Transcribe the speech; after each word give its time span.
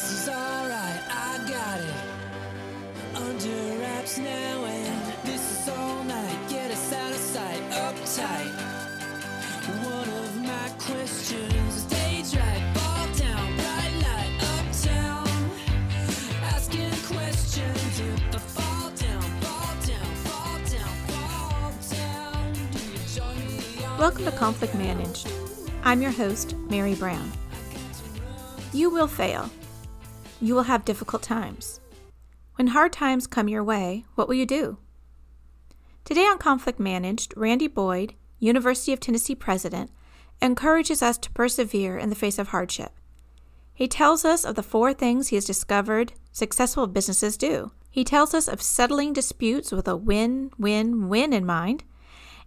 This 0.00 0.22
is 0.22 0.28
alright, 0.30 1.02
I 1.10 1.36
got 1.46 1.78
it. 1.78 1.94
Under 3.14 3.80
wraps 3.82 4.16
now, 4.16 4.64
and 4.64 5.12
this 5.24 5.60
is 5.60 5.68
all 5.68 6.02
night. 6.04 6.38
Get 6.48 6.70
us 6.70 6.92
out 6.94 7.10
of 7.10 7.18
sight, 7.18 7.60
uptight. 7.70 8.50
One 9.84 10.08
of 10.08 10.36
my 10.36 10.70
questions 10.78 11.76
is 11.76 11.82
stage 11.82 12.40
right, 12.40 12.72
ball 12.74 13.06
down, 13.14 13.56
bright 13.56 13.94
light, 14.06 14.32
uptown. 14.56 15.28
Asking 16.44 16.96
questions 17.04 18.00
if 18.00 18.34
I 18.34 18.38
fall 18.38 18.90
down, 18.96 19.22
fall 19.42 19.74
down, 19.86 20.14
fall 20.24 20.58
down, 20.72 20.94
fall 21.10 21.72
down. 21.90 22.52
Do 22.72 22.78
you 22.90 22.98
join 23.14 23.36
me 23.48 23.84
on 23.84 23.98
Welcome 23.98 24.24
to 24.24 24.32
Conflict 24.32 24.74
Managed. 24.74 25.30
I'm 25.84 26.00
your 26.00 26.12
host, 26.12 26.56
Mary 26.70 26.94
Brown. 26.94 27.30
You 28.72 28.88
will 28.88 29.06
fail. 29.06 29.50
You 30.42 30.54
will 30.54 30.62
have 30.62 30.86
difficult 30.86 31.22
times. 31.22 31.80
When 32.54 32.68
hard 32.68 32.94
times 32.94 33.26
come 33.26 33.46
your 33.46 33.62
way, 33.62 34.06
what 34.14 34.26
will 34.26 34.36
you 34.36 34.46
do? 34.46 34.78
Today 36.06 36.22
on 36.22 36.38
Conflict 36.38 36.80
Managed, 36.80 37.34
Randy 37.36 37.66
Boyd, 37.66 38.14
University 38.38 38.94
of 38.94 39.00
Tennessee 39.00 39.34
president, 39.34 39.90
encourages 40.40 41.02
us 41.02 41.18
to 41.18 41.30
persevere 41.32 41.98
in 41.98 42.08
the 42.08 42.16
face 42.16 42.38
of 42.38 42.48
hardship. 42.48 42.92
He 43.74 43.86
tells 43.86 44.24
us 44.24 44.46
of 44.46 44.54
the 44.54 44.62
four 44.62 44.94
things 44.94 45.28
he 45.28 45.36
has 45.36 45.44
discovered 45.44 46.14
successful 46.32 46.86
businesses 46.86 47.36
do. 47.36 47.72
He 47.90 48.02
tells 48.02 48.32
us 48.32 48.48
of 48.48 48.62
settling 48.62 49.12
disputes 49.12 49.72
with 49.72 49.86
a 49.86 49.96
win 49.96 50.52
win 50.58 51.10
win 51.10 51.34
in 51.34 51.44
mind, 51.44 51.84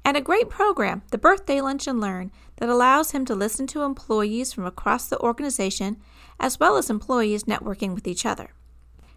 and 0.04 0.18
a 0.18 0.22
great 0.22 0.50
program, 0.50 1.04
the 1.12 1.18
Birthday 1.20 1.62
Lunch 1.62 1.86
and 1.86 2.02
Learn, 2.02 2.32
that 2.58 2.70
allows 2.70 3.12
him 3.12 3.24
to 3.26 3.36
listen 3.36 3.68
to 3.68 3.84
employees 3.84 4.52
from 4.52 4.66
across 4.66 5.08
the 5.08 5.20
organization 5.20 5.98
as 6.44 6.60
well 6.60 6.76
as 6.76 6.90
employees 6.90 7.46
networking 7.46 7.96
with 7.96 8.06
each 8.06 8.26
other. 8.26 8.50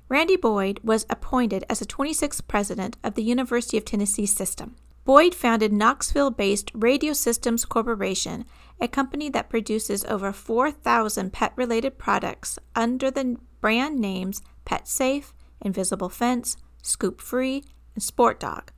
Randy 0.08 0.36
Boyd 0.36 0.78
was 0.84 1.04
appointed 1.10 1.64
as 1.68 1.80
the 1.80 1.84
26th 1.84 2.46
president 2.46 2.96
of 3.02 3.16
the 3.16 3.24
University 3.24 3.76
of 3.76 3.84
Tennessee 3.84 4.26
System. 4.26 4.76
Boyd 5.04 5.34
founded 5.34 5.72
Knoxville 5.72 6.30
based 6.30 6.70
Radio 6.72 7.12
Systems 7.12 7.64
Corporation, 7.64 8.44
a 8.80 8.86
company 8.86 9.28
that 9.30 9.50
produces 9.50 10.04
over 10.04 10.32
4,000 10.32 11.32
pet 11.32 11.52
related 11.56 11.98
products 11.98 12.60
under 12.76 13.10
the 13.10 13.36
brand 13.60 13.98
names 13.98 14.40
PetSafe, 14.64 15.32
Invisible 15.60 16.08
Fence, 16.08 16.56
ScoopFree, 16.84 17.64
and 17.96 18.04
SportDOG. 18.04 18.68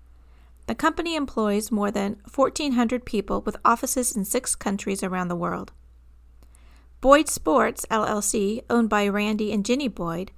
The 0.66 0.74
company 0.74 1.16
employs 1.16 1.70
more 1.70 1.90
than 1.90 2.22
1,400 2.34 3.04
people 3.04 3.42
with 3.42 3.58
offices 3.62 4.16
in 4.16 4.24
six 4.24 4.56
countries 4.56 5.02
around 5.02 5.28
the 5.28 5.36
world. 5.36 5.72
Boyd 7.00 7.28
Sports, 7.28 7.86
LLC, 7.92 8.64
owned 8.68 8.88
by 8.88 9.06
Randy 9.06 9.52
and 9.52 9.64
Jenny 9.64 9.86
Boyd, 9.86 10.32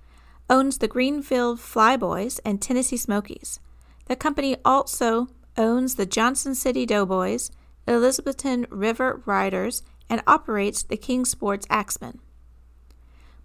owns 0.51 0.77
the 0.77 0.89
Greeneville 0.89 1.57
Flyboys 1.57 2.39
and 2.45 2.61
Tennessee 2.61 2.99
Smokies. 2.99 3.61
The 4.07 4.17
company 4.17 4.57
also 4.63 5.29
owns 5.57 5.95
the 5.95 6.05
Johnson 6.05 6.55
City 6.55 6.85
Doughboys, 6.85 7.51
Elizabethton 7.89 8.67
River 8.69 9.23
Riders, 9.25 9.83
and 10.11 10.23
operates 10.27 10.83
the 10.83 10.99
Kingsport 10.99 11.65
Axmen. 11.71 12.19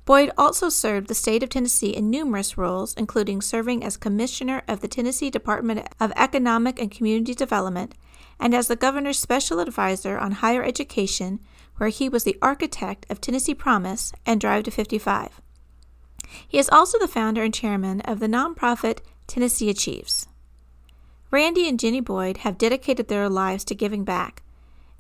Boyd 0.03 0.31
also 0.37 0.67
served 0.67 1.07
the 1.07 1.15
state 1.15 1.41
of 1.41 1.49
Tennessee 1.49 1.95
in 1.95 2.09
numerous 2.09 2.57
roles, 2.57 2.93
including 2.95 3.41
serving 3.41 3.81
as 3.83 3.95
Commissioner 3.95 4.61
of 4.67 4.81
the 4.81 4.89
Tennessee 4.89 5.29
Department 5.29 5.87
of 6.01 6.11
Economic 6.17 6.81
and 6.81 6.91
Community 6.91 7.33
Development 7.33 7.95
and 8.39 8.53
as 8.53 8.67
the 8.67 8.75
Governor's 8.75 9.19
Special 9.19 9.59
Advisor 9.59 10.17
on 10.17 10.33
Higher 10.33 10.63
Education, 10.63 11.39
where 11.77 11.89
he 11.89 12.09
was 12.09 12.23
the 12.23 12.37
architect 12.41 13.05
of 13.09 13.21
Tennessee 13.21 13.55
Promise 13.55 14.13
and 14.25 14.39
Drive 14.39 14.63
to 14.63 14.71
55. 14.71 15.41
He 16.47 16.57
is 16.57 16.69
also 16.69 16.97
the 16.97 17.07
founder 17.07 17.43
and 17.43 17.53
chairman 17.53 18.01
of 18.01 18.19
the 18.19 18.27
nonprofit 18.27 18.99
Tennessee 19.27 19.69
Achieves. 19.69 20.27
Randy 21.31 21.67
and 21.67 21.79
Jenny 21.79 22.01
Boyd 22.01 22.37
have 22.37 22.57
dedicated 22.57 23.07
their 23.07 23.29
lives 23.29 23.63
to 23.65 23.75
giving 23.75 24.03
back. 24.03 24.43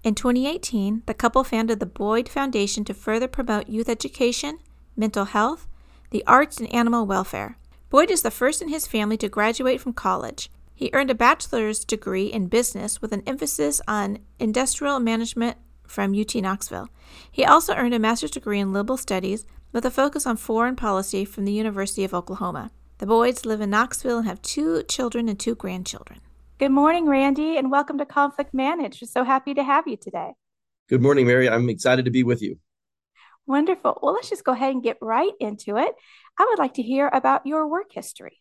In 0.03 0.15
2018, 0.15 1.03
the 1.05 1.13
couple 1.13 1.43
founded 1.43 1.79
the 1.79 1.85
Boyd 1.85 2.29
Foundation 2.29 2.83
to 2.85 2.93
further 2.93 3.27
promote 3.27 3.69
youth 3.69 3.89
education, 3.89 4.59
mental 4.95 5.25
health, 5.25 5.67
the 6.11 6.23
arts, 6.27 6.59
and 6.59 6.71
animal 6.73 7.05
welfare. 7.05 7.57
Boyd 7.89 8.11
is 8.11 8.21
the 8.21 8.31
first 8.31 8.61
in 8.61 8.69
his 8.69 8.87
family 8.87 9.17
to 9.17 9.29
graduate 9.29 9.81
from 9.81 9.93
college. 9.93 10.51
He 10.73 10.89
earned 10.93 11.09
a 11.09 11.15
bachelor's 11.15 11.85
degree 11.85 12.27
in 12.27 12.47
business 12.47 13.01
with 13.01 13.13
an 13.13 13.23
emphasis 13.25 13.81
on 13.87 14.19
industrial 14.37 14.99
management 14.99 15.57
from 15.87 16.19
UT 16.19 16.35
Knoxville. 16.35 16.89
He 17.31 17.45
also 17.45 17.73
earned 17.73 17.93
a 17.93 17.99
master's 17.99 18.31
degree 18.31 18.59
in 18.59 18.73
liberal 18.73 18.97
studies 18.97 19.45
with 19.71 19.85
a 19.85 19.91
focus 19.91 20.25
on 20.25 20.37
foreign 20.37 20.75
policy 20.75 21.25
from 21.25 21.45
the 21.45 21.51
University 21.51 22.03
of 22.03 22.13
Oklahoma. 22.13 22.71
The 22.97 23.05
Boyds 23.05 23.45
live 23.45 23.61
in 23.61 23.71
Knoxville 23.71 24.19
and 24.19 24.27
have 24.27 24.41
two 24.41 24.83
children 24.83 25.27
and 25.27 25.39
two 25.39 25.55
grandchildren. 25.55 26.21
Good 26.57 26.71
morning, 26.71 27.07
Randy, 27.07 27.57
and 27.57 27.69
welcome 27.69 27.97
to 27.97 28.05
Conflict 28.05 28.53
Managed. 28.53 29.01
We're 29.01 29.07
so 29.07 29.25
happy 29.25 29.53
to 29.53 29.63
have 29.63 29.87
you 29.87 29.97
today. 29.97 30.31
Good 30.87 31.01
morning, 31.01 31.27
Mary. 31.27 31.49
I'm 31.49 31.67
excited 31.69 32.05
to 32.05 32.11
be 32.11 32.23
with 32.23 32.41
you. 32.41 32.57
Wonderful. 33.47 33.99
Well, 34.01 34.13
let's 34.13 34.29
just 34.29 34.43
go 34.43 34.53
ahead 34.53 34.73
and 34.73 34.81
get 34.81 34.97
right 35.01 35.33
into 35.39 35.77
it. 35.77 35.93
I 36.39 36.45
would 36.49 36.59
like 36.59 36.75
to 36.75 36.81
hear 36.81 37.09
about 37.11 37.45
your 37.45 37.67
work 37.67 37.91
history. 37.91 38.39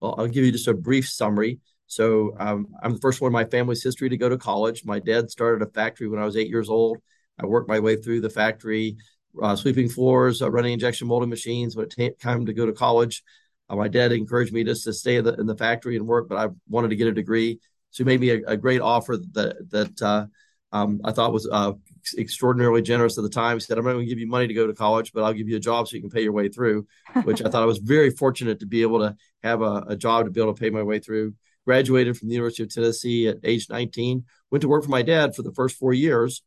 Well, 0.00 0.16
I'll 0.18 0.28
give 0.28 0.44
you 0.44 0.52
just 0.52 0.68
a 0.68 0.74
brief 0.74 1.08
summary. 1.08 1.60
So, 1.92 2.34
um, 2.38 2.68
I'm 2.82 2.94
the 2.94 3.00
first 3.00 3.20
one 3.20 3.28
in 3.28 3.34
my 3.34 3.44
family's 3.44 3.82
history 3.82 4.08
to 4.08 4.16
go 4.16 4.30
to 4.30 4.38
college. 4.38 4.82
My 4.86 4.98
dad 4.98 5.30
started 5.30 5.60
a 5.60 5.70
factory 5.70 6.08
when 6.08 6.18
I 6.18 6.24
was 6.24 6.38
eight 6.38 6.48
years 6.48 6.70
old. 6.70 6.96
I 7.38 7.44
worked 7.44 7.68
my 7.68 7.80
way 7.80 7.96
through 7.96 8.22
the 8.22 8.30
factory, 8.30 8.96
uh, 9.42 9.56
sweeping 9.56 9.90
floors, 9.90 10.40
uh, 10.40 10.50
running 10.50 10.72
injection 10.72 11.06
molding 11.06 11.28
machines. 11.28 11.76
When 11.76 11.84
it 11.84 11.94
came 11.94 12.12
time 12.18 12.46
to 12.46 12.54
go 12.54 12.64
to 12.64 12.72
college, 12.72 13.22
uh, 13.68 13.76
my 13.76 13.88
dad 13.88 14.10
encouraged 14.10 14.54
me 14.54 14.64
just 14.64 14.84
to 14.84 14.94
stay 14.94 15.16
in 15.16 15.24
the, 15.26 15.34
in 15.34 15.44
the, 15.44 15.54
factory 15.54 15.96
and 15.96 16.06
work, 16.06 16.30
but 16.30 16.38
I 16.38 16.48
wanted 16.66 16.88
to 16.88 16.96
get 16.96 17.08
a 17.08 17.12
degree. 17.12 17.60
So 17.90 18.04
he 18.04 18.06
made 18.06 18.20
me 18.22 18.30
a, 18.30 18.40
a 18.46 18.56
great 18.56 18.80
offer 18.80 19.18
that 19.32 19.70
that 19.70 20.00
uh, 20.00 20.26
um, 20.72 20.98
I 21.04 21.12
thought 21.12 21.34
was 21.34 21.46
uh, 21.52 21.72
extraordinarily 22.16 22.80
generous 22.80 23.18
at 23.18 23.24
the 23.24 23.28
time. 23.28 23.58
He 23.58 23.60
said, 23.60 23.76
I'm 23.76 23.84
not 23.84 23.92
going 23.92 24.06
to 24.06 24.08
give 24.08 24.18
you 24.18 24.28
money 24.28 24.46
to 24.46 24.54
go 24.54 24.66
to 24.66 24.72
college, 24.72 25.12
but 25.12 25.24
I'll 25.24 25.34
give 25.34 25.46
you 25.46 25.56
a 25.56 25.60
job 25.60 25.88
so 25.88 25.96
you 25.96 26.00
can 26.00 26.10
pay 26.10 26.22
your 26.22 26.32
way 26.32 26.48
through, 26.48 26.86
which 27.24 27.42
I 27.42 27.50
thought 27.50 27.62
I 27.62 27.66
was 27.66 27.78
very 27.78 28.08
fortunate 28.08 28.60
to 28.60 28.66
be 28.66 28.80
able 28.80 29.00
to 29.00 29.14
have 29.42 29.60
a, 29.60 29.84
a, 29.88 29.96
job 29.96 30.24
to 30.24 30.30
be 30.30 30.40
able 30.40 30.54
to 30.54 30.60
pay 30.60 30.70
my 30.70 30.82
way 30.82 30.98
through. 30.98 31.34
Graduated 31.64 32.16
from 32.16 32.28
the 32.28 32.34
University 32.34 32.64
of 32.64 32.72
Tennessee 32.72 33.28
at 33.28 33.38
age 33.44 33.68
19, 33.70 34.24
went 34.50 34.62
to 34.62 34.68
work 34.68 34.84
for 34.84 34.90
my 34.90 35.02
dad 35.02 35.34
for 35.34 35.42
the 35.42 35.52
first 35.52 35.76
four 35.76 35.92
years, 35.92 36.42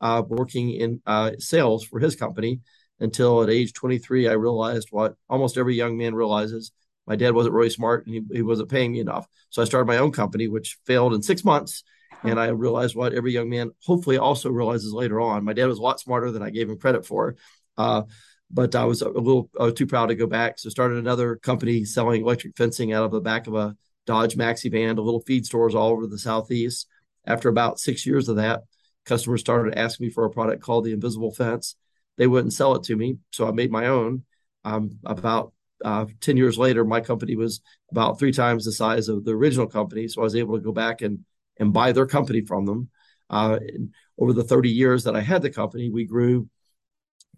uh, 0.00 0.22
working 0.26 0.70
in 0.70 1.00
uh, 1.06 1.32
sales 1.38 1.84
for 1.84 2.00
his 2.00 2.16
company 2.16 2.60
until 3.00 3.42
at 3.42 3.50
age 3.50 3.72
23, 3.72 4.28
I 4.28 4.32
realized 4.32 4.88
what 4.90 5.14
almost 5.28 5.56
every 5.56 5.74
young 5.74 5.96
man 5.96 6.14
realizes. 6.14 6.72
My 7.06 7.16
dad 7.16 7.32
wasn't 7.32 7.54
really 7.54 7.70
smart 7.70 8.06
and 8.06 8.14
he, 8.14 8.22
he 8.36 8.42
wasn't 8.42 8.68
paying 8.68 8.92
me 8.92 9.00
enough. 9.00 9.26
So 9.50 9.62
I 9.62 9.64
started 9.64 9.86
my 9.86 9.98
own 9.98 10.12
company, 10.12 10.48
which 10.48 10.78
failed 10.84 11.14
in 11.14 11.22
six 11.22 11.44
months 11.44 11.84
and 12.24 12.40
I 12.40 12.48
realized 12.48 12.96
what 12.96 13.14
every 13.14 13.32
young 13.32 13.48
man 13.48 13.70
hopefully 13.84 14.18
also 14.18 14.50
realizes 14.50 14.92
later 14.92 15.20
on. 15.20 15.44
My 15.44 15.52
dad 15.52 15.66
was 15.66 15.78
a 15.78 15.82
lot 15.82 16.00
smarter 16.00 16.30
than 16.30 16.42
I 16.42 16.50
gave 16.50 16.68
him 16.68 16.78
credit 16.78 17.06
for. 17.06 17.36
Uh, 17.76 18.02
but 18.50 18.74
I 18.74 18.84
was 18.84 19.02
a 19.02 19.08
little 19.08 19.50
I 19.58 19.64
was 19.64 19.74
too 19.74 19.86
proud 19.86 20.06
to 20.06 20.14
go 20.14 20.26
back. 20.26 20.58
So 20.58 20.70
started 20.70 20.98
another 20.98 21.36
company 21.36 21.84
selling 21.84 22.22
electric 22.22 22.56
fencing 22.56 22.92
out 22.92 23.04
of 23.04 23.10
the 23.10 23.20
back 23.20 23.46
of 23.46 23.54
a 23.54 23.76
Dodge 24.08 24.36
Maxi 24.36 24.70
van 24.72 24.96
to 24.96 25.02
little 25.02 25.20
feed 25.20 25.44
stores 25.44 25.74
all 25.74 25.90
over 25.90 26.06
the 26.06 26.18
southeast. 26.18 26.88
After 27.26 27.50
about 27.50 27.78
six 27.78 28.06
years 28.06 28.30
of 28.30 28.36
that, 28.36 28.62
customers 29.04 29.40
started 29.40 29.78
asking 29.78 30.06
me 30.06 30.10
for 30.10 30.24
a 30.24 30.30
product 30.30 30.62
called 30.62 30.86
the 30.86 30.94
Invisible 30.94 31.30
Fence. 31.30 31.76
They 32.16 32.26
wouldn't 32.26 32.54
sell 32.54 32.74
it 32.74 32.84
to 32.84 32.96
me, 32.96 33.18
so 33.32 33.46
I 33.46 33.50
made 33.50 33.70
my 33.70 33.88
own. 33.88 34.24
Um, 34.64 34.98
about 35.04 35.52
uh, 35.84 36.06
10 36.22 36.38
years 36.38 36.56
later, 36.56 36.86
my 36.86 37.02
company 37.02 37.36
was 37.36 37.60
about 37.90 38.18
three 38.18 38.32
times 38.32 38.64
the 38.64 38.72
size 38.72 39.08
of 39.08 39.26
the 39.26 39.32
original 39.32 39.66
company. 39.66 40.08
So 40.08 40.22
I 40.22 40.24
was 40.24 40.36
able 40.36 40.56
to 40.56 40.64
go 40.64 40.72
back 40.72 41.02
and 41.02 41.26
and 41.58 41.74
buy 41.74 41.92
their 41.92 42.06
company 42.06 42.40
from 42.40 42.64
them. 42.64 42.88
Uh, 43.28 43.58
over 44.18 44.32
the 44.32 44.42
30 44.42 44.70
years 44.70 45.04
that 45.04 45.16
I 45.16 45.20
had 45.20 45.42
the 45.42 45.50
company, 45.50 45.90
we 45.90 46.06
grew 46.06 46.48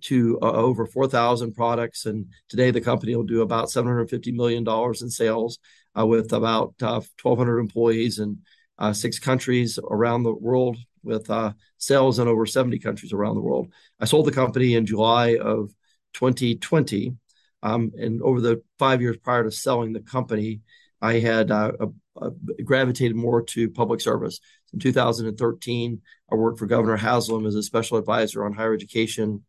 to 0.02 0.38
uh, 0.40 0.52
over 0.52 0.86
4,000 0.86 1.52
products. 1.52 2.06
And 2.06 2.26
today 2.48 2.70
the 2.70 2.80
company 2.80 3.16
will 3.16 3.24
do 3.24 3.42
about 3.42 3.68
$750 3.68 4.32
million 4.34 4.64
in 5.00 5.10
sales 5.10 5.58
uh, 5.98 6.06
with 6.06 6.32
about 6.32 6.74
1,200 6.78 7.58
uh, 7.58 7.60
employees 7.60 8.18
in 8.18 8.38
uh, 8.78 8.92
six 8.92 9.18
countries 9.18 9.78
around 9.90 10.22
the 10.22 10.32
world 10.32 10.76
with 11.02 11.30
uh, 11.30 11.52
sales 11.78 12.18
in 12.18 12.28
over 12.28 12.46
70 12.46 12.78
countries 12.78 13.12
around 13.12 13.34
the 13.34 13.40
world. 13.40 13.68
I 13.98 14.04
sold 14.04 14.26
the 14.26 14.32
company 14.32 14.74
in 14.74 14.86
July 14.86 15.36
of 15.36 15.74
2020. 16.14 17.16
Um, 17.62 17.92
and 17.98 18.22
over 18.22 18.40
the 18.40 18.62
five 18.78 19.02
years 19.02 19.18
prior 19.18 19.44
to 19.44 19.50
selling 19.50 19.92
the 19.92 20.00
company, 20.00 20.60
I 21.02 21.14
had 21.14 21.50
uh, 21.50 21.72
gravitated 22.64 23.16
more 23.16 23.42
to 23.42 23.70
public 23.70 24.00
service. 24.00 24.40
In 24.72 24.78
2013, 24.78 26.00
I 26.30 26.34
worked 26.34 26.58
for 26.58 26.66
Governor 26.66 26.96
Haslam 26.96 27.46
as 27.46 27.54
a 27.54 27.62
special 27.62 27.98
advisor 27.98 28.44
on 28.44 28.52
higher 28.52 28.74
education, 28.74 29.44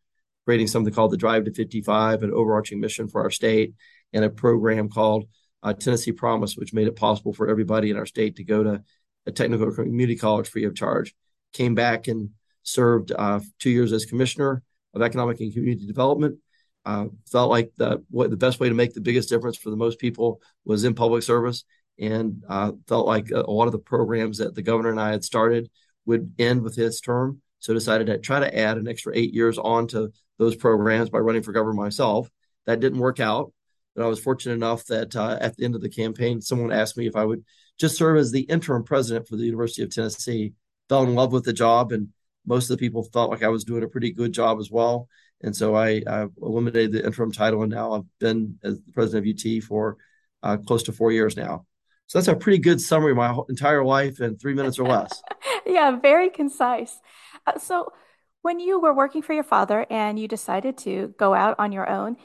creating 0.45 0.67
something 0.67 0.93
called 0.93 1.11
the 1.11 1.17
Drive 1.17 1.45
to 1.45 1.53
55, 1.53 2.23
an 2.23 2.31
overarching 2.31 2.79
mission 2.79 3.07
for 3.07 3.21
our 3.21 3.29
state, 3.29 3.73
and 4.13 4.23
a 4.23 4.29
program 4.29 4.89
called 4.89 5.25
uh, 5.63 5.73
Tennessee 5.73 6.11
Promise, 6.11 6.57
which 6.57 6.73
made 6.73 6.87
it 6.87 6.95
possible 6.95 7.33
for 7.33 7.49
everybody 7.49 7.89
in 7.89 7.97
our 7.97 8.05
state 8.05 8.37
to 8.37 8.43
go 8.43 8.63
to 8.63 8.83
a 9.25 9.31
technical 9.31 9.71
community 9.71 10.15
college 10.15 10.49
free 10.49 10.63
of 10.63 10.75
charge. 10.75 11.13
Came 11.53 11.75
back 11.75 12.07
and 12.07 12.29
served 12.63 13.11
uh, 13.11 13.39
two 13.59 13.69
years 13.69 13.91
as 13.93 14.05
commissioner 14.05 14.63
of 14.93 15.01
economic 15.01 15.39
and 15.39 15.53
community 15.53 15.85
development. 15.87 16.39
uh, 16.85 17.05
felt 17.31 17.49
like 17.49 17.71
the 17.77 18.03
what 18.09 18.29
the 18.29 18.37
best 18.37 18.59
way 18.59 18.69
to 18.69 18.75
make 18.75 18.93
the 18.93 19.01
biggest 19.01 19.29
difference 19.29 19.57
for 19.57 19.69
the 19.69 19.75
most 19.75 19.99
people 19.99 20.41
was 20.65 20.83
in 20.83 20.95
public 20.95 21.23
service, 21.23 21.63
and 21.99 22.43
uh, 22.49 22.71
felt 22.87 23.05
like 23.05 23.29
a, 23.31 23.39
lot 23.39 23.67
of 23.67 23.71
the 23.71 23.79
programs 23.79 24.39
that 24.39 24.55
the 24.55 24.61
governor 24.61 24.89
and 24.89 24.99
I 24.99 25.11
had 25.11 25.23
started 25.23 25.69
would 26.05 26.33
end 26.39 26.63
with 26.63 26.75
his 26.75 26.99
term. 26.99 27.41
So 27.59 27.73
decided 27.73 28.07
to 28.07 28.17
try 28.17 28.39
to 28.39 28.57
add 28.57 28.77
an 28.77 28.87
extra 28.87 29.15
eight 29.15 29.33
years 29.33 29.59
onto 29.59 30.09
those 30.39 30.55
programs 30.55 31.11
by 31.11 31.19
running 31.19 31.43
for 31.43 31.51
governor 31.51 31.75
myself. 31.75 32.27
That 32.65 32.79
didn't 32.79 32.99
work 32.99 33.19
out, 33.19 33.53
but 33.95 34.03
I 34.03 34.07
was 34.07 34.19
fortunate 34.19 34.55
enough 34.55 34.85
that 34.85 35.15
uh, 35.15 35.37
at 35.41 35.57
the 35.57 35.65
end 35.65 35.75
of 35.75 35.81
the 35.81 35.89
campaign, 35.89 36.41
someone 36.41 36.71
asked 36.71 36.97
me 36.97 37.07
if 37.07 37.15
I 37.15 37.25
would 37.25 37.43
just 37.79 37.97
serve 37.97 38.17
as 38.17 38.31
the 38.31 38.41
interim 38.41 38.83
president 38.83 39.27
for 39.27 39.35
the 39.35 39.45
University 39.45 39.83
of 39.83 39.93
Tennessee. 39.93 40.53
Fell 40.89 41.03
in 41.03 41.15
love 41.15 41.31
with 41.31 41.45
the 41.45 41.53
job, 41.53 41.91
and 41.91 42.09
most 42.45 42.69
of 42.69 42.77
the 42.77 42.81
people 42.81 43.03
felt 43.03 43.31
like 43.31 43.43
I 43.43 43.49
was 43.49 43.63
doing 43.63 43.83
a 43.83 43.87
pretty 43.87 44.11
good 44.11 44.33
job 44.33 44.59
as 44.59 44.69
well. 44.69 45.07
And 45.41 45.55
so 45.55 45.75
I, 45.75 46.01
I 46.07 46.27
eliminated 46.41 46.91
the 46.91 47.05
interim 47.05 47.31
title, 47.31 47.63
and 47.63 47.71
now 47.71 47.93
I've 47.93 48.19
been 48.19 48.59
as 48.63 48.81
the 48.81 48.91
president 48.91 49.27
of 49.27 49.33
UT 49.33 49.63
for 49.63 49.97
uh, 50.43 50.57
close 50.57 50.83
to 50.83 50.91
four 50.91 51.11
years 51.11 51.35
now. 51.35 51.65
So 52.07 52.19
that's 52.19 52.27
a 52.27 52.35
pretty 52.35 52.57
good 52.57 52.81
summary 52.81 53.11
of 53.11 53.17
my 53.17 53.37
entire 53.47 53.85
life 53.85 54.19
in 54.19 54.37
three 54.37 54.53
minutes 54.53 54.79
or 54.79 54.87
less. 54.87 55.21
yeah, 55.65 55.97
very 55.97 56.29
concise. 56.29 56.99
Uh, 57.47 57.57
so, 57.57 57.93
when 58.41 58.59
you 58.59 58.79
were 58.79 58.93
working 58.93 59.21
for 59.21 59.33
your 59.33 59.43
father 59.43 59.85
and 59.89 60.17
you 60.17 60.27
decided 60.27 60.75
to 60.79 61.13
go 61.19 61.33
out 61.35 61.55
on 61.59 61.71
your 61.71 61.87
own, 61.87 62.17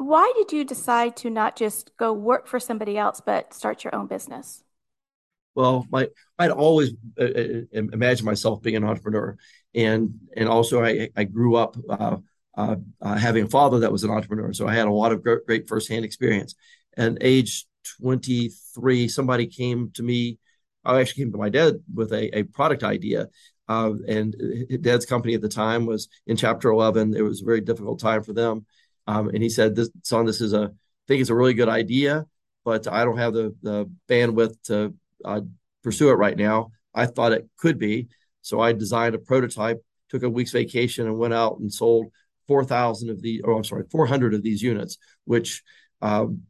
why 0.00 0.32
did 0.34 0.50
you 0.50 0.64
decide 0.64 1.14
to 1.18 1.30
not 1.30 1.56
just 1.56 1.90
go 1.98 2.12
work 2.12 2.46
for 2.46 2.58
somebody 2.58 2.96
else, 2.96 3.20
but 3.24 3.52
start 3.52 3.84
your 3.84 3.94
own 3.94 4.06
business? 4.06 4.64
Well, 5.54 5.86
my 5.90 6.08
I'd 6.38 6.50
always 6.50 6.92
uh, 7.20 7.24
uh 7.24 7.60
imagined 7.72 8.24
myself 8.24 8.62
being 8.62 8.76
an 8.76 8.84
entrepreneur, 8.84 9.36
and 9.74 10.14
and 10.36 10.48
also 10.48 10.82
I 10.82 11.10
I 11.16 11.24
grew 11.24 11.56
up 11.56 11.76
uh, 11.88 12.16
uh, 12.56 12.76
uh, 13.02 13.16
having 13.16 13.44
a 13.44 13.48
father 13.48 13.80
that 13.80 13.92
was 13.92 14.04
an 14.04 14.10
entrepreneur, 14.10 14.52
so 14.54 14.66
I 14.66 14.74
had 14.74 14.86
a 14.86 14.92
lot 14.92 15.12
of 15.12 15.22
great, 15.22 15.44
great 15.46 15.68
firsthand 15.68 16.04
experience. 16.04 16.54
And 16.96 17.18
age 17.20 17.66
23, 18.00 19.08
somebody 19.08 19.46
came 19.46 19.90
to 19.94 20.02
me. 20.02 20.38
I 20.82 20.98
actually 20.98 21.24
came 21.24 21.32
to 21.32 21.38
my 21.38 21.50
dad 21.50 21.74
with 21.92 22.12
a, 22.12 22.38
a 22.38 22.44
product 22.44 22.82
idea. 22.82 23.28
Uh, 23.68 23.92
and 24.08 24.34
dad's 24.80 25.06
company 25.06 25.34
at 25.34 25.42
the 25.42 25.48
time 25.48 25.86
was 25.86 26.08
in 26.26 26.36
chapter 26.36 26.70
11. 26.70 27.14
It 27.14 27.22
was 27.22 27.42
a 27.42 27.44
very 27.44 27.60
difficult 27.60 28.00
time 28.00 28.22
for 28.24 28.32
them. 28.32 28.66
Um, 29.06 29.28
and 29.28 29.42
he 29.42 29.48
said, 29.48 29.74
this 29.74 29.90
son, 30.02 30.26
this 30.26 30.40
is 30.40 30.52
a, 30.52 30.62
I 30.62 31.04
think 31.08 31.20
it's 31.20 31.30
a 31.30 31.34
really 31.34 31.54
good 31.54 31.68
idea, 31.68 32.26
but 32.64 32.86
I 32.86 33.04
don't 33.04 33.18
have 33.18 33.32
the, 33.32 33.54
the 33.62 33.90
bandwidth 34.08 34.54
to 34.64 34.94
uh, 35.24 35.40
pursue 35.82 36.10
it 36.10 36.14
right 36.14 36.36
now. 36.36 36.70
I 36.94 37.06
thought 37.06 37.32
it 37.32 37.48
could 37.58 37.78
be. 37.78 38.08
So 38.42 38.60
I 38.60 38.72
designed 38.72 39.14
a 39.14 39.18
prototype, 39.18 39.82
took 40.08 40.22
a 40.22 40.30
week's 40.30 40.52
vacation 40.52 41.06
and 41.06 41.18
went 41.18 41.34
out 41.34 41.58
and 41.58 41.72
sold 41.72 42.12
4,000 42.48 43.10
of 43.10 43.22
the, 43.22 43.42
oh, 43.44 43.56
I'm 43.56 43.64
sorry, 43.64 43.84
400 43.90 44.34
of 44.34 44.42
these 44.42 44.62
units, 44.62 44.98
which 45.24 45.62
um, 46.02 46.42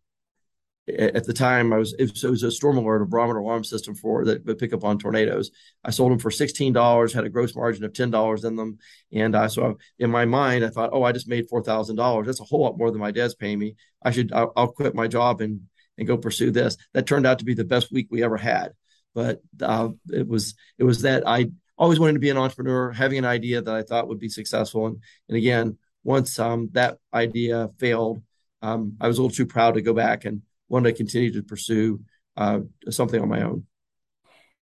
at 0.99 1.25
the 1.25 1.33
time 1.33 1.73
I 1.73 1.79
was 1.79 1.95
it, 1.99 2.23
was, 2.25 2.43
a 2.43 2.51
storm 2.51 2.79
alert, 2.79 3.03
a 3.03 3.07
barometer 3.07 3.39
alarm 3.39 3.65
system 3.65 3.95
for 3.95 4.25
that 4.25 4.45
would 4.45 4.59
pick 4.59 4.73
up 4.73 4.85
on 4.85 4.99
tornadoes. 4.99 5.51
I 5.85 5.91
sold 5.91 6.13
them 6.13 6.19
for 6.19 6.31
sixteen 6.31 6.73
dollars, 6.73 7.13
had 7.13 7.25
a 7.25 7.29
gross 7.29 7.55
margin 7.55 7.85
of 7.85 7.93
ten 7.93 8.11
dollars 8.11 8.45
in 8.45 8.57
them, 8.57 8.79
and 9.13 9.37
I 9.37 9.47
so 9.49 9.79
in 9.99 10.11
my 10.11 10.25
mind 10.25 10.65
I 10.65 10.69
thought, 10.69 10.91
oh, 10.93 11.03
I 11.03 11.13
just 11.13 11.29
made 11.29 11.49
four 11.49 11.63
thousand 11.63 11.97
dollars. 11.97 12.27
That's 12.27 12.41
a 12.41 12.45
whole 12.45 12.63
lot 12.63 12.79
more 12.79 12.91
than 12.91 13.01
my 13.01 13.11
dad's 13.11 13.35
paying 13.35 13.59
me. 13.59 13.77
I 14.03 14.11
should 14.11 14.33
I'll, 14.33 14.53
I'll, 14.57 14.73
quit 14.73 14.95
my 14.95 15.09
job 15.09 15.41
and 15.41 15.63
and 15.99 16.07
go 16.07 16.17
pursue 16.17 16.51
this. 16.51 16.77
That 16.95 17.07
turned 17.07 17.27
out 17.27 17.39
to 17.41 17.45
be 17.45 17.55
the 17.55 17.65
best 17.65 17.93
week 17.93 18.09
we 18.11 18.23
ever 18.23 18.37
had. 18.37 18.73
But 19.15 19.41
uh, 19.61 19.91
it 20.09 20.27
was 20.27 20.55
it 20.79 20.85
was 20.85 21.03
that 21.03 21.27
I 21.27 21.51
always 21.77 21.99
wanted 21.99 22.15
to 22.15 22.21
be 22.21 22.31
an 22.31 22.39
entrepreneur, 22.39 22.93
having 22.93 23.19
an 23.19 23.25
idea 23.25 23.63
that 23.63 23.75
I 23.75 23.83
thought 23.83 24.09
would 24.09 24.21
be 24.21 24.29
successful, 24.29 24.87
and 24.87 24.99
and 25.29 25.37
again 25.37 25.79
once 26.03 26.39
um, 26.39 26.71
that 26.73 26.99
idea 27.13 27.69
failed, 27.79 28.23
um, 28.63 28.97
I 29.01 29.09
was 29.09 29.19
a 29.19 29.23
little 29.23 29.35
too 29.35 29.47
proud 29.47 29.75
to 29.75 29.83
go 29.83 29.93
back 29.93 30.25
and 30.25 30.43
want 30.71 30.87
to 30.87 30.93
continue 30.93 31.33
to 31.33 31.43
pursue 31.43 32.01
uh, 32.37 32.61
something 32.89 33.21
on 33.21 33.29
my 33.29 33.43
own. 33.43 33.67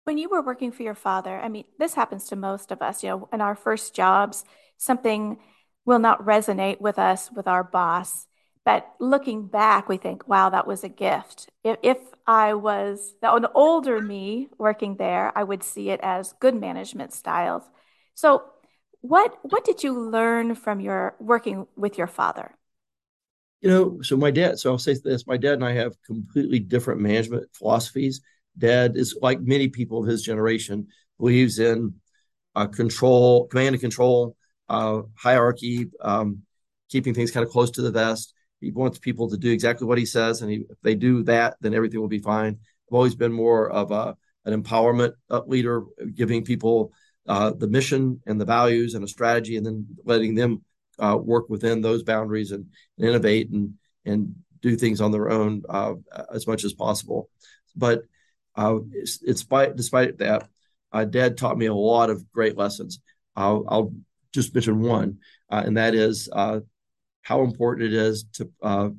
When 0.04 0.18
you 0.18 0.28
were 0.28 0.42
working 0.42 0.72
for 0.72 0.82
your 0.82 0.94
father, 0.94 1.38
I 1.38 1.48
mean, 1.48 1.66
this 1.78 1.94
happens 1.94 2.26
to 2.28 2.36
most 2.36 2.72
of 2.72 2.82
us. 2.82 3.04
You 3.04 3.10
know, 3.10 3.28
in 3.32 3.40
our 3.40 3.54
first 3.54 3.94
jobs, 3.94 4.44
something 4.78 5.38
will 5.84 5.98
not 5.98 6.24
resonate 6.24 6.80
with 6.80 6.98
us 6.98 7.30
with 7.30 7.46
our 7.46 7.62
boss. 7.62 8.26
But 8.64 8.90
looking 8.98 9.46
back, 9.46 9.88
we 9.88 9.96
think, 9.96 10.26
wow, 10.26 10.50
that 10.50 10.66
was 10.66 10.84
a 10.84 10.88
gift. 10.88 11.48
If, 11.62 11.78
if 11.82 11.98
I 12.26 12.54
was 12.54 13.14
an 13.22 13.46
older 13.54 14.00
me 14.00 14.48
working 14.58 14.96
there, 14.96 15.36
I 15.36 15.44
would 15.44 15.62
see 15.62 15.90
it 15.90 16.00
as 16.02 16.34
good 16.40 16.54
management 16.54 17.12
styles. 17.12 17.62
So, 18.14 18.44
what 19.02 19.38
what 19.42 19.64
did 19.64 19.82
you 19.82 19.98
learn 19.98 20.54
from 20.54 20.78
your 20.80 21.16
working 21.18 21.66
with 21.74 21.96
your 21.96 22.06
father? 22.06 22.54
You 23.60 23.68
know, 23.68 24.00
so 24.02 24.16
my 24.16 24.30
dad, 24.30 24.58
so 24.58 24.70
I'll 24.70 24.78
say 24.78 24.96
this 25.02 25.26
my 25.26 25.36
dad 25.36 25.54
and 25.54 25.64
I 25.64 25.72
have 25.72 26.00
completely 26.02 26.58
different 26.58 27.00
management 27.00 27.46
philosophies. 27.54 28.20
Dad 28.56 28.96
is 28.96 29.16
like 29.20 29.40
many 29.40 29.68
people 29.68 30.02
of 30.02 30.08
his 30.08 30.22
generation, 30.22 30.88
believes 31.18 31.58
in 31.58 31.94
uh, 32.54 32.66
control, 32.66 33.46
command 33.46 33.74
and 33.74 33.80
control, 33.80 34.36
uh, 34.68 35.02
hierarchy, 35.14 35.90
um, 36.00 36.42
keeping 36.88 37.14
things 37.14 37.30
kind 37.30 37.44
of 37.44 37.52
close 37.52 37.70
to 37.72 37.82
the 37.82 37.90
vest. 37.90 38.34
He 38.60 38.70
wants 38.70 38.98
people 38.98 39.30
to 39.30 39.36
do 39.36 39.50
exactly 39.50 39.86
what 39.86 39.98
he 39.98 40.06
says, 40.06 40.42
and 40.42 40.50
he, 40.50 40.64
if 40.68 40.80
they 40.82 40.94
do 40.94 41.22
that, 41.24 41.56
then 41.60 41.74
everything 41.74 42.00
will 42.00 42.08
be 42.08 42.18
fine. 42.18 42.58
I've 42.88 42.94
always 42.94 43.14
been 43.14 43.32
more 43.32 43.70
of 43.70 43.90
a 43.90 44.16
an 44.46 44.62
empowerment 44.62 45.12
uh, 45.28 45.42
leader, 45.46 45.84
giving 46.14 46.44
people 46.44 46.92
uh, 47.28 47.50
the 47.50 47.68
mission 47.68 48.22
and 48.26 48.40
the 48.40 48.46
values 48.46 48.94
and 48.94 49.04
a 49.04 49.08
strategy, 49.08 49.56
and 49.56 49.66
then 49.66 49.86
letting 50.04 50.34
them 50.34 50.64
uh, 51.00 51.16
work 51.16 51.48
within 51.48 51.80
those 51.80 52.02
boundaries 52.02 52.52
and, 52.52 52.66
and, 52.98 53.08
innovate 53.08 53.50
and 53.50 53.74
and 54.04 54.34
do 54.60 54.76
things 54.76 55.00
on 55.00 55.10
their 55.10 55.30
own 55.30 55.62
uh, 55.68 55.94
as 56.32 56.46
much 56.46 56.64
as 56.64 56.72
possible. 56.72 57.30
But 57.74 58.02
uh, 58.56 58.78
it's, 58.92 59.22
it's 59.22 59.40
despite, 59.40 59.76
despite 59.76 60.18
that, 60.18 60.48
uh, 60.92 61.04
Dad 61.04 61.36
taught 61.36 61.56
me 61.56 61.66
a 61.66 61.74
lot 61.74 62.10
of 62.10 62.30
great 62.32 62.56
lessons. 62.56 63.00
I'll, 63.36 63.64
I'll 63.68 63.94
just 64.32 64.54
mention 64.54 64.80
one, 64.80 65.18
uh, 65.50 65.62
and 65.64 65.76
that 65.76 65.94
is 65.94 66.28
uh, 66.32 66.60
how 67.22 67.42
important 67.42 67.92
it 67.92 67.94
is 67.94 68.24
to 68.34 68.50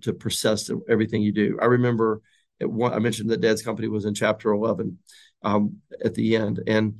to 0.01 0.13
persist 0.13 0.69
in 0.69 0.81
everything 0.89 1.21
you 1.21 1.31
do. 1.31 1.59
I 1.61 1.65
remember 1.65 2.21
one, 2.59 2.93
I 2.93 2.99
mentioned 2.99 3.29
that 3.29 3.41
Dad's 3.41 3.61
company 3.61 3.87
was 3.87 4.05
in 4.05 4.13
Chapter 4.13 4.51
11 4.51 4.97
um, 5.43 5.77
at 6.03 6.15
the 6.15 6.35
end, 6.35 6.61
and 6.67 6.95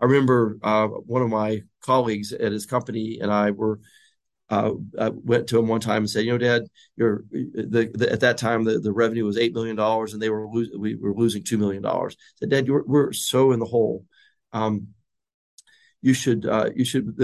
I 0.00 0.06
remember 0.06 0.56
one 1.06 1.22
of 1.22 1.28
my 1.28 1.62
colleagues 1.80 2.32
at 2.32 2.52
his 2.52 2.66
company 2.66 3.18
and 3.20 3.30
I 3.32 3.50
were 3.50 3.80
uh, 4.50 4.72
I 4.98 5.10
went 5.10 5.46
to 5.48 5.58
him 5.58 5.68
one 5.68 5.80
time 5.80 5.98
and 5.98 6.10
said, 6.10 6.24
"You 6.24 6.32
know, 6.32 6.38
Dad, 6.38 6.64
you're 6.96 7.24
the, 7.30 7.90
the, 7.94 8.12
at 8.12 8.20
that 8.20 8.36
time 8.36 8.64
the, 8.64 8.80
the 8.80 8.92
revenue 8.92 9.24
was 9.24 9.38
eight 9.38 9.54
million 9.54 9.76
dollars, 9.76 10.12
and 10.12 10.20
they 10.20 10.28
were 10.28 10.46
lo- 10.46 10.78
we 10.78 10.96
were 10.96 11.14
losing 11.14 11.44
two 11.44 11.56
million 11.56 11.82
dollars." 11.82 12.16
Said, 12.36 12.50
"Dad, 12.50 12.66
you're, 12.66 12.84
we're 12.84 13.12
so 13.12 13.52
in 13.52 13.60
the 13.60 13.66
hole. 13.66 14.04
Um, 14.52 14.88
you 16.02 16.14
should 16.14 16.46
uh, 16.46 16.70
you 16.74 16.84
should 16.84 17.14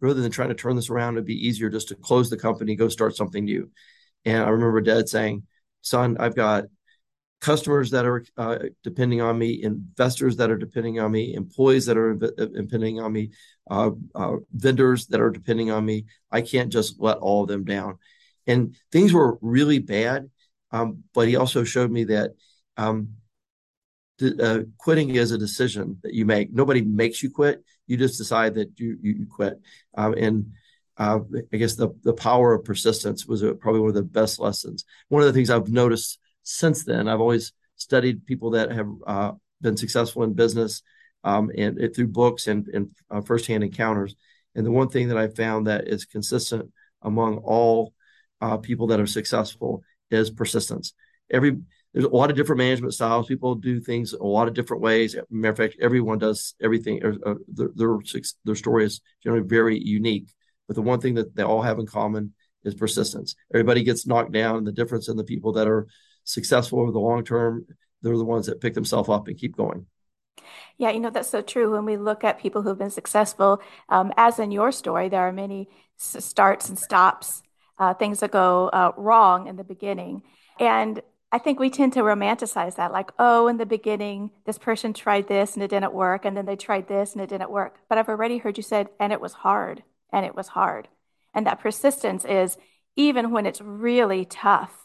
rather 0.00 0.20
than 0.20 0.30
trying 0.30 0.50
to 0.50 0.54
turn 0.54 0.76
this 0.76 0.90
around, 0.90 1.14
it'd 1.14 1.24
be 1.24 1.46
easier 1.46 1.70
just 1.70 1.88
to 1.88 1.94
close 1.94 2.28
the 2.28 2.36
company, 2.36 2.76
go 2.76 2.88
start 2.88 3.16
something 3.16 3.44
new." 3.44 3.70
And 4.26 4.42
I 4.42 4.50
remember 4.50 4.82
Dad 4.82 5.08
saying, 5.08 5.46
"Son, 5.80 6.18
I've 6.20 6.36
got 6.36 6.64
customers 7.42 7.90
that 7.90 8.06
are 8.06 8.24
uh, 8.38 8.58
depending 8.84 9.20
on 9.20 9.36
me, 9.36 9.64
investors 9.64 10.36
that 10.36 10.50
are 10.50 10.56
depending 10.56 11.00
on 11.00 11.10
me, 11.10 11.34
employees 11.34 11.86
that 11.86 11.98
are 11.98 12.12
uh, 12.12 12.46
depending 12.54 13.00
on 13.00 13.12
me, 13.12 13.32
uh, 13.68 13.90
uh, 14.14 14.36
vendors 14.52 15.08
that 15.08 15.20
are 15.20 15.30
depending 15.30 15.70
on 15.70 15.84
me. 15.84 16.06
I 16.30 16.40
can't 16.40 16.72
just 16.72 17.00
let 17.00 17.18
all 17.18 17.42
of 17.42 17.48
them 17.48 17.64
down. 17.64 17.98
And 18.46 18.76
things 18.92 19.12
were 19.12 19.38
really 19.42 19.80
bad. 19.80 20.30
Um, 20.70 21.02
but 21.12 21.26
he 21.26 21.34
also 21.34 21.64
showed 21.64 21.90
me 21.90 22.04
that 22.04 22.30
um, 22.76 23.14
uh, 24.22 24.60
quitting 24.78 25.10
is 25.16 25.32
a 25.32 25.38
decision 25.38 25.98
that 26.04 26.14
you 26.14 26.24
make. 26.24 26.52
Nobody 26.52 26.80
makes 26.80 27.24
you 27.24 27.30
quit. 27.30 27.64
You 27.88 27.96
just 27.96 28.18
decide 28.18 28.54
that 28.54 28.78
you 28.78 28.98
you 29.02 29.26
quit. 29.28 29.60
Um, 29.96 30.14
and 30.14 30.52
uh, 30.96 31.18
I 31.52 31.56
guess 31.56 31.74
the 31.74 31.88
the 32.04 32.14
power 32.14 32.54
of 32.54 32.64
persistence 32.64 33.26
was 33.26 33.42
probably 33.60 33.80
one 33.80 33.88
of 33.88 33.96
the 33.96 34.02
best 34.04 34.38
lessons. 34.38 34.84
One 35.08 35.22
of 35.22 35.26
the 35.26 35.32
things 35.32 35.50
I've 35.50 35.68
noticed 35.68 36.20
since 36.42 36.84
then. 36.84 37.08
I've 37.08 37.20
always 37.20 37.52
studied 37.76 38.26
people 38.26 38.50
that 38.50 38.72
have 38.72 38.88
uh, 39.06 39.32
been 39.60 39.76
successful 39.76 40.22
in 40.22 40.34
business 40.34 40.82
um, 41.24 41.50
and 41.56 41.78
through 41.94 42.08
books 42.08 42.46
and, 42.46 42.66
and 42.68 42.90
uh, 43.10 43.20
firsthand 43.20 43.64
encounters. 43.64 44.14
And 44.54 44.66
the 44.66 44.70
one 44.70 44.88
thing 44.88 45.08
that 45.08 45.18
I 45.18 45.28
found 45.28 45.66
that 45.66 45.88
is 45.88 46.04
consistent 46.04 46.70
among 47.02 47.38
all 47.38 47.94
uh, 48.40 48.58
people 48.58 48.88
that 48.88 49.00
are 49.00 49.06
successful 49.06 49.82
is 50.10 50.30
persistence. 50.30 50.92
Every 51.30 51.58
there's 51.92 52.06
a 52.06 52.08
lot 52.08 52.30
of 52.30 52.36
different 52.36 52.58
management 52.58 52.94
styles. 52.94 53.26
People 53.26 53.54
do 53.54 53.78
things 53.78 54.14
a 54.14 54.22
lot 54.22 54.48
of 54.48 54.54
different 54.54 54.82
ways. 54.82 55.14
matter 55.30 55.50
of 55.50 55.58
fact, 55.58 55.76
everyone 55.80 56.18
does 56.18 56.54
everything. 56.60 57.04
Uh, 57.04 57.34
their, 57.48 57.68
their 57.74 57.98
their 58.44 58.54
story 58.54 58.84
is 58.84 59.00
generally 59.22 59.46
very 59.46 59.78
unique. 59.78 60.32
But 60.66 60.76
the 60.76 60.82
one 60.82 61.00
thing 61.00 61.14
that 61.16 61.34
they 61.36 61.42
all 61.42 61.60
have 61.62 61.78
in 61.78 61.86
common 61.86 62.32
is 62.64 62.74
persistence. 62.74 63.34
Everybody 63.52 63.82
gets 63.82 64.06
knocked 64.06 64.32
down, 64.32 64.56
and 64.56 64.66
the 64.66 64.72
difference 64.72 65.08
in 65.08 65.16
the 65.16 65.24
people 65.24 65.52
that 65.52 65.68
are 65.68 65.86
successful 66.24 66.80
over 66.80 66.92
the 66.92 66.98
long 66.98 67.24
term, 67.24 67.66
they're 68.02 68.16
the 68.16 68.24
ones 68.24 68.46
that 68.46 68.60
pick 68.60 68.74
themselves 68.74 69.08
up 69.08 69.28
and 69.28 69.38
keep 69.38 69.56
going. 69.56 69.86
Yeah, 70.78 70.90
you 70.90 71.00
know, 71.00 71.10
that's 71.10 71.30
so 71.30 71.42
true. 71.42 71.70
When 71.72 71.84
we 71.84 71.96
look 71.96 72.24
at 72.24 72.40
people 72.40 72.62
who've 72.62 72.78
been 72.78 72.90
successful, 72.90 73.60
um, 73.88 74.12
as 74.16 74.38
in 74.38 74.50
your 74.50 74.72
story, 74.72 75.08
there 75.08 75.20
are 75.20 75.32
many 75.32 75.68
starts 75.96 76.68
and 76.68 76.78
stops. 76.78 77.42
uh, 77.78 77.94
things 77.94 78.20
that 78.20 78.30
go 78.30 78.68
uh, 78.68 78.92
wrong 78.96 79.46
in 79.48 79.56
the 79.56 79.64
beginning. 79.64 80.22
And 80.60 81.00
I 81.32 81.38
think 81.38 81.58
we 81.58 81.70
tend 81.70 81.94
to 81.94 82.00
romanticize 82.02 82.76
that, 82.76 82.92
like, 82.92 83.10
oh, 83.18 83.48
in 83.48 83.56
the 83.56 83.66
beginning, 83.66 84.30
this 84.44 84.58
person 84.58 84.92
tried 84.92 85.28
this 85.28 85.54
and 85.54 85.62
it 85.62 85.68
didn't 85.68 85.92
work, 85.92 86.24
and 86.24 86.36
then 86.36 86.46
they 86.46 86.56
tried 86.56 86.88
this 86.88 87.12
and 87.12 87.22
it 87.22 87.30
didn't 87.30 87.50
work. 87.50 87.78
But 87.88 87.98
I've 87.98 88.08
already 88.08 88.38
heard 88.38 88.56
you 88.56 88.62
said, 88.62 88.88
and 89.00 89.12
it 89.12 89.20
was 89.20 89.32
hard, 89.32 89.82
and 90.12 90.26
it 90.26 90.36
was 90.36 90.48
hard. 90.48 90.88
And 91.34 91.46
that 91.46 91.60
persistence 91.60 92.24
is 92.24 92.58
even 92.94 93.30
when 93.30 93.46
it's 93.46 93.60
really 93.60 94.26
tough, 94.26 94.81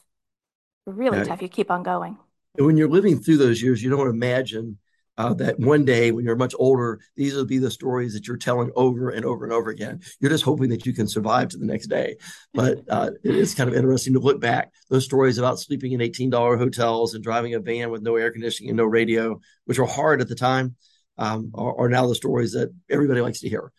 really 0.87 1.23
tough, 1.25 1.41
you 1.41 1.49
keep 1.49 1.69
on 1.71 1.83
going. 1.83 2.17
And 2.57 2.65
when 2.65 2.77
you're 2.77 2.89
living 2.89 3.19
through 3.19 3.37
those 3.37 3.61
years, 3.61 3.83
you 3.83 3.89
don't 3.89 4.09
imagine 4.09 4.77
uh, 5.17 5.33
that 5.33 5.59
one 5.59 5.83
day 5.83 6.11
when 6.11 6.25
you're 6.25 6.35
much 6.35 6.53
older, 6.59 6.99
these 7.15 7.33
will 7.33 7.45
be 7.45 7.57
the 7.57 7.71
stories 7.71 8.13
that 8.13 8.27
you're 8.27 8.37
telling 8.37 8.71
over 8.75 9.09
and 9.09 9.25
over 9.25 9.43
and 9.43 9.53
over 9.53 9.69
again. 9.69 10.01
You're 10.19 10.31
just 10.31 10.43
hoping 10.43 10.69
that 10.69 10.85
you 10.85 10.93
can 10.93 11.07
survive 11.07 11.49
to 11.49 11.57
the 11.57 11.65
next 11.65 11.87
day. 11.87 12.17
But 12.53 12.81
uh, 12.89 13.11
it 13.23 13.35
is 13.35 13.55
kind 13.55 13.69
of 13.69 13.75
interesting 13.75 14.13
to 14.13 14.19
look 14.19 14.39
back. 14.39 14.71
Those 14.89 15.05
stories 15.05 15.37
about 15.37 15.59
sleeping 15.59 15.93
in 15.93 16.01
$18 16.01 16.57
hotels 16.57 17.15
and 17.15 17.23
driving 17.23 17.55
a 17.55 17.59
van 17.59 17.89
with 17.89 18.03
no 18.03 18.15
air 18.15 18.31
conditioning 18.31 18.69
and 18.69 18.77
no 18.77 18.85
radio, 18.85 19.39
which 19.65 19.79
were 19.79 19.87
hard 19.87 20.21
at 20.21 20.27
the 20.27 20.35
time, 20.35 20.75
um, 21.17 21.51
are, 21.55 21.79
are, 21.79 21.89
now 21.89 22.05
the 22.05 22.13
stories 22.13 22.51
that 22.51 22.71
everybody 22.89 23.21
likes 23.21 23.39
to 23.39 23.49
hear. 23.49 23.71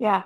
Yeah. 0.00 0.24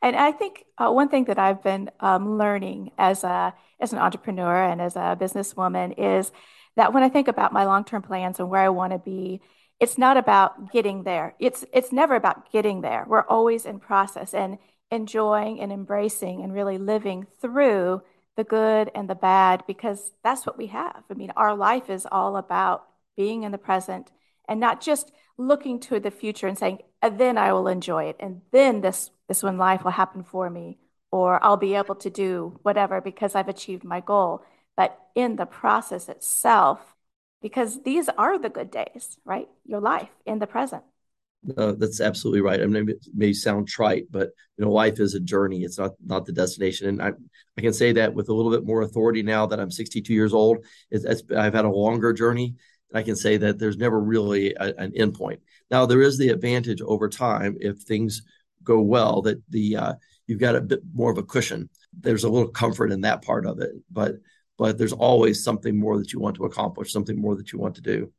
And 0.00 0.16
I 0.16 0.32
think 0.32 0.64
uh, 0.78 0.90
one 0.90 1.10
thing 1.10 1.24
that 1.24 1.38
I've 1.38 1.62
been 1.62 1.90
um, 2.00 2.38
learning 2.38 2.92
as 2.96 3.24
a 3.24 3.54
as 3.82 3.92
an 3.92 3.98
entrepreneur 3.98 4.64
and 4.64 4.80
as 4.80 4.96
a 4.96 5.16
businesswoman 5.20 5.94
is 5.98 6.32
that 6.76 6.92
when 6.92 7.02
I 7.02 7.08
think 7.08 7.28
about 7.28 7.52
my 7.52 7.64
long 7.66 7.84
term 7.84 8.02
plans 8.02 8.38
and 8.38 8.48
where 8.48 8.62
I 8.62 8.68
want 8.68 8.92
to 8.92 8.98
be, 8.98 9.40
it's 9.80 9.98
not 9.98 10.16
about 10.16 10.72
getting 10.72 11.02
there. 11.02 11.34
It's 11.38 11.64
it's 11.72 11.92
never 11.92 12.14
about 12.14 12.52
getting 12.52 12.80
there. 12.80 13.04
We're 13.06 13.26
always 13.26 13.66
in 13.66 13.80
process 13.80 14.32
and 14.32 14.58
enjoying 14.90 15.60
and 15.60 15.72
embracing 15.72 16.42
and 16.42 16.52
really 16.54 16.78
living 16.78 17.26
through 17.40 18.02
the 18.36 18.44
good 18.44 18.90
and 18.94 19.10
the 19.10 19.14
bad 19.14 19.64
because 19.66 20.12
that's 20.22 20.46
what 20.46 20.56
we 20.56 20.68
have. 20.68 21.02
I 21.10 21.14
mean, 21.14 21.32
our 21.36 21.54
life 21.54 21.90
is 21.90 22.06
all 22.10 22.36
about 22.36 22.86
being 23.16 23.42
in 23.42 23.52
the 23.52 23.58
present 23.58 24.10
and 24.48 24.60
not 24.60 24.80
just 24.80 25.12
looking 25.36 25.80
to 25.80 26.00
the 26.00 26.10
future 26.10 26.46
and 26.46 26.58
saying, 26.58 26.78
and 27.00 27.18
then 27.18 27.36
I 27.36 27.52
will 27.52 27.68
enjoy 27.68 28.04
it, 28.04 28.16
and 28.20 28.42
then 28.52 28.80
this 28.80 29.10
this 29.28 29.42
when 29.42 29.58
life 29.58 29.82
will 29.84 29.90
happen 29.92 30.22
for 30.22 30.48
me, 30.48 30.78
or 31.12 31.44
I'll 31.44 31.58
be 31.58 31.74
able 31.74 31.94
to 31.96 32.10
do 32.10 32.58
whatever 32.62 33.00
because 33.00 33.36
I've 33.36 33.48
achieved 33.48 33.84
my 33.84 34.00
goal. 34.00 34.42
But 34.76 34.98
in 35.14 35.36
the 35.36 35.46
process 35.46 36.08
itself, 36.08 36.96
because 37.42 37.82
these 37.82 38.08
are 38.08 38.38
the 38.38 38.48
good 38.48 38.70
days, 38.70 39.18
right? 39.24 39.48
Your 39.64 39.80
life 39.80 40.08
in 40.24 40.38
the 40.38 40.46
present. 40.46 40.82
Uh, 41.56 41.72
that's 41.76 42.00
absolutely 42.00 42.40
right. 42.40 42.62
I 42.62 42.66
mean, 42.66 42.88
it 42.88 43.04
may 43.12 43.32
sound 43.32 43.66
trite, 43.68 44.06
but 44.10 44.30
you 44.56 44.64
know, 44.64 44.70
life 44.70 45.00
is 45.00 45.14
a 45.14 45.20
journey. 45.20 45.64
It's 45.64 45.78
not 45.78 45.92
not 46.04 46.24
the 46.24 46.32
destination. 46.32 46.88
And 46.88 47.02
I 47.02 47.12
I 47.58 47.60
can 47.60 47.72
say 47.72 47.92
that 47.92 48.14
with 48.14 48.28
a 48.28 48.32
little 48.32 48.52
bit 48.52 48.64
more 48.64 48.82
authority 48.82 49.22
now 49.22 49.46
that 49.46 49.58
I'm 49.58 49.70
62 49.70 50.14
years 50.14 50.32
old. 50.32 50.64
It's, 50.90 51.04
it's 51.04 51.22
I've 51.36 51.54
had 51.54 51.64
a 51.64 51.70
longer 51.70 52.12
journey. 52.12 52.54
and 52.90 52.98
I 52.98 53.02
can 53.02 53.16
say 53.16 53.38
that 53.38 53.58
there's 53.58 53.76
never 53.76 54.00
really 54.00 54.54
a, 54.54 54.72
an 54.78 54.92
endpoint. 54.92 55.40
Now 55.68 55.84
there 55.84 56.00
is 56.00 56.16
the 56.16 56.28
advantage 56.28 56.80
over 56.80 57.08
time 57.08 57.56
if 57.60 57.78
things 57.78 58.22
go 58.62 58.80
well 58.80 59.22
that 59.22 59.42
the 59.50 59.76
uh, 59.76 59.94
you've 60.32 60.40
got 60.40 60.56
a 60.56 60.60
bit 60.60 60.80
more 60.94 61.12
of 61.12 61.18
a 61.18 61.22
cushion. 61.22 61.68
There's 61.92 62.24
a 62.24 62.28
little 62.28 62.48
comfort 62.48 62.90
in 62.90 63.02
that 63.02 63.22
part 63.22 63.44
of 63.44 63.60
it, 63.60 63.72
but 63.90 64.14
but 64.56 64.78
there's 64.78 64.92
always 64.92 65.44
something 65.44 65.78
more 65.78 65.98
that 65.98 66.12
you 66.12 66.20
want 66.20 66.36
to 66.36 66.44
accomplish, 66.44 66.92
something 66.92 67.20
more 67.20 67.36
that 67.36 67.52
you 67.52 67.58
want 67.58 67.74
to 67.74 67.82
do. 67.82 68.12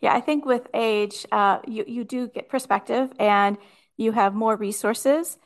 Yeah, 0.00 0.14
I 0.14 0.20
think 0.20 0.46
with 0.46 0.66
age, 0.72 1.26
uh, 1.30 1.58
you 1.68 1.84
you 1.86 2.04
do 2.04 2.28
get 2.28 2.48
perspective 2.48 3.10
and 3.18 3.58
you 3.96 4.12
have 4.12 4.34
more 4.34 4.56
resources. 4.56 5.38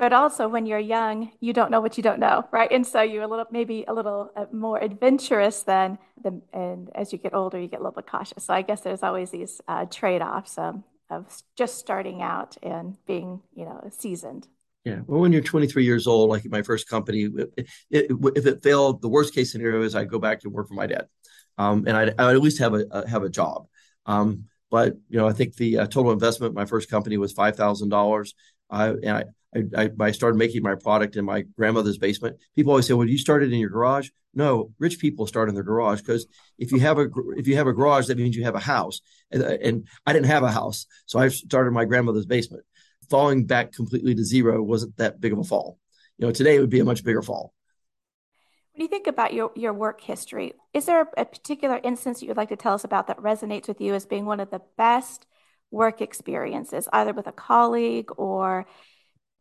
But 0.00 0.12
also, 0.12 0.46
when 0.46 0.64
you're 0.64 0.78
young, 0.78 1.32
you 1.40 1.52
don't 1.52 1.72
know 1.72 1.80
what 1.80 1.96
you 1.96 2.04
don't 2.04 2.20
know, 2.20 2.44
right? 2.52 2.70
And 2.70 2.86
so 2.86 3.02
you're 3.02 3.24
a 3.24 3.26
little, 3.26 3.46
maybe 3.50 3.84
a 3.88 3.92
little 3.92 4.30
uh, 4.36 4.46
more 4.52 4.78
adventurous 4.78 5.64
than, 5.64 5.98
the, 6.22 6.40
and 6.52 6.88
as 6.94 7.12
you 7.12 7.18
get 7.18 7.34
older, 7.34 7.58
you 7.58 7.66
get 7.66 7.80
a 7.80 7.82
little 7.82 8.00
bit 8.00 8.06
cautious. 8.06 8.44
So 8.44 8.54
I 8.54 8.62
guess 8.62 8.82
there's 8.82 9.02
always 9.02 9.30
these 9.30 9.60
uh, 9.66 9.86
trade-offs 9.86 10.56
um, 10.56 10.84
of 11.10 11.42
just 11.56 11.78
starting 11.78 12.22
out 12.22 12.56
and 12.62 12.96
being, 13.06 13.42
you 13.56 13.64
know, 13.64 13.90
seasoned. 13.90 14.46
Yeah. 14.88 15.00
Well, 15.06 15.20
when 15.20 15.32
you're 15.32 15.42
23 15.42 15.84
years 15.84 16.06
old, 16.06 16.30
like 16.30 16.46
my 16.46 16.62
first 16.62 16.88
company, 16.88 17.24
it, 17.24 17.68
it, 17.90 18.06
if 18.36 18.46
it 18.46 18.62
failed, 18.62 19.02
the 19.02 19.08
worst 19.08 19.34
case 19.34 19.52
scenario 19.52 19.82
is 19.82 19.94
I 19.94 20.04
go 20.04 20.18
back 20.18 20.40
to 20.40 20.48
work 20.48 20.68
for 20.68 20.74
my 20.74 20.86
dad, 20.86 21.08
um, 21.58 21.84
and 21.86 21.94
I'd, 21.94 22.14
I'd, 22.18 22.36
at 22.36 22.40
least 22.40 22.58
have 22.60 22.72
a, 22.72 22.86
a 22.90 23.06
have 23.06 23.22
a 23.22 23.28
job. 23.28 23.66
Um, 24.06 24.44
but 24.70 24.94
you 25.10 25.18
know, 25.18 25.28
I 25.28 25.32
think 25.34 25.56
the 25.56 25.80
uh, 25.80 25.86
total 25.86 26.10
investment 26.12 26.54
my 26.54 26.64
first 26.64 26.88
company 26.88 27.18
was 27.18 27.32
five 27.32 27.54
thousand 27.54 27.90
dollars, 27.90 28.34
uh, 28.70 28.94
and 29.02 29.26
I, 29.54 29.64
I, 29.76 29.90
I 30.00 30.10
started 30.12 30.38
making 30.38 30.62
my 30.62 30.74
product 30.74 31.16
in 31.16 31.24
my 31.26 31.42
grandmother's 31.42 31.98
basement. 31.98 32.38
People 32.56 32.72
always 32.72 32.86
say, 32.86 32.94
"Well, 32.94 33.06
you 33.06 33.18
started 33.18 33.52
in 33.52 33.58
your 33.58 33.70
garage." 33.70 34.08
No, 34.32 34.72
rich 34.78 35.00
people 35.00 35.26
start 35.26 35.50
in 35.50 35.54
their 35.54 35.64
garage 35.64 36.00
because 36.00 36.26
if 36.58 36.72
you 36.72 36.80
have 36.80 36.98
a 36.98 37.08
if 37.36 37.46
you 37.46 37.56
have 37.56 37.66
a 37.66 37.74
garage, 37.74 38.06
that 38.06 38.16
means 38.16 38.36
you 38.36 38.44
have 38.44 38.54
a 38.54 38.60
house. 38.60 39.02
And, 39.30 39.42
and 39.42 39.86
I 40.06 40.14
didn't 40.14 40.26
have 40.26 40.44
a 40.44 40.50
house, 40.50 40.86
so 41.04 41.18
I 41.18 41.28
started 41.28 41.72
my 41.72 41.84
grandmother's 41.84 42.24
basement 42.24 42.64
falling 43.10 43.46
back 43.46 43.72
completely 43.72 44.14
to 44.14 44.24
zero 44.24 44.62
wasn't 44.62 44.96
that 44.96 45.20
big 45.20 45.32
of 45.32 45.38
a 45.38 45.44
fall. 45.44 45.78
You 46.18 46.26
know, 46.26 46.32
today 46.32 46.56
it 46.56 46.60
would 46.60 46.70
be 46.70 46.80
a 46.80 46.84
much 46.84 47.04
bigger 47.04 47.22
fall. 47.22 47.52
When 48.72 48.82
you 48.82 48.88
think 48.88 49.06
about 49.06 49.34
your, 49.34 49.50
your 49.56 49.72
work 49.72 50.00
history, 50.00 50.54
is 50.72 50.86
there 50.86 51.08
a 51.16 51.24
particular 51.24 51.80
instance 51.82 52.22
you 52.22 52.28
would 52.28 52.36
like 52.36 52.50
to 52.50 52.56
tell 52.56 52.74
us 52.74 52.84
about 52.84 53.08
that 53.08 53.18
resonates 53.18 53.66
with 53.66 53.80
you 53.80 53.94
as 53.94 54.06
being 54.06 54.24
one 54.24 54.40
of 54.40 54.50
the 54.50 54.62
best 54.76 55.26
work 55.70 56.00
experiences, 56.00 56.88
either 56.92 57.12
with 57.12 57.26
a 57.26 57.32
colleague 57.32 58.10
or 58.16 58.66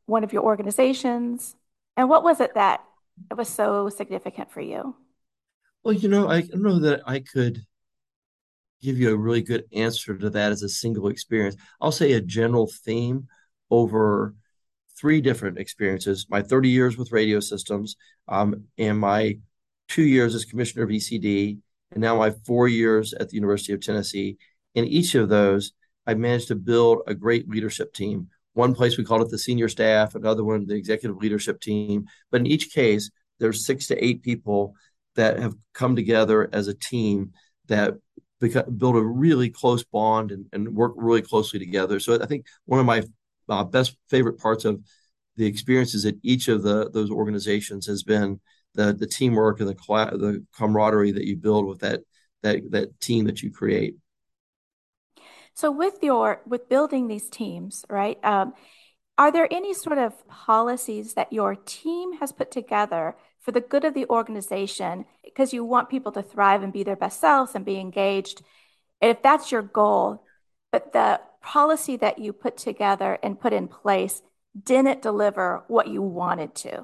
one 0.05 0.23
of 0.23 0.33
your 0.33 0.43
organizations? 0.43 1.55
And 1.95 2.09
what 2.09 2.23
was 2.23 2.39
it 2.39 2.55
that 2.55 2.83
was 3.35 3.49
so 3.49 3.89
significant 3.89 4.51
for 4.51 4.61
you? 4.61 4.95
Well, 5.83 5.93
you 5.93 6.09
know, 6.09 6.27
I 6.27 6.41
don't 6.41 6.63
know 6.63 6.79
that 6.79 7.01
I 7.05 7.19
could 7.19 7.61
give 8.81 8.97
you 8.97 9.11
a 9.11 9.17
really 9.17 9.41
good 9.41 9.65
answer 9.73 10.17
to 10.17 10.29
that 10.31 10.51
as 10.51 10.63
a 10.63 10.69
single 10.69 11.07
experience. 11.07 11.55
I'll 11.81 11.91
say 11.91 12.13
a 12.13 12.21
general 12.21 12.67
theme 12.67 13.27
over 13.69 14.35
three 14.99 15.21
different 15.21 15.59
experiences 15.59 16.25
my 16.29 16.41
30 16.41 16.69
years 16.69 16.97
with 16.97 17.11
radio 17.11 17.39
systems 17.39 17.95
um, 18.27 18.63
and 18.77 18.97
my 18.99 19.37
two 19.87 20.03
years 20.03 20.35
as 20.35 20.45
commissioner 20.45 20.83
of 20.83 20.89
ECD, 20.89 21.57
and 21.91 22.01
now 22.01 22.17
my 22.17 22.31
four 22.45 22.67
years 22.67 23.13
at 23.13 23.29
the 23.29 23.35
University 23.35 23.73
of 23.73 23.81
Tennessee. 23.81 24.37
In 24.75 24.85
each 24.85 25.15
of 25.15 25.29
those, 25.29 25.71
I've 26.05 26.19
managed 26.19 26.49
to 26.49 26.55
build 26.55 27.01
a 27.07 27.15
great 27.15 27.49
leadership 27.49 27.93
team. 27.93 28.27
One 28.53 28.73
place 28.73 28.97
we 28.97 29.03
called 29.03 29.21
it 29.21 29.29
the 29.29 29.37
senior 29.37 29.69
staff, 29.69 30.15
another 30.15 30.43
one 30.43 30.65
the 30.65 30.75
executive 30.75 31.17
leadership 31.17 31.61
team. 31.61 32.05
But 32.31 32.41
in 32.41 32.47
each 32.47 32.73
case, 32.73 33.09
there's 33.39 33.65
six 33.65 33.87
to 33.87 34.03
eight 34.03 34.23
people 34.23 34.73
that 35.15 35.39
have 35.39 35.55
come 35.73 35.95
together 35.95 36.49
as 36.51 36.67
a 36.67 36.73
team 36.73 37.31
that 37.67 37.95
build 38.39 38.95
a 38.95 39.01
really 39.01 39.49
close 39.49 39.83
bond 39.83 40.31
and, 40.31 40.45
and 40.53 40.75
work 40.75 40.93
really 40.95 41.21
closely 41.21 41.59
together. 41.59 41.99
So 41.99 42.21
I 42.21 42.25
think 42.25 42.45
one 42.65 42.79
of 42.79 42.85
my 42.85 43.03
uh, 43.49 43.63
best 43.63 43.97
favorite 44.09 44.39
parts 44.39 44.65
of 44.65 44.81
the 45.35 45.45
experiences 45.45 46.05
at 46.05 46.15
each 46.23 46.47
of 46.47 46.63
the 46.63 46.89
those 46.89 47.11
organizations 47.11 47.85
has 47.87 48.03
been 48.03 48.39
the 48.73 48.93
the 48.93 49.07
teamwork 49.07 49.59
and 49.59 49.69
the 49.69 49.75
the 49.75 50.45
camaraderie 50.57 51.11
that 51.11 51.25
you 51.25 51.35
build 51.35 51.65
with 51.65 51.79
that 51.79 52.01
that 52.43 52.71
that 52.71 52.99
team 52.99 53.25
that 53.25 53.41
you 53.41 53.51
create. 53.51 53.95
So 55.53 55.71
with 55.71 55.95
your 56.01 56.41
with 56.45 56.69
building 56.69 57.07
these 57.07 57.29
teams, 57.29 57.85
right? 57.89 58.23
Um, 58.23 58.53
are 59.17 59.31
there 59.31 59.47
any 59.51 59.73
sort 59.73 59.97
of 59.97 60.27
policies 60.27 61.15
that 61.15 61.33
your 61.33 61.55
team 61.55 62.13
has 62.19 62.31
put 62.31 62.51
together 62.51 63.15
for 63.39 63.51
the 63.51 63.61
good 63.61 63.83
of 63.83 63.95
the 63.95 64.05
organization 64.09 65.05
because 65.23 65.53
you 65.53 65.65
want 65.65 65.89
people 65.89 66.11
to 66.11 66.21
thrive 66.21 66.61
and 66.61 66.71
be 66.71 66.83
their 66.83 66.95
best 66.95 67.19
selves 67.19 67.55
and 67.55 67.65
be 67.65 67.79
engaged? 67.79 68.43
If 69.01 69.23
that's 69.23 69.51
your 69.51 69.63
goal, 69.63 70.23
but 70.71 70.93
the 70.93 71.19
policy 71.47 71.95
that 71.95 72.19
you 72.19 72.33
put 72.33 72.57
together 72.57 73.17
and 73.23 73.39
put 73.39 73.53
in 73.53 73.69
place 73.69 74.21
didn't 74.61 75.01
deliver 75.01 75.63
what 75.69 75.87
you 75.87 76.01
wanted 76.01 76.53
to. 76.53 76.83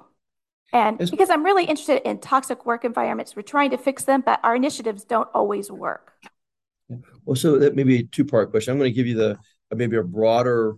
And 0.72 0.98
because 0.98 1.30
I'm 1.30 1.44
really 1.44 1.66
interested 1.66 2.02
in 2.08 2.20
toxic 2.20 2.66
work 2.66 2.86
environments, 2.86 3.36
we're 3.36 3.42
trying 3.42 3.72
to 3.72 3.78
fix 3.78 4.06
them, 4.06 4.24
but 4.26 4.40
our 4.42 4.56
initiatives 4.56 5.04
don't 5.04 5.28
always 5.34 5.70
work. 5.70 6.14
Well, 7.26 7.36
so 7.36 7.60
that 7.60 7.76
may 7.76 7.84
be 7.84 8.00
a 8.00 8.04
two 8.04 8.24
part 8.24 8.52
question. 8.52 8.72
I'm 8.72 8.78
going 8.78 8.90
to 8.90 8.96
give 8.96 9.06
you 9.06 9.16
the 9.16 9.38
maybe 9.76 9.98
a 9.98 10.04
broader 10.04 10.78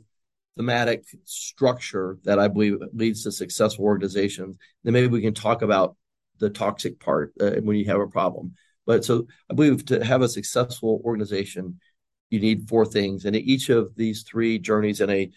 thematic 0.58 1.04
structure 1.24 2.18
that 2.24 2.40
I 2.40 2.48
believe 2.48 2.80
leads 2.92 3.24
to 3.24 3.32
successful 3.32 3.86
organizations. 3.86 4.58
Then 4.84 4.94
maybe 4.94 5.08
we 5.08 5.22
can 5.22 5.34
talk 5.34 5.62
about 5.62 5.96
the 6.40 6.50
toxic 6.50 7.00
part 7.00 7.34
uh, 7.40 7.52
when 7.62 7.78
you 7.78 7.86
have 7.86 8.00
a 8.00 8.08
problem. 8.08 8.56
But 8.86 9.06
so 9.06 9.28
I 9.50 9.54
believe 9.54 9.86
to 9.86 10.04
have 10.04 10.24
a 10.24 10.30
successful 10.30 11.02
organization, 11.06 11.80
you 12.30 12.40
need 12.40 12.68
four 12.68 12.86
things. 12.86 13.26
And 13.26 13.36
each 13.36 13.70
of 13.70 13.96
these 13.96 14.24
three 14.24 14.60
journeys 14.60 15.02
in 15.02 15.10
a 15.10 15.32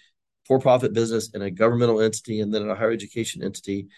for 0.46 0.58
profit 0.58 0.94
business, 0.94 1.30
in 1.34 1.42
a 1.42 1.50
governmental 1.50 2.00
entity, 2.00 2.40
and 2.40 2.52
then 2.52 2.62
in 2.62 2.70
a 2.70 2.74
higher 2.74 2.90
education 2.90 3.42
entity, 3.42 3.88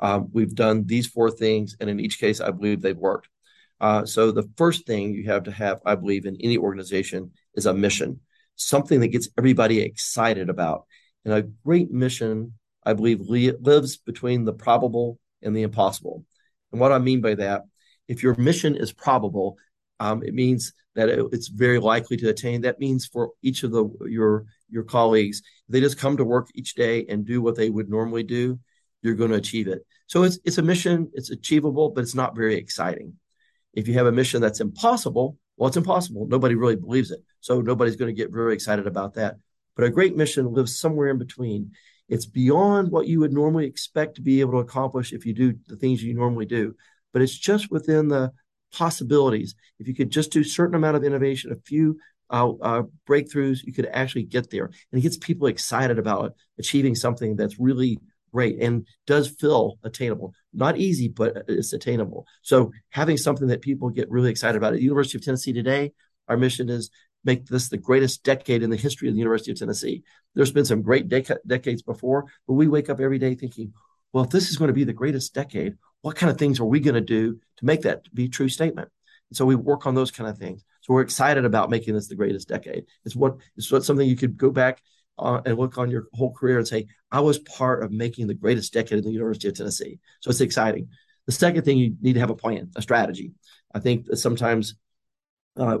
um, 0.00 0.28
we've 0.32 0.54
done 0.54 0.84
these 0.84 1.06
four 1.06 1.30
things. 1.30 1.76
And 1.78 1.88
in 1.88 2.00
each 2.00 2.18
case, 2.18 2.40
I 2.40 2.50
believe 2.50 2.82
they've 2.82 2.96
worked. 2.96 3.28
Uh, 3.80 4.04
so 4.04 4.30
the 4.30 4.48
first 4.56 4.86
thing 4.86 5.14
you 5.14 5.30
have 5.30 5.44
to 5.44 5.52
have, 5.52 5.80
I 5.86 5.94
believe, 5.94 6.26
in 6.26 6.36
any 6.40 6.58
organization 6.58 7.30
is 7.54 7.66
a 7.66 7.72
mission, 7.72 8.20
something 8.56 9.00
that 9.00 9.08
gets 9.08 9.28
everybody 9.38 9.80
excited 9.80 10.50
about. 10.50 10.86
And 11.24 11.32
a 11.32 11.42
great 11.42 11.90
mission, 11.90 12.54
I 12.84 12.92
believe, 12.94 13.20
li- 13.20 13.52
lives 13.60 13.96
between 13.96 14.44
the 14.44 14.52
probable 14.52 15.18
and 15.42 15.56
the 15.56 15.62
impossible. 15.62 16.24
And 16.72 16.80
what 16.80 16.92
I 16.92 16.98
mean 16.98 17.20
by 17.20 17.36
that, 17.36 17.62
if 18.08 18.22
your 18.22 18.34
mission 18.34 18.74
is 18.74 18.92
probable, 18.92 19.58
um, 20.00 20.22
it 20.22 20.34
means 20.34 20.72
that 20.96 21.08
it, 21.08 21.24
it's 21.32 21.48
very 21.48 21.78
likely 21.78 22.16
to 22.16 22.30
attain. 22.30 22.62
That 22.62 22.80
means 22.80 23.06
for 23.06 23.30
each 23.42 23.62
of 23.62 23.70
the 23.70 23.88
your 24.06 24.46
your 24.68 24.82
colleagues, 24.82 25.42
they 25.68 25.80
just 25.80 25.98
come 25.98 26.16
to 26.16 26.24
work 26.24 26.48
each 26.54 26.74
day 26.74 27.06
and 27.08 27.24
do 27.24 27.40
what 27.42 27.56
they 27.56 27.70
would 27.70 27.88
normally 27.88 28.22
do, 28.22 28.58
you're 29.02 29.14
going 29.14 29.30
to 29.30 29.36
achieve 29.36 29.68
it. 29.68 29.86
So 30.06 30.22
it's 30.24 30.38
it's 30.44 30.58
a 30.58 30.62
mission, 30.62 31.10
it's 31.14 31.30
achievable, 31.30 31.90
but 31.90 32.02
it's 32.02 32.14
not 32.14 32.36
very 32.36 32.56
exciting. 32.56 33.14
If 33.72 33.86
you 33.86 33.94
have 33.94 34.06
a 34.06 34.12
mission 34.12 34.40
that's 34.40 34.60
impossible, 34.60 35.36
well, 35.56 35.68
it's 35.68 35.76
impossible. 35.76 36.26
Nobody 36.26 36.54
really 36.54 36.76
believes 36.76 37.10
it. 37.10 37.20
So 37.40 37.60
nobody's 37.60 37.96
going 37.96 38.14
to 38.14 38.20
get 38.20 38.32
very 38.32 38.54
excited 38.54 38.86
about 38.86 39.14
that. 39.14 39.36
But 39.76 39.84
a 39.84 39.90
great 39.90 40.16
mission 40.16 40.52
lives 40.52 40.78
somewhere 40.78 41.08
in 41.08 41.18
between. 41.18 41.72
It's 42.08 42.26
beyond 42.26 42.90
what 42.90 43.06
you 43.06 43.20
would 43.20 43.32
normally 43.32 43.66
expect 43.66 44.16
to 44.16 44.22
be 44.22 44.40
able 44.40 44.52
to 44.52 44.58
accomplish 44.58 45.12
if 45.12 45.24
you 45.24 45.32
do 45.32 45.54
the 45.68 45.76
things 45.76 46.02
you 46.02 46.14
normally 46.14 46.46
do, 46.46 46.74
but 47.12 47.22
it's 47.22 47.38
just 47.38 47.70
within 47.70 48.08
the 48.08 48.32
possibilities. 48.72 49.54
If 49.78 49.88
you 49.88 49.94
could 49.94 50.10
just 50.10 50.32
do 50.32 50.40
a 50.40 50.44
certain 50.44 50.74
amount 50.74 50.96
of 50.96 51.04
innovation, 51.04 51.52
a 51.52 51.56
few 51.56 51.98
uh, 52.30 52.52
uh, 52.62 52.82
breakthroughs, 53.08 53.64
you 53.64 53.72
could 53.72 53.86
actually 53.86 54.24
get 54.24 54.50
there. 54.50 54.66
And 54.66 54.98
it 54.98 55.02
gets 55.02 55.16
people 55.16 55.48
excited 55.48 55.98
about 55.98 56.34
achieving 56.58 56.94
something 56.94 57.36
that's 57.36 57.58
really 57.58 57.98
great 58.32 58.60
and 58.60 58.86
does 59.06 59.28
feel 59.28 59.78
attainable. 59.82 60.32
Not 60.52 60.78
easy, 60.78 61.08
but 61.08 61.44
it's 61.48 61.72
attainable. 61.72 62.26
So 62.42 62.72
having 62.90 63.16
something 63.16 63.48
that 63.48 63.62
people 63.62 63.90
get 63.90 64.10
really 64.10 64.30
excited 64.30 64.56
about 64.56 64.72
at 64.72 64.76
the 64.76 64.84
University 64.84 65.18
of 65.18 65.24
Tennessee 65.24 65.52
today, 65.52 65.92
our 66.28 66.36
mission 66.36 66.68
is 66.68 66.90
make 67.24 67.46
this 67.46 67.68
the 67.68 67.76
greatest 67.76 68.22
decade 68.22 68.62
in 68.62 68.70
the 68.70 68.76
history 68.76 69.08
of 69.08 69.14
the 69.14 69.18
University 69.18 69.50
of 69.50 69.58
Tennessee. 69.58 70.02
There's 70.34 70.52
been 70.52 70.64
some 70.64 70.82
great 70.82 71.08
dec- 71.08 71.36
decades 71.46 71.82
before, 71.82 72.26
but 72.46 72.54
we 72.54 72.68
wake 72.68 72.88
up 72.88 73.00
every 73.00 73.18
day 73.18 73.34
thinking, 73.34 73.72
well, 74.12 74.24
if 74.24 74.30
this 74.30 74.48
is 74.48 74.56
going 74.56 74.68
to 74.68 74.74
be 74.74 74.84
the 74.84 74.92
greatest 74.92 75.34
decade, 75.34 75.76
what 76.02 76.16
kind 76.16 76.30
of 76.30 76.38
things 76.38 76.60
are 76.60 76.64
we 76.64 76.80
going 76.80 76.94
to 76.94 77.00
do 77.00 77.38
to 77.58 77.64
make 77.64 77.82
that 77.82 78.12
be 78.14 78.28
true 78.28 78.48
statement? 78.48 78.88
And 79.30 79.36
so 79.36 79.44
we 79.44 79.54
work 79.54 79.86
on 79.86 79.94
those 79.94 80.10
kind 80.10 80.28
of 80.28 80.38
things. 80.38 80.64
So 80.80 80.94
we're 80.94 81.02
excited 81.02 81.44
about 81.44 81.70
making 81.70 81.94
this 81.94 82.08
the 82.08 82.14
greatest 82.14 82.48
decade. 82.48 82.86
It's 83.04 83.14
what 83.14 83.36
it's 83.56 83.70
what 83.70 83.84
something 83.84 84.08
you 84.08 84.16
could 84.16 84.36
go 84.36 84.50
back 84.50 84.82
uh, 85.18 85.40
and 85.44 85.58
look 85.58 85.78
on 85.78 85.90
your 85.90 86.06
whole 86.14 86.32
career 86.32 86.58
and 86.58 86.66
say, 86.66 86.86
I 87.12 87.20
was 87.20 87.38
part 87.38 87.82
of 87.82 87.92
making 87.92 88.26
the 88.26 88.34
greatest 88.34 88.72
decade 88.72 88.98
in 88.98 89.04
the 89.04 89.12
University 89.12 89.48
of 89.48 89.54
Tennessee. 89.54 89.98
So 90.20 90.30
it's 90.30 90.40
exciting. 90.40 90.88
The 91.26 91.32
second 91.32 91.62
thing 91.62 91.78
you 91.78 91.96
need 92.00 92.14
to 92.14 92.20
have 92.20 92.30
a 92.30 92.34
plan, 92.34 92.70
a 92.76 92.82
strategy. 92.82 93.32
I 93.74 93.78
think 93.78 94.06
that 94.06 94.16
sometimes 94.16 94.74
uh, 95.56 95.78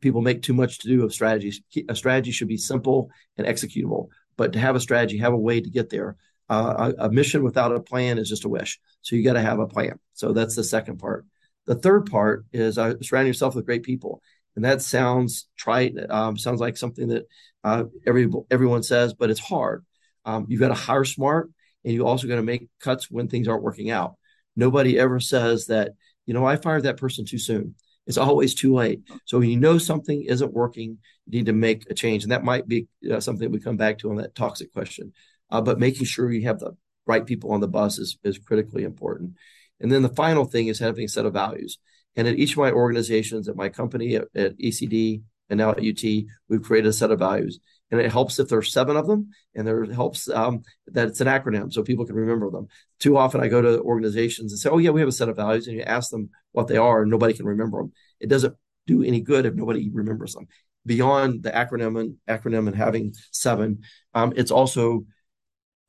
people 0.00 0.22
make 0.22 0.42
too 0.42 0.54
much 0.54 0.78
to 0.78 0.88
do 0.88 1.04
of 1.04 1.12
strategies. 1.12 1.60
A 1.88 1.94
strategy 1.94 2.30
should 2.30 2.48
be 2.48 2.56
simple 2.56 3.10
and 3.36 3.46
executable, 3.46 4.08
but 4.36 4.52
to 4.52 4.58
have 4.58 4.76
a 4.76 4.80
strategy, 4.80 5.18
have 5.18 5.32
a 5.32 5.36
way 5.36 5.60
to 5.60 5.68
get 5.68 5.90
there. 5.90 6.16
Uh, 6.50 6.92
a, 6.98 7.06
a, 7.06 7.10
mission 7.10 7.42
without 7.42 7.74
a 7.74 7.80
plan 7.80 8.16
is 8.16 8.28
just 8.28 8.46
a 8.46 8.48
wish. 8.48 8.80
So 9.02 9.14
you 9.14 9.22
got 9.22 9.34
to 9.34 9.42
have 9.42 9.58
a 9.58 9.66
plan. 9.66 9.98
So 10.14 10.32
that's 10.32 10.56
the 10.56 10.64
second 10.64 10.98
part. 10.98 11.26
The 11.66 11.74
third 11.74 12.06
part 12.10 12.46
is 12.52 12.78
uh, 12.78 12.94
surround 13.02 13.26
yourself 13.26 13.54
with 13.54 13.66
great 13.66 13.82
people, 13.82 14.22
and 14.56 14.64
that 14.64 14.80
sounds 14.80 15.46
trite. 15.58 15.94
Um, 16.08 16.38
sounds 16.38 16.60
like 16.60 16.78
something 16.78 17.08
that 17.08 17.26
uh, 17.62 17.84
every 18.06 18.30
everyone 18.50 18.82
says, 18.82 19.12
but 19.12 19.28
it's 19.28 19.40
hard. 19.40 19.84
Um, 20.24 20.46
you've 20.48 20.60
got 20.60 20.68
to 20.68 20.74
hire 20.74 21.04
smart, 21.04 21.50
and 21.84 21.92
you 21.92 22.06
also 22.06 22.26
got 22.26 22.36
to 22.36 22.42
make 22.42 22.68
cuts 22.80 23.10
when 23.10 23.28
things 23.28 23.48
aren't 23.48 23.62
working 23.62 23.90
out. 23.90 24.14
Nobody 24.56 24.98
ever 24.98 25.20
says 25.20 25.66
that 25.66 25.92
you 26.24 26.32
know 26.32 26.46
I 26.46 26.56
fired 26.56 26.84
that 26.84 26.96
person 26.96 27.26
too 27.26 27.38
soon. 27.38 27.74
It's 28.06 28.16
always 28.16 28.54
too 28.54 28.74
late. 28.74 29.02
So 29.26 29.38
when 29.38 29.50
you 29.50 29.58
know 29.58 29.76
something 29.76 30.22
isn't 30.22 30.54
working, 30.54 30.96
you 31.26 31.38
need 31.38 31.46
to 31.46 31.52
make 31.52 31.90
a 31.90 31.94
change, 31.94 32.22
and 32.22 32.32
that 32.32 32.42
might 32.42 32.66
be 32.66 32.88
uh, 33.12 33.20
something 33.20 33.52
we 33.52 33.60
come 33.60 33.76
back 33.76 33.98
to 33.98 34.10
on 34.10 34.16
that 34.16 34.34
toxic 34.34 34.72
question. 34.72 35.12
Uh, 35.50 35.60
but 35.60 35.78
making 35.78 36.04
sure 36.04 36.30
you 36.30 36.46
have 36.46 36.58
the 36.58 36.76
right 37.06 37.26
people 37.26 37.52
on 37.52 37.60
the 37.60 37.68
bus 37.68 37.98
is, 37.98 38.18
is 38.22 38.38
critically 38.38 38.84
important. 38.84 39.32
And 39.80 39.90
then 39.90 40.02
the 40.02 40.08
final 40.08 40.44
thing 40.44 40.68
is 40.68 40.78
having 40.78 41.04
a 41.04 41.08
set 41.08 41.26
of 41.26 41.32
values. 41.32 41.78
And 42.16 42.26
at 42.26 42.38
each 42.38 42.52
of 42.52 42.58
my 42.58 42.72
organizations, 42.72 43.48
at 43.48 43.56
my 43.56 43.68
company, 43.68 44.16
at, 44.16 44.24
at 44.34 44.58
ECD, 44.58 45.22
and 45.50 45.58
now 45.58 45.70
at 45.70 45.78
UT, 45.78 46.02
we've 46.48 46.62
created 46.62 46.88
a 46.88 46.92
set 46.92 47.10
of 47.10 47.18
values. 47.18 47.58
And 47.90 48.00
it 48.00 48.12
helps 48.12 48.38
if 48.38 48.48
there's 48.48 48.72
seven 48.72 48.96
of 48.96 49.06
them, 49.06 49.30
and 49.54 49.66
there 49.66 49.84
helps 49.84 50.28
um, 50.28 50.62
that 50.88 51.08
it's 51.08 51.22
an 51.22 51.26
acronym 51.26 51.72
so 51.72 51.82
people 51.82 52.04
can 52.04 52.16
remember 52.16 52.50
them. 52.50 52.68
Too 53.00 53.16
often, 53.16 53.40
I 53.40 53.48
go 53.48 53.62
to 53.62 53.80
organizations 53.80 54.52
and 54.52 54.58
say, 54.58 54.68
"Oh 54.68 54.76
yeah, 54.76 54.90
we 54.90 55.00
have 55.00 55.08
a 55.08 55.12
set 55.12 55.30
of 55.30 55.36
values," 55.36 55.66
and 55.66 55.76
you 55.76 55.82
ask 55.84 56.10
them 56.10 56.28
what 56.52 56.66
they 56.68 56.76
are, 56.76 57.00
and 57.00 57.10
nobody 57.10 57.32
can 57.32 57.46
remember 57.46 57.78
them. 57.78 57.92
It 58.20 58.28
doesn't 58.28 58.54
do 58.86 59.02
any 59.02 59.22
good 59.22 59.46
if 59.46 59.54
nobody 59.54 59.88
remembers 59.88 60.34
them. 60.34 60.48
Beyond 60.84 61.42
the 61.42 61.50
acronym 61.50 61.98
and 61.98 62.16
acronym 62.28 62.66
and 62.66 62.76
having 62.76 63.14
seven, 63.30 63.80
um, 64.12 64.34
it's 64.36 64.50
also 64.50 65.06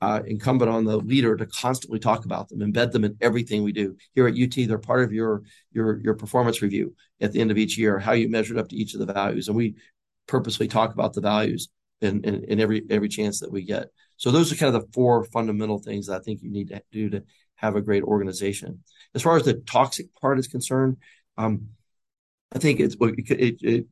uh, 0.01 0.21
incumbent 0.25 0.71
on 0.71 0.85
the 0.85 0.97
leader 0.97 1.35
to 1.35 1.45
constantly 1.45 1.99
talk 1.99 2.25
about 2.25 2.47
them, 2.47 2.59
embed 2.59 2.91
them 2.91 3.03
in 3.03 3.17
everything 3.19 3.63
we 3.63 3.73
do. 3.73 3.95
Here 4.15 4.27
at 4.27 4.39
UT, 4.39 4.67
they're 4.67 4.77
part 4.77 5.03
of 5.03 5.11
your 5.11 5.43
your 5.71 5.99
your 5.99 6.13
performance 6.13 6.61
review 6.61 6.95
at 7.19 7.33
the 7.33 7.41
end 7.41 7.51
of 7.51 7.57
each 7.57 7.77
year, 7.77 7.99
how 7.99 8.13
you 8.13 8.29
measured 8.29 8.57
up 8.57 8.69
to 8.69 8.75
each 8.75 8.93
of 8.93 8.99
the 9.05 9.13
values, 9.13 9.47
and 9.47 9.57
we 9.57 9.75
purposely 10.27 10.67
talk 10.67 10.93
about 10.93 11.13
the 11.13 11.21
values 11.21 11.69
in, 12.01 12.23
in, 12.23 12.43
in 12.45 12.59
every 12.59 12.83
every 12.89 13.09
chance 13.09 13.39
that 13.41 13.51
we 13.51 13.63
get. 13.63 13.89
So 14.17 14.31
those 14.31 14.51
are 14.51 14.55
kind 14.55 14.73
of 14.73 14.81
the 14.81 14.91
four 14.93 15.23
fundamental 15.25 15.79
things 15.79 16.07
that 16.07 16.21
I 16.21 16.23
think 16.23 16.41
you 16.41 16.51
need 16.51 16.69
to 16.69 16.81
do 16.91 17.09
to 17.09 17.23
have 17.55 17.75
a 17.75 17.81
great 17.81 18.03
organization. 18.03 18.83
As 19.13 19.21
far 19.21 19.35
as 19.35 19.43
the 19.43 19.55
toxic 19.55 20.13
part 20.21 20.39
is 20.39 20.47
concerned, 20.47 20.97
um, 21.37 21.69
I 22.53 22.59
think 22.59 22.79
it's 22.79 22.95
it, 22.99 23.57
it 23.61 23.85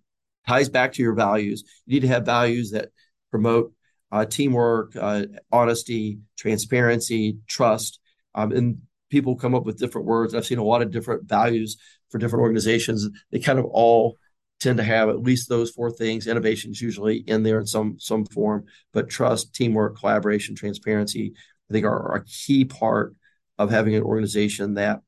ties 0.48 0.70
back 0.70 0.94
to 0.94 1.04
your 1.04 1.14
values. 1.14 1.64
You 1.86 1.96
need 1.96 2.08
to 2.08 2.14
have 2.14 2.26
values 2.26 2.72
that 2.72 2.90
promote 3.30 3.74
uh, 4.12 4.26
teamwork, 4.26 4.96
uh, 4.96 5.24
honesty, 5.52 6.20
transparency, 6.38 7.38
trust. 7.48 8.00
Um, 8.36 8.52
and 8.52 8.78
people 9.10 9.36
come 9.36 9.56
up 9.56 9.66
with 9.66 9.80
different 9.80 10.08
words. 10.08 10.34
I've 10.34 10.46
seen 10.46 10.60
a 10.60 10.64
lot 10.64 10.82
of 10.82 10.92
different 10.92 11.28
values 11.28 11.78
for 12.10 12.18
different 12.18 12.44
organizations. 12.44 13.08
They 13.32 13.40
kind 13.40 13.60
of 13.60 13.66
all 13.66 14.18
tend 14.60 14.78
to 14.78 14.84
have 14.84 15.10
at 15.10 15.22
least 15.22 15.50
those 15.50 15.72
four 15.72 15.92
things. 15.92 16.28
Innovation 16.28 16.72
is 16.72 16.82
usually 16.82 17.18
in 17.18 17.44
there 17.44 17.60
in 17.60 17.68
some 17.68 18.00
some 18.00 18.26
form, 18.26 18.66
but 18.94 19.10
trust, 19.10 19.54
teamwork, 19.54 19.98
collaboration, 19.98 20.56
transparency, 20.56 21.34
I 21.70 21.74
think 21.74 21.86
are, 21.86 22.12
are 22.12 22.16
a 22.16 22.26
key 22.26 22.66
part 22.66 23.16
of 23.58 23.70
having 23.70 23.96
an 23.96 24.04
organization 24.04 24.76
that 24.76 25.02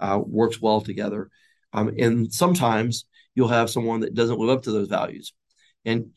uh, 0.00 0.20
works 0.24 0.60
well 0.60 0.80
together. 0.80 1.30
Um, 1.72 1.92
and 1.98 2.32
sometimes 2.32 3.04
you'll 3.34 3.48
have 3.48 3.70
someone 3.70 4.00
that 4.00 4.14
doesn't 4.14 4.38
live 4.38 4.58
up 4.58 4.62
to 4.64 4.72
those 4.72 4.88
values, 4.88 5.34
and 5.84 6.10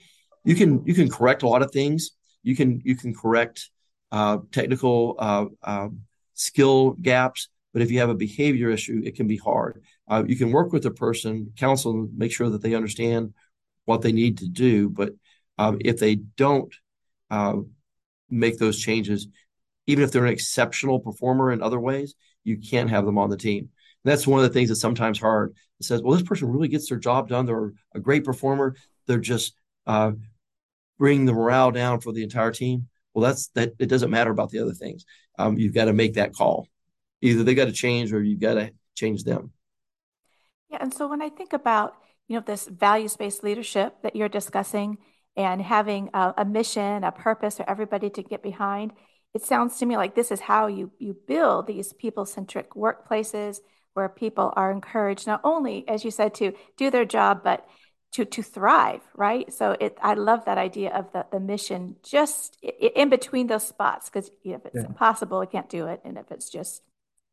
you 0.43 0.56
can 0.56 0.86
you 0.86 0.93
can 0.93 1.10
correct 1.10 1.43
a 1.43 1.47
lot 1.47 1.63
of 1.63 1.71
things 1.71 2.12
you 2.47 2.55
can 2.55 2.81
you 2.86 2.95
can 2.95 3.13
correct 3.13 3.69
uh, 4.12 4.38
technical 4.53 5.15
uh, 5.19 5.45
um, 5.63 6.01
skill 6.33 6.91
gaps, 6.91 7.49
but 7.73 7.81
if 7.81 7.91
you 7.91 7.99
have 7.99 8.10
a 8.10 8.15
behavior 8.15 8.69
issue, 8.69 9.01
it 9.03 9.15
can 9.15 9.27
be 9.27 9.36
hard. 9.36 9.83
Uh, 10.07 10.23
you 10.25 10.38
can 10.38 10.51
work 10.51 10.71
with 10.71 10.86
a 10.86 10.91
person, 10.91 11.51
counsel 11.57 11.91
them, 11.91 12.12
make 12.15 12.31
sure 12.31 12.49
that 12.49 12.62
they 12.62 12.73
understand 12.73 13.33
what 13.83 14.01
they 14.01 14.13
need 14.13 14.38
to 14.38 14.47
do. 14.47 14.89
But 14.89 15.10
um, 15.57 15.79
if 15.83 15.99
they 15.99 16.15
don't 16.15 16.73
uh, 17.29 17.57
make 18.29 18.57
those 18.57 18.79
changes, 18.79 19.27
even 19.86 20.05
if 20.05 20.12
they're 20.13 20.25
an 20.25 20.31
exceptional 20.31 21.01
performer 21.01 21.51
in 21.51 21.62
other 21.62 21.81
ways, 21.81 22.15
you 22.45 22.57
can't 22.57 22.89
have 22.89 23.05
them 23.05 23.17
on 23.17 23.29
the 23.29 23.36
team. 23.36 23.60
And 23.60 24.12
that's 24.12 24.25
one 24.25 24.39
of 24.39 24.47
the 24.47 24.53
things 24.53 24.69
that's 24.69 24.79
sometimes 24.79 25.19
hard. 25.19 25.53
It 25.81 25.86
says, 25.86 26.01
well, 26.01 26.13
this 26.13 26.27
person 26.27 26.49
really 26.49 26.69
gets 26.69 26.88
their 26.88 26.97
job 26.97 27.27
done. 27.27 27.45
They're 27.45 27.73
a 27.93 27.99
great 27.99 28.23
performer. 28.23 28.75
They're 29.05 29.17
just 29.17 29.53
uh, 29.86 30.12
bring 30.97 31.25
the 31.25 31.33
morale 31.33 31.71
down 31.71 31.99
for 31.99 32.12
the 32.12 32.23
entire 32.23 32.51
team, 32.51 32.88
well, 33.13 33.25
that's 33.25 33.47
that. 33.49 33.73
It 33.79 33.88
doesn't 33.88 34.12
matter 34.12 34.31
about 34.31 34.51
the 34.51 34.60
other 34.60 34.73
things. 34.73 35.05
Um, 35.39 35.57
you've 35.57 35.73
got 35.73 35.86
to 35.86 35.93
make 35.93 36.13
that 36.15 36.33
call. 36.33 36.67
Either 37.21 37.43
they 37.43 37.55
got 37.55 37.65
to 37.65 37.71
change 37.71 38.13
or 38.13 38.21
you've 38.21 38.39
got 38.39 38.55
to 38.55 38.71
change 38.95 39.23
them. 39.23 39.51
Yeah, 40.69 40.77
and 40.81 40.93
so 40.93 41.07
when 41.07 41.21
I 41.21 41.29
think 41.29 41.53
about 41.53 41.95
you 42.27 42.36
know 42.36 42.43
this 42.45 42.67
values-based 42.67 43.43
leadership 43.43 43.95
that 44.03 44.15
you're 44.15 44.29
discussing 44.29 44.97
and 45.36 45.62
having 45.62 46.10
a, 46.13 46.33
a 46.38 46.45
mission, 46.45 47.03
a 47.03 47.12
purpose 47.12 47.57
for 47.57 47.69
everybody 47.69 48.10
to 48.12 48.23
get 48.23 48.43
behind, 48.43 48.91
it 49.33 49.43
sounds 49.43 49.77
to 49.79 49.86
me 49.86 49.97
like 49.97 50.13
this 50.13 50.31
is 50.31 50.41
how 50.41 50.67
you 50.67 50.91
you 50.99 51.15
build 51.27 51.67
these 51.67 51.93
people-centric 51.93 52.71
workplaces 52.71 53.57
where 53.93 54.10
people 54.10 54.53
are 54.55 54.71
encouraged 54.71 55.25
not 55.25 55.41
only, 55.43 55.83
as 55.88 56.05
you 56.05 56.12
said, 56.12 56.36
to 56.36 56.53
do 56.77 56.91
their 56.91 57.05
job, 57.05 57.41
but 57.43 57.65
to 58.13 58.25
to 58.25 58.41
thrive 58.41 59.01
right? 59.15 59.51
So 59.53 59.75
it 59.79 59.97
i 60.01 60.13
love 60.13 60.45
that 60.45 60.57
idea 60.57 60.91
of 60.91 61.11
the, 61.11 61.25
the 61.31 61.39
mission 61.39 61.95
just 62.03 62.57
in 62.61 63.09
between 63.09 63.47
those 63.47 63.67
spots 63.67 64.09
because 64.09 64.29
if 64.43 64.65
it's 64.65 64.75
yeah. 64.75 64.85
impossible 64.85 65.43
you 65.43 65.49
can't 65.49 65.69
do 65.69 65.87
it. 65.87 66.01
And 66.05 66.17
if 66.17 66.31
it's 66.31 66.49
just 66.49 66.81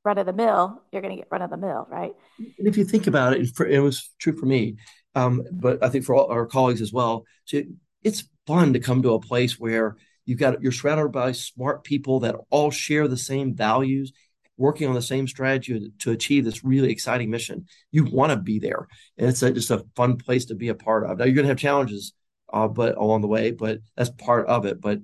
run 0.04 0.18
of 0.18 0.26
the 0.26 0.32
mill 0.32 0.82
you're 0.92 1.02
going 1.02 1.16
to 1.16 1.20
get 1.22 1.28
run 1.30 1.42
of 1.42 1.50
the 1.50 1.56
mill 1.56 1.86
right? 1.90 2.14
And 2.38 2.68
if 2.68 2.76
you 2.76 2.84
think 2.84 3.06
about 3.06 3.34
it 3.34 3.60
it 3.68 3.80
was 3.80 4.10
true 4.18 4.36
for 4.36 4.46
me 4.46 4.76
um, 5.14 5.42
but 5.50 5.82
i 5.82 5.88
think 5.88 6.04
for 6.04 6.14
all 6.14 6.30
our 6.30 6.46
colleagues 6.46 6.82
as 6.82 6.92
well 6.92 7.24
so 7.46 7.62
it's 8.02 8.24
fun 8.46 8.74
to 8.74 8.80
come 8.80 9.02
to 9.02 9.14
a 9.14 9.20
place 9.20 9.58
where 9.58 9.96
you've 10.26 10.38
got 10.38 10.62
you're 10.62 10.72
surrounded 10.72 11.12
by 11.12 11.32
smart 11.32 11.84
people 11.84 12.20
that 12.20 12.36
all 12.50 12.70
share 12.70 13.08
the 13.08 13.16
same 13.16 13.54
values 13.54 14.12
working 14.56 14.88
on 14.88 14.94
the 14.94 15.02
same 15.02 15.26
strategy 15.26 15.92
to 15.98 16.10
achieve 16.10 16.44
this 16.44 16.64
really 16.64 16.90
exciting 16.90 17.30
mission. 17.30 17.66
You 17.90 18.04
want 18.04 18.30
to 18.30 18.36
be 18.36 18.58
there, 18.58 18.86
and 19.18 19.28
it's 19.28 19.42
a, 19.42 19.52
just 19.52 19.70
a 19.70 19.84
fun 19.96 20.16
place 20.16 20.46
to 20.46 20.54
be 20.54 20.68
a 20.68 20.74
part 20.74 21.04
of. 21.04 21.18
Now 21.18 21.24
you're 21.24 21.34
going 21.34 21.44
to 21.44 21.50
have 21.50 21.58
challenges, 21.58 22.12
uh, 22.52 22.68
but 22.68 22.96
along 22.96 23.22
the 23.22 23.28
way, 23.28 23.50
but 23.50 23.78
that's 23.96 24.10
part 24.10 24.46
of 24.46 24.66
it. 24.66 24.80
But 24.80 25.00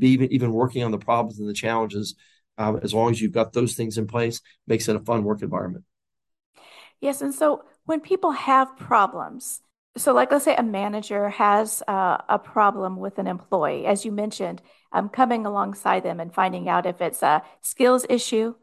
even 0.00 0.32
even 0.32 0.52
working 0.52 0.84
on 0.84 0.90
the 0.90 0.98
problems 0.98 1.38
and 1.38 1.48
the 1.48 1.54
challenges 1.54 2.14
um, 2.58 2.80
as 2.82 2.94
long 2.94 3.10
as 3.10 3.20
you've 3.20 3.32
got 3.32 3.52
those 3.52 3.74
things 3.74 3.98
in 3.98 4.06
place, 4.06 4.40
makes 4.66 4.88
it 4.88 4.96
a 4.96 5.00
fun 5.00 5.24
work 5.24 5.42
environment. 5.42 5.84
Yes, 7.00 7.20
and 7.20 7.34
so 7.34 7.64
when 7.84 8.00
people 8.00 8.30
have 8.30 8.76
problems, 8.76 9.60
so 9.96 10.12
like 10.12 10.30
let's 10.30 10.44
say 10.44 10.56
a 10.56 10.62
manager 10.62 11.28
has 11.30 11.82
uh, 11.88 12.18
a 12.28 12.38
problem 12.38 12.96
with 12.96 13.18
an 13.18 13.26
employee, 13.26 13.86
as 13.86 14.04
you 14.04 14.12
mentioned, 14.12 14.62
um, 14.92 15.08
coming 15.08 15.44
alongside 15.44 16.02
them 16.02 16.20
and 16.20 16.32
finding 16.32 16.68
out 16.68 16.86
if 16.86 17.00
it's 17.00 17.22
a 17.22 17.42
skills 17.60 18.06
issue, 18.08 18.54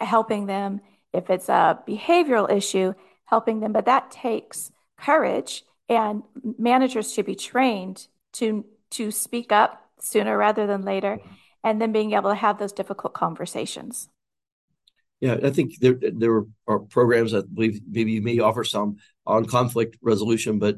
helping 0.00 0.46
them, 0.46 0.80
if 1.12 1.30
it's 1.30 1.48
a 1.48 1.78
behavioral 1.86 2.50
issue, 2.50 2.94
helping 3.26 3.60
them. 3.60 3.72
But 3.72 3.86
that 3.86 4.10
takes 4.10 4.70
courage, 4.98 5.64
and 5.88 6.22
managers 6.58 7.12
should 7.12 7.26
be 7.26 7.34
trained 7.34 8.06
to 8.34 8.64
to 8.90 9.10
speak 9.10 9.52
up 9.52 9.90
sooner 10.00 10.36
rather 10.36 10.66
than 10.66 10.82
later, 10.82 11.18
and 11.62 11.80
then 11.80 11.92
being 11.92 12.12
able 12.12 12.30
to 12.30 12.36
have 12.36 12.58
those 12.58 12.72
difficult 12.72 13.14
conversations. 13.14 14.08
Yeah, 15.20 15.38
I 15.42 15.50
think 15.50 15.78
there 15.78 15.98
there 16.00 16.42
are 16.66 16.80
programs 16.80 17.32
that 17.32 17.52
believe 17.52 17.80
maybe 17.88 18.12
you 18.12 18.22
may 18.22 18.38
offer 18.40 18.64
some 18.64 18.96
on 19.26 19.46
conflict 19.46 19.96
resolution, 20.02 20.58
but 20.58 20.76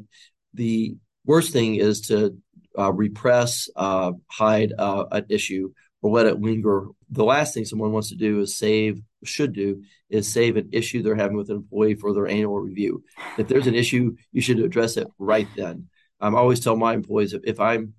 the 0.55 0.97
worst 1.25 1.53
thing 1.53 1.77
is 1.77 2.03
to 2.03 2.37
uh, 2.79 2.93
repress, 2.93 3.69
uh, 3.75 4.13
hide 4.31 4.73
uh, 4.79 5.07
an 5.11 5.27
issue, 5.29 5.73
or 6.07 6.11
let 6.11 6.27
it 6.27 6.41
linger. 6.41 6.87
The 7.11 7.25
last 7.25 7.53
thing 7.53 7.65
someone 7.65 7.93
wants 7.93 8.11
to 8.11 8.17
do 8.17 8.41
is 8.41 8.57
save, 8.57 9.01
should 9.25 9.53
do, 9.53 9.83
is 10.09 10.33
save 10.33 10.57
an 10.57 10.69
issue 10.73 11.03
they're 11.03 11.17
having 11.17 11.37
with 11.37 11.51
an 11.51 11.57
employee 11.57 11.95
for 11.95 12.15
their 12.15 12.29
annual 12.29 12.61
review. 12.61 13.03
If 13.39 13.49
there's 13.49 13.67
an 13.67 13.75
issue, 13.75 14.17
you 14.31 14.41
should 14.41 14.61
address 14.61 14.97
it 14.97 15.09
right 15.19 15.49
then. 15.57 15.89
I'm 16.21 16.37
always 16.37 16.61
tell 16.61 16.77
my 16.77 16.95
employees 16.95 17.33
if, 17.33 17.43
if 17.45 17.61
I'm 17.61 17.95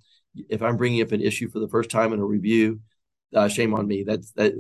if 0.50 0.62
I'm 0.62 0.78
bringing 0.78 1.02
up 1.02 1.12
an 1.12 1.22
issue 1.22 1.50
for 1.50 1.60
the 1.60 1.68
first 1.68 1.90
time 1.90 2.14
in 2.14 2.20
a 2.20 2.26
review, 2.26 2.80
uh, 3.36 3.48
shame 3.48 3.74
on 3.74 3.88
me. 3.88 4.04
That's 4.04 4.32
that 4.34 4.54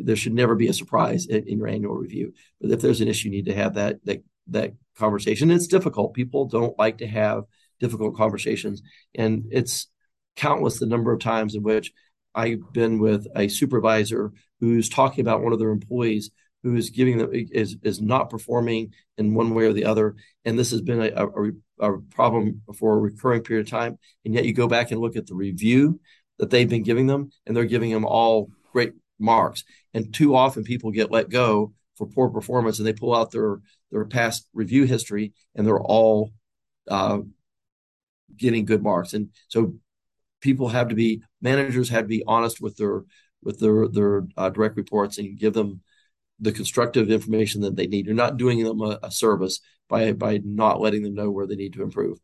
there 0.00 0.16
should 0.16 0.34
never 0.34 0.54
be 0.54 0.68
a 0.68 0.72
surprise 0.72 1.26
in, 1.26 1.48
in, 1.48 1.58
your 1.58 1.68
annual 1.68 1.94
review. 1.94 2.34
But 2.60 2.70
if 2.70 2.80
there's 2.80 3.00
an 3.00 3.08
issue, 3.08 3.28
you 3.28 3.34
need 3.34 3.46
to 3.46 3.54
have 3.54 3.74
that 3.74 3.96
that 4.04 4.22
that 4.48 4.74
conversation. 4.96 5.50
It's 5.50 5.66
difficult. 5.66 6.14
People 6.14 6.46
don't 6.46 6.78
like 6.78 6.98
to 6.98 7.06
have 7.06 7.44
difficult 7.80 8.16
conversations, 8.16 8.82
and 9.14 9.46
it's 9.50 9.88
countless 10.36 10.78
the 10.78 10.86
number 10.86 11.12
of 11.12 11.20
times 11.20 11.54
in 11.54 11.62
which 11.62 11.92
I've 12.36 12.72
been 12.72 12.98
with 12.98 13.26
a 13.34 13.48
supervisor 13.48 14.32
who's 14.60 14.88
talking 14.88 15.22
about 15.22 15.42
one 15.42 15.52
of 15.52 15.58
their 15.58 15.70
employees 15.70 16.30
who's 16.62 16.90
giving 16.90 17.18
them 17.18 17.30
is 17.32 17.76
is 17.82 18.00
not 18.00 18.30
performing 18.30 18.92
in 19.18 19.34
one 19.34 19.54
way 19.54 19.64
or 19.64 19.72
the 19.72 19.84
other, 19.84 20.14
and 20.44 20.58
this 20.58 20.70
has 20.70 20.82
been 20.82 21.00
a, 21.00 21.26
a, 21.26 21.90
a 21.92 21.98
problem 22.10 22.62
for 22.76 22.94
a 22.94 23.00
recurring 23.00 23.42
period 23.42 23.66
of 23.66 23.70
time. 23.70 23.98
And 24.24 24.34
yet, 24.34 24.44
you 24.44 24.52
go 24.52 24.68
back 24.68 24.90
and 24.90 25.00
look 25.00 25.16
at 25.16 25.26
the 25.26 25.34
review 25.34 26.00
that 26.38 26.50
they've 26.50 26.68
been 26.68 26.82
giving 26.82 27.06
them, 27.06 27.30
and 27.46 27.56
they're 27.56 27.64
giving 27.64 27.90
them 27.90 28.04
all 28.04 28.50
great 28.72 28.92
marks. 29.18 29.64
And 29.94 30.12
too 30.12 30.34
often 30.34 30.64
people 30.64 30.90
get 30.90 31.10
let 31.10 31.30
go 31.30 31.72
for 31.96 32.06
poor 32.06 32.28
performance 32.28 32.78
and 32.78 32.86
they 32.86 32.92
pull 32.92 33.14
out 33.14 33.30
their 33.30 33.60
their 33.90 34.04
past 34.04 34.46
review 34.52 34.84
history 34.84 35.32
and 35.54 35.66
they're 35.66 35.80
all 35.80 36.32
uh, 36.88 37.20
getting 38.36 38.64
good 38.64 38.82
marks. 38.82 39.14
And 39.14 39.30
so 39.48 39.74
people 40.40 40.68
have 40.68 40.88
to 40.88 40.94
be 40.94 41.22
managers 41.50 41.88
have 41.88 42.04
to 42.04 42.08
be 42.08 42.24
honest 42.26 42.60
with 42.60 42.76
their 42.76 43.04
with 43.42 43.58
their 43.60 43.88
their 43.88 44.26
uh, 44.36 44.50
direct 44.50 44.76
reports 44.76 45.18
and 45.18 45.38
give 45.38 45.54
them 45.54 45.80
the 46.40 46.52
constructive 46.52 47.10
information 47.10 47.62
that 47.62 47.76
they 47.76 47.86
need. 47.86 48.06
You're 48.06 48.14
not 48.14 48.36
doing 48.36 48.62
them 48.62 48.80
a, 48.80 48.98
a 49.02 49.10
service 49.10 49.60
by 49.88 50.12
by 50.12 50.40
not 50.44 50.80
letting 50.80 51.02
them 51.02 51.14
know 51.14 51.30
where 51.30 51.46
they 51.46 51.56
need 51.56 51.74
to 51.74 51.82
improve. 51.82 52.18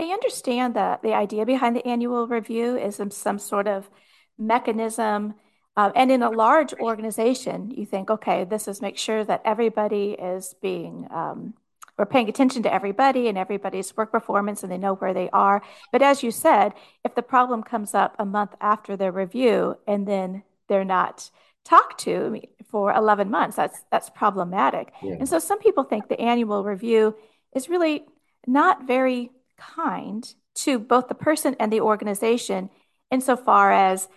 I 0.00 0.04
understand 0.04 0.74
that 0.74 1.02
the 1.02 1.14
idea 1.14 1.44
behind 1.44 1.74
the 1.74 1.86
annual 1.86 2.28
review 2.28 2.76
is 2.76 3.00
some, 3.10 3.38
sort 3.40 3.66
of 3.66 3.90
mechanism 4.38 5.34
um, 5.78 5.92
and 5.94 6.10
in 6.10 6.24
a 6.24 6.30
large 6.30 6.74
organization, 6.74 7.70
you 7.70 7.86
think, 7.86 8.10
okay, 8.10 8.42
this 8.42 8.66
is 8.66 8.82
make 8.82 8.98
sure 8.98 9.22
that 9.22 9.42
everybody 9.44 10.10
is 10.10 10.56
being, 10.60 11.06
um, 11.08 11.54
we're 11.98 12.06
paying 12.06 12.28
attention 12.28 12.62
to 12.62 12.72
everybody 12.72 13.28
and 13.28 13.36
everybody's 13.36 13.94
work 13.96 14.12
performance 14.12 14.62
and 14.62 14.70
they 14.70 14.78
know 14.78 14.94
where 14.94 15.12
they 15.12 15.28
are. 15.30 15.62
But 15.90 16.00
as 16.02 16.22
you 16.22 16.30
said, 16.30 16.72
if 17.04 17.14
the 17.14 17.22
problem 17.22 17.62
comes 17.62 17.92
up 17.92 18.14
a 18.18 18.24
month 18.24 18.54
after 18.60 18.96
their 18.96 19.10
review 19.10 19.76
and 19.86 20.06
then 20.06 20.44
they're 20.68 20.84
not 20.84 21.30
talked 21.64 22.00
to 22.02 22.40
for 22.70 22.92
11 22.92 23.30
months, 23.30 23.56
that's, 23.56 23.82
that's 23.90 24.10
problematic. 24.10 24.92
Yeah. 25.02 25.16
And 25.18 25.28
so 25.28 25.38
some 25.38 25.58
people 25.58 25.84
think 25.84 26.08
the 26.08 26.20
annual 26.20 26.62
review 26.62 27.16
is 27.54 27.68
really 27.68 28.04
not 28.46 28.86
very 28.86 29.30
kind 29.56 30.32
to 30.54 30.78
both 30.78 31.08
the 31.08 31.14
person 31.14 31.56
and 31.58 31.72
the 31.72 31.80
organization 31.80 32.70
insofar 33.10 33.72
as 33.72 34.08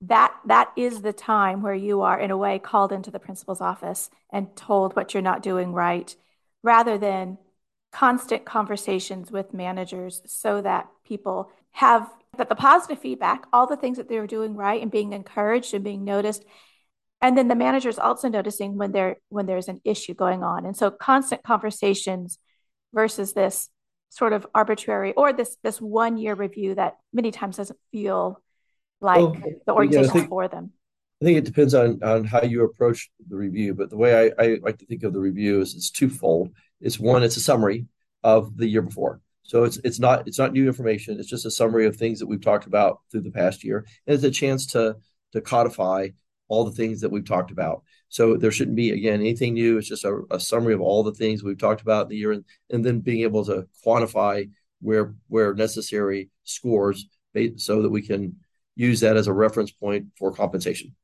that 0.00 0.32
that 0.46 0.72
is 0.76 1.02
the 1.02 1.12
time 1.12 1.62
where 1.62 1.74
you 1.74 2.02
are 2.02 2.18
in 2.18 2.30
a 2.30 2.36
way 2.36 2.58
called 2.58 2.92
into 2.92 3.10
the 3.10 3.18
principal's 3.18 3.60
office 3.60 4.10
and 4.30 4.54
told 4.56 4.94
what 4.94 5.12
you're 5.12 5.22
not 5.22 5.42
doing 5.42 5.72
right 5.72 6.14
rather 6.62 6.98
than 6.98 7.38
constant 7.92 8.44
conversations 8.44 9.30
with 9.30 9.54
managers 9.54 10.20
so 10.26 10.60
that 10.60 10.88
people 11.06 11.50
have 11.72 12.08
that 12.36 12.48
the 12.48 12.54
positive 12.54 12.98
feedback 12.98 13.46
all 13.52 13.66
the 13.66 13.76
things 13.76 13.96
that 13.96 14.08
they're 14.08 14.26
doing 14.26 14.54
right 14.54 14.82
and 14.82 14.90
being 14.90 15.12
encouraged 15.12 15.72
and 15.72 15.84
being 15.84 16.04
noticed 16.04 16.44
and 17.22 17.36
then 17.36 17.48
the 17.48 17.54
manager's 17.54 17.98
also 17.98 18.28
noticing 18.28 18.76
when 18.76 18.92
there 18.92 19.16
when 19.30 19.46
there's 19.46 19.68
an 19.68 19.80
issue 19.84 20.12
going 20.12 20.42
on 20.42 20.66
and 20.66 20.76
so 20.76 20.90
constant 20.90 21.42
conversations 21.42 22.38
versus 22.92 23.32
this 23.32 23.70
sort 24.10 24.32
of 24.32 24.46
arbitrary 24.54 25.12
or 25.14 25.32
this 25.32 25.56
this 25.62 25.80
one 25.80 26.18
year 26.18 26.34
review 26.34 26.74
that 26.74 26.96
many 27.12 27.30
times 27.30 27.56
doesn't 27.56 27.78
feel 27.92 28.42
like 29.00 29.20
well, 29.20 29.36
the 29.66 29.72
organization 29.72 30.04
yeah, 30.04 30.12
think, 30.12 30.28
for 30.28 30.48
them? 30.48 30.72
I 31.20 31.24
think 31.24 31.38
it 31.38 31.44
depends 31.44 31.74
on 31.74 32.02
on 32.02 32.24
how 32.24 32.42
you 32.42 32.64
approach 32.64 33.10
the 33.28 33.36
review. 33.36 33.74
But 33.74 33.90
the 33.90 33.96
way 33.96 34.32
I, 34.38 34.42
I 34.42 34.58
like 34.62 34.78
to 34.78 34.86
think 34.86 35.02
of 35.02 35.12
the 35.12 35.20
review 35.20 35.60
is 35.60 35.74
it's 35.74 35.90
twofold. 35.90 36.52
It's 36.80 36.98
one, 36.98 37.22
it's 37.22 37.36
a 37.36 37.40
summary 37.40 37.86
of 38.22 38.56
the 38.56 38.68
year 38.68 38.82
before. 38.82 39.20
So 39.42 39.64
it's 39.64 39.78
it's 39.78 39.98
not 39.98 40.28
it's 40.28 40.38
not 40.38 40.52
new 40.52 40.66
information. 40.66 41.18
It's 41.18 41.28
just 41.28 41.46
a 41.46 41.50
summary 41.50 41.86
of 41.86 41.96
things 41.96 42.18
that 42.20 42.26
we've 42.26 42.40
talked 42.40 42.66
about 42.66 43.00
through 43.10 43.22
the 43.22 43.30
past 43.30 43.64
year, 43.64 43.86
and 44.06 44.14
it's 44.14 44.24
a 44.24 44.30
chance 44.30 44.66
to 44.72 44.96
to 45.32 45.40
codify 45.40 46.08
all 46.48 46.64
the 46.64 46.72
things 46.72 47.00
that 47.00 47.10
we've 47.10 47.26
talked 47.26 47.50
about. 47.50 47.82
So 48.08 48.36
there 48.36 48.50
shouldn't 48.50 48.76
be 48.76 48.90
again 48.92 49.20
anything 49.20 49.54
new. 49.54 49.78
It's 49.78 49.88
just 49.88 50.04
a, 50.04 50.20
a 50.30 50.38
summary 50.38 50.74
of 50.74 50.80
all 50.80 51.02
the 51.02 51.14
things 51.14 51.42
we've 51.42 51.58
talked 51.58 51.80
about 51.80 52.04
in 52.04 52.08
the 52.10 52.16
year, 52.16 52.32
and, 52.32 52.44
and 52.70 52.84
then 52.84 53.00
being 53.00 53.22
able 53.22 53.44
to 53.46 53.66
quantify 53.84 54.50
where 54.80 55.14
where 55.28 55.54
necessary 55.54 56.30
scores, 56.44 57.06
so 57.56 57.82
that 57.82 57.90
we 57.90 58.02
can 58.02 58.36
use 58.78 59.00
that 59.00 59.16
as 59.16 59.26
a 59.26 59.32
reference 59.32 59.72
point 59.72 60.06
for 60.16 60.32
compensation. 60.32 60.94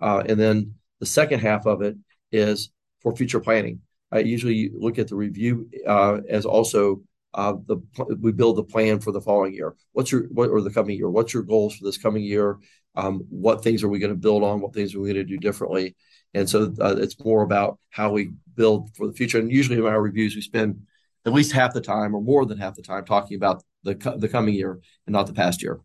Uh, 0.00 0.22
and 0.28 0.38
then 0.38 0.74
the 1.00 1.06
second 1.06 1.40
half 1.40 1.66
of 1.66 1.82
it 1.82 1.96
is 2.30 2.70
for 3.00 3.16
future 3.16 3.40
planning. 3.40 3.80
I 4.12 4.18
usually 4.18 4.70
look 4.72 4.98
at 4.98 5.08
the 5.08 5.16
review 5.16 5.68
uh, 5.86 6.20
as 6.28 6.44
also 6.44 7.02
uh, 7.34 7.54
the 7.66 7.78
we 8.20 8.30
build 8.30 8.56
the 8.56 8.64
plan 8.64 9.00
for 9.00 9.10
the 9.10 9.20
following 9.20 9.54
year. 9.54 9.74
What's 9.92 10.12
your 10.12 10.24
what 10.24 10.50
or 10.50 10.60
the 10.60 10.70
coming 10.70 10.98
year? 10.98 11.08
What's 11.08 11.32
your 11.32 11.42
goals 11.42 11.74
for 11.74 11.86
this 11.86 11.96
coming 11.96 12.22
year? 12.22 12.58
Um, 12.94 13.24
what 13.30 13.64
things 13.64 13.82
are 13.82 13.88
we 13.88 13.98
going 13.98 14.12
to 14.12 14.18
build 14.18 14.42
on? 14.42 14.60
What 14.60 14.74
things 14.74 14.94
are 14.94 15.00
we 15.00 15.12
going 15.12 15.26
to 15.26 15.32
do 15.32 15.38
differently? 15.38 15.96
And 16.34 16.48
so 16.48 16.74
uh, 16.78 16.96
it's 16.98 17.18
more 17.24 17.42
about 17.42 17.78
how 17.88 18.12
we 18.12 18.32
build 18.54 18.94
for 18.94 19.06
the 19.06 19.14
future. 19.14 19.38
And 19.38 19.50
usually 19.50 19.78
in 19.78 19.86
our 19.86 20.02
reviews, 20.02 20.34
we 20.34 20.42
spend 20.42 20.82
at 21.24 21.32
least 21.32 21.52
half 21.52 21.72
the 21.72 21.80
time 21.80 22.14
or 22.14 22.20
more 22.20 22.44
than 22.44 22.58
half 22.58 22.74
the 22.74 22.82
time 22.82 23.06
talking 23.06 23.36
about 23.36 23.62
the 23.82 23.94
the 24.18 24.28
coming 24.28 24.54
year 24.54 24.78
and 25.06 25.14
not 25.14 25.26
the 25.26 25.32
past 25.32 25.62
year. 25.62 25.80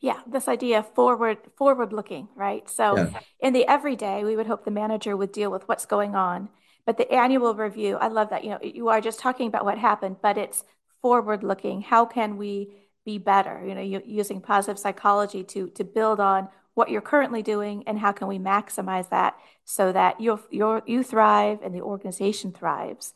Yeah, 0.00 0.20
this 0.26 0.48
idea 0.48 0.80
of 0.80 0.94
forward 0.94 1.38
forward 1.56 1.92
looking, 1.92 2.28
right? 2.34 2.68
So 2.68 2.96
yeah. 2.96 3.20
in 3.40 3.52
the 3.52 3.66
everyday, 3.66 4.24
we 4.24 4.36
would 4.36 4.46
hope 4.46 4.64
the 4.64 4.70
manager 4.70 5.16
would 5.16 5.32
deal 5.32 5.50
with 5.50 5.68
what's 5.68 5.86
going 5.86 6.14
on. 6.14 6.48
But 6.86 6.96
the 6.96 7.12
annual 7.12 7.54
review, 7.54 7.96
I 7.96 8.08
love 8.08 8.30
that. 8.30 8.44
You 8.44 8.50
know, 8.50 8.58
you 8.62 8.88
are 8.88 9.00
just 9.00 9.20
talking 9.20 9.46
about 9.46 9.64
what 9.64 9.78
happened, 9.78 10.16
but 10.22 10.38
it's 10.38 10.64
forward 11.02 11.42
looking. 11.42 11.82
How 11.82 12.04
can 12.04 12.36
we 12.36 12.74
be 13.04 13.18
better? 13.18 13.62
You 13.66 13.74
know, 13.74 14.02
using 14.04 14.40
positive 14.40 14.78
psychology 14.78 15.44
to 15.44 15.68
to 15.70 15.84
build 15.84 16.20
on 16.20 16.48
what 16.74 16.90
you're 16.90 17.00
currently 17.00 17.42
doing 17.42 17.84
and 17.86 17.98
how 17.98 18.12
can 18.12 18.28
we 18.28 18.38
maximize 18.38 19.08
that 19.10 19.36
so 19.64 19.92
that 19.92 20.20
you 20.20 20.40
you 20.50 20.82
you 20.86 21.02
thrive 21.02 21.60
and 21.62 21.74
the 21.74 21.82
organization 21.82 22.52
thrives. 22.52 23.14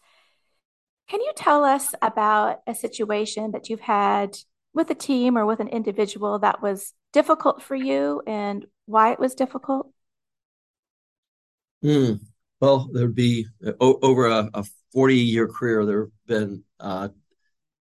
Can 1.09 1.21
you 1.21 1.33
tell 1.37 1.65
us 1.65 1.95
about 2.01 2.61
a 2.67 2.75
situation 2.75 3.51
that 3.53 3.69
you've 3.69 3.81
had 3.81 4.37
with 4.75 4.91
a 4.91 4.95
team 4.95 5.39
or 5.39 5.47
with 5.47 5.61
an 5.61 5.69
individual 5.69 6.39
that 6.41 6.63
was 6.63 6.93
difficult 7.13 7.63
for 7.63 7.77
you 7.77 8.23
and 8.27 8.67
why 8.87 9.13
it 9.13 9.21
was 9.21 9.35
difficult? 9.35 9.91
Mm, 11.85 12.21
well, 12.61 12.89
there'd 12.93 13.15
be 13.15 13.47
o- 13.81 13.99
over 14.03 14.27
a, 14.27 14.49
a 14.55 14.65
40 14.93 15.17
year 15.17 15.49
career, 15.49 15.85
there 15.85 16.01
have 16.03 16.11
been 16.27 16.65
uh, 16.81 17.09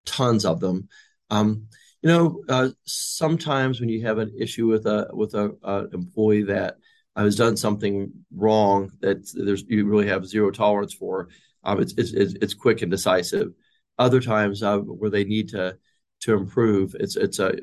tons 0.06 0.46
of 0.46 0.60
them. 0.60 0.90
Um, 1.30 1.68
you 2.02 2.10
know, 2.10 2.44
uh, 2.50 2.70
sometimes 2.86 3.80
when 3.80 3.90
you 3.90 4.06
have 4.06 4.20
an 4.20 4.34
issue 4.40 4.68
with 4.68 4.86
a 4.88 5.10
with 5.14 5.36
a, 5.36 5.56
a 5.64 5.88
employee 5.94 6.44
that 6.46 6.78
has 7.16 7.36
done 7.38 7.58
something 7.58 8.12
wrong 8.36 8.92
that 9.02 9.28
there's 9.36 9.64
you 9.68 9.86
really 9.86 10.08
have 10.08 10.26
zero 10.28 10.52
tolerance 10.52 10.94
for, 10.94 11.30
um, 11.64 11.82
it's, 11.82 11.94
it's 11.98 12.14
it's 12.14 12.54
quick 12.54 12.82
and 12.82 12.92
decisive. 12.92 13.54
Other 14.00 14.22
times 14.22 14.64
uh, 14.64 14.80
where 14.80 15.12
they 15.12 15.24
need 15.26 15.50
to 15.50 15.78
to 16.24 16.34
improve. 16.34 16.96
It's 17.00 17.16
it's 17.16 17.40
a, 17.40 17.54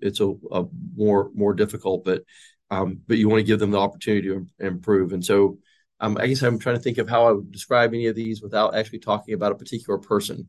it's 0.00 0.20
a, 0.20 0.32
a, 0.52 0.64
more 0.94 1.30
more 1.34 1.54
difficult, 1.54 2.04
but 2.04 2.22
um, 2.70 3.00
but 3.06 3.18
you 3.18 3.28
want 3.28 3.40
to 3.40 3.46
give 3.46 3.58
them 3.58 3.70
the 3.70 3.78
opportunity 3.78 4.28
to 4.28 4.46
improve. 4.58 5.12
And 5.12 5.24
so, 5.24 5.58
um, 6.00 6.16
I 6.18 6.26
guess 6.26 6.42
I'm 6.42 6.58
trying 6.58 6.76
to 6.76 6.82
think 6.82 6.98
of 6.98 7.08
how 7.08 7.26
I 7.26 7.32
would 7.32 7.50
describe 7.50 7.92
any 7.92 8.06
of 8.06 8.14
these 8.14 8.42
without 8.42 8.74
actually 8.74 9.00
talking 9.00 9.34
about 9.34 9.52
a 9.52 9.56
particular 9.56 9.98
person. 9.98 10.48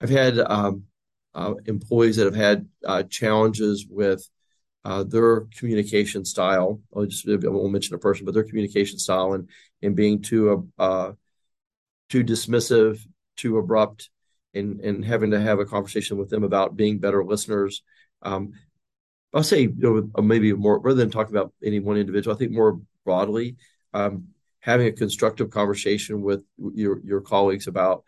I've 0.00 0.10
had 0.10 0.38
um, 0.38 0.84
uh, 1.34 1.54
employees 1.66 2.16
that 2.16 2.24
have 2.24 2.34
had 2.34 2.68
uh, 2.84 3.02
challenges 3.04 3.86
with 3.88 4.28
uh, 4.84 5.04
their 5.04 5.46
communication 5.56 6.24
style. 6.24 6.80
I'll 6.94 7.06
just 7.06 7.28
I 7.28 7.36
won't 7.48 7.72
mention 7.72 7.94
a 7.94 7.98
person, 7.98 8.24
but 8.24 8.34
their 8.34 8.44
communication 8.44 8.98
style 8.98 9.34
and 9.34 9.48
and 9.82 9.94
being 9.94 10.22
too 10.22 10.70
uh, 10.78 11.12
too 12.08 12.24
dismissive, 12.24 13.00
too 13.36 13.58
abrupt, 13.58 14.10
and 14.54 14.80
and 14.80 15.04
having 15.04 15.30
to 15.32 15.40
have 15.40 15.58
a 15.58 15.64
conversation 15.64 16.16
with 16.16 16.30
them 16.30 16.44
about 16.44 16.76
being 16.76 16.98
better 16.98 17.24
listeners. 17.24 17.82
Um, 18.22 18.52
I'll 19.32 19.42
say 19.42 19.62
you 19.62 20.10
know, 20.16 20.22
maybe 20.22 20.52
more 20.52 20.78
rather 20.78 20.98
than 20.98 21.10
talking 21.10 21.34
about 21.34 21.52
any 21.62 21.80
one 21.80 21.96
individual. 21.96 22.34
I 22.34 22.38
think 22.38 22.52
more 22.52 22.80
broadly, 23.04 23.56
um, 23.92 24.28
having 24.60 24.86
a 24.86 24.92
constructive 24.92 25.50
conversation 25.50 26.22
with 26.22 26.44
your 26.74 27.00
your 27.04 27.20
colleagues 27.20 27.66
about 27.66 28.04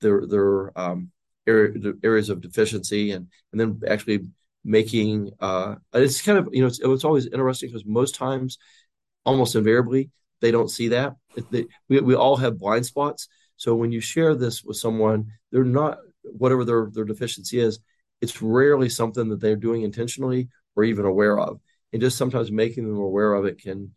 their 0.00 0.26
their 0.26 0.78
um, 0.78 1.10
area, 1.46 1.92
areas 2.02 2.30
of 2.30 2.40
deficiency 2.40 3.12
and 3.12 3.28
and 3.52 3.60
then 3.60 3.80
actually 3.88 4.26
making 4.64 5.30
uh, 5.40 5.76
it's 5.94 6.22
kind 6.22 6.38
of 6.38 6.48
you 6.52 6.60
know 6.60 6.66
it's, 6.66 6.80
it's 6.80 7.04
always 7.04 7.26
interesting 7.26 7.68
because 7.68 7.84
most 7.86 8.14
times 8.14 8.58
almost 9.24 9.54
invariably 9.54 10.10
they 10.40 10.50
don't 10.50 10.70
see 10.70 10.88
that 10.88 11.14
they, 11.50 11.66
we, 11.88 12.00
we 12.00 12.14
all 12.14 12.36
have 12.36 12.58
blind 12.58 12.84
spots 12.84 13.28
so 13.60 13.74
when 13.74 13.92
you 13.92 14.00
share 14.00 14.34
this 14.34 14.64
with 14.64 14.76
someone 14.76 15.26
they're 15.52 15.64
not 15.64 15.98
whatever 16.22 16.64
their 16.64 16.88
their 16.92 17.04
deficiency 17.04 17.60
is 17.60 17.80
it's 18.20 18.42
rarely 18.42 18.88
something 18.88 19.28
that 19.28 19.40
they're 19.40 19.56
doing 19.56 19.82
intentionally 19.82 20.48
or 20.76 20.84
even 20.84 21.04
aware 21.04 21.38
of 21.38 21.60
and 21.92 22.02
just 22.02 22.18
sometimes 22.18 22.50
making 22.50 22.86
them 22.86 22.98
aware 22.98 23.34
of 23.34 23.44
it 23.44 23.60
can 23.60 23.92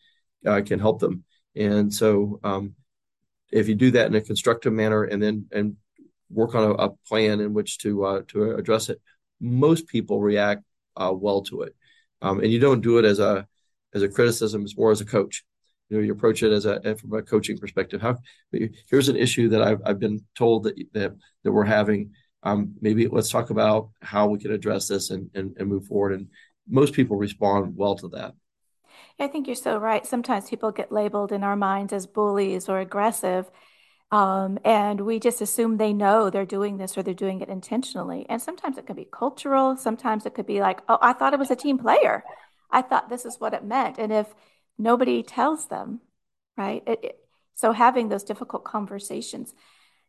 uh, 0.45 0.61
can 0.65 0.79
help 0.79 0.99
them 0.99 1.23
and 1.55 1.93
so 1.93 2.39
um, 2.43 2.75
if 3.51 3.67
you 3.69 3.75
do 3.75 3.91
that 3.91 4.07
in 4.07 4.15
a 4.15 4.21
constructive 4.21 4.73
manner 4.73 5.03
and 5.03 5.21
then 5.21 5.45
and 5.51 5.75
work 6.29 6.55
on 6.55 6.63
a, 6.63 6.73
a 6.73 6.89
plan 7.07 7.39
in 7.39 7.53
which 7.53 7.77
to 7.79 8.03
uh, 8.03 8.21
to 8.29 8.55
address 8.55 8.89
it, 8.89 8.99
most 9.39 9.87
people 9.87 10.21
react 10.21 10.63
uh, 10.97 11.13
well 11.13 11.41
to 11.43 11.61
it. 11.61 11.75
Um, 12.21 12.39
and 12.39 12.51
you 12.51 12.59
don't 12.59 12.81
do 12.81 12.97
it 12.97 13.05
as 13.05 13.19
a 13.19 13.47
as 13.93 14.01
a 14.01 14.09
criticism; 14.09 14.63
it's 14.63 14.77
more 14.77 14.91
as 14.91 15.01
a 15.01 15.05
coach. 15.05 15.43
You 15.93 15.99
know, 15.99 16.05
you 16.05 16.11
approach 16.11 16.41
it 16.41 16.51
as 16.51 16.65
a 16.65 16.95
from 16.95 17.13
a 17.13 17.21
coaching 17.21 17.55
perspective. 17.55 18.01
How 18.01 18.17
here's 18.89 19.09
an 19.09 19.15
issue 19.15 19.49
that 19.49 19.61
I've 19.61 19.79
I've 19.85 19.99
been 19.99 20.25
told 20.33 20.63
that 20.63 20.75
that 20.93 21.13
that 21.43 21.51
we're 21.51 21.65
having. 21.65 22.13
Um, 22.41 22.73
maybe 22.81 23.07
let's 23.07 23.29
talk 23.29 23.51
about 23.51 23.89
how 24.01 24.27
we 24.27 24.39
can 24.39 24.51
address 24.51 24.87
this 24.87 25.11
and, 25.11 25.29
and 25.35 25.55
and 25.55 25.69
move 25.69 25.85
forward. 25.85 26.13
And 26.13 26.29
most 26.67 26.95
people 26.95 27.15
respond 27.15 27.77
well 27.77 27.93
to 27.97 28.07
that. 28.07 28.33
I 29.19 29.27
think 29.27 29.45
you're 29.45 29.55
so 29.55 29.77
right. 29.77 30.03
Sometimes 30.03 30.49
people 30.49 30.71
get 30.71 30.91
labeled 30.91 31.31
in 31.31 31.43
our 31.43 31.55
minds 31.55 31.93
as 31.93 32.07
bullies 32.07 32.67
or 32.67 32.79
aggressive. 32.79 33.51
Um, 34.11 34.57
and 34.65 35.01
we 35.01 35.19
just 35.19 35.41
assume 35.41 35.77
they 35.77 35.93
know 35.93 36.31
they're 36.31 36.43
doing 36.43 36.77
this 36.77 36.97
or 36.97 37.03
they're 37.03 37.13
doing 37.13 37.41
it 37.41 37.49
intentionally. 37.49 38.25
And 38.29 38.41
sometimes 38.41 38.79
it 38.79 38.87
can 38.87 38.95
be 38.95 39.07
cultural. 39.11 39.77
Sometimes 39.77 40.25
it 40.25 40.33
could 40.33 40.47
be 40.47 40.59
like, 40.59 40.81
oh, 40.89 40.97
I 41.03 41.13
thought 41.13 41.33
it 41.33 41.39
was 41.39 41.51
a 41.51 41.55
team 41.55 41.77
player. 41.77 42.23
I 42.71 42.81
thought 42.81 43.09
this 43.09 43.25
is 43.25 43.35
what 43.39 43.53
it 43.53 43.63
meant. 43.63 43.99
And 43.99 44.11
if 44.11 44.33
nobody 44.77 45.23
tells 45.23 45.67
them, 45.67 46.01
right? 46.57 46.83
It, 46.87 46.99
it, 47.03 47.19
so 47.55 47.71
having 47.71 48.09
those 48.09 48.23
difficult 48.23 48.63
conversations, 48.63 49.53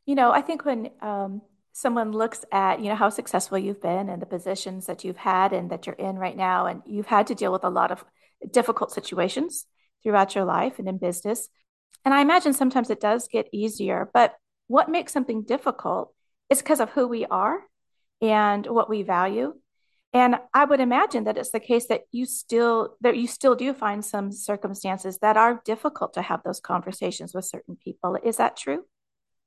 you 0.06 0.14
know, 0.14 0.32
I 0.32 0.40
think 0.40 0.64
when 0.64 0.90
um, 1.00 1.42
someone 1.72 2.12
looks 2.12 2.44
at, 2.52 2.80
you 2.80 2.88
know, 2.88 2.94
how 2.94 3.10
successful 3.10 3.58
you've 3.58 3.82
been 3.82 4.08
and 4.08 4.20
the 4.20 4.26
positions 4.26 4.86
that 4.86 5.04
you've 5.04 5.16
had 5.16 5.52
and 5.52 5.70
that 5.70 5.86
you're 5.86 5.96
in 5.96 6.16
right 6.16 6.36
now, 6.36 6.66
and 6.66 6.82
you've 6.86 7.06
had 7.06 7.26
to 7.28 7.34
deal 7.34 7.52
with 7.52 7.64
a 7.64 7.70
lot 7.70 7.90
of 7.90 8.04
difficult 8.50 8.92
situations 8.92 9.66
throughout 10.02 10.34
your 10.34 10.44
life 10.44 10.78
and 10.78 10.88
in 10.88 10.98
business 10.98 11.48
and 12.04 12.12
I 12.12 12.20
imagine 12.20 12.52
sometimes 12.52 12.90
it 12.90 13.00
does 13.00 13.28
get 13.28 13.48
easier, 13.52 14.10
but 14.12 14.34
what 14.66 14.90
makes 14.90 15.12
something 15.12 15.42
difficult 15.42 16.12
is 16.50 16.60
because 16.60 16.80
of 16.80 16.90
who 16.90 17.08
we 17.08 17.24
are 17.24 17.60
and 18.20 18.66
what 18.66 18.90
we 18.90 19.02
value. 19.02 19.54
And 20.14 20.36
I 20.54 20.64
would 20.64 20.78
imagine 20.78 21.24
that 21.24 21.36
it's 21.36 21.50
the 21.50 21.58
case 21.58 21.86
that 21.88 22.02
you 22.12 22.24
still 22.24 22.96
that 23.00 23.16
you 23.16 23.26
still 23.26 23.56
do 23.56 23.74
find 23.74 24.04
some 24.04 24.30
circumstances 24.30 25.18
that 25.18 25.36
are 25.36 25.60
difficult 25.64 26.14
to 26.14 26.22
have 26.22 26.40
those 26.44 26.60
conversations 26.60 27.34
with 27.34 27.44
certain 27.44 27.76
people. 27.76 28.16
Is 28.22 28.36
that 28.36 28.56
true? 28.56 28.84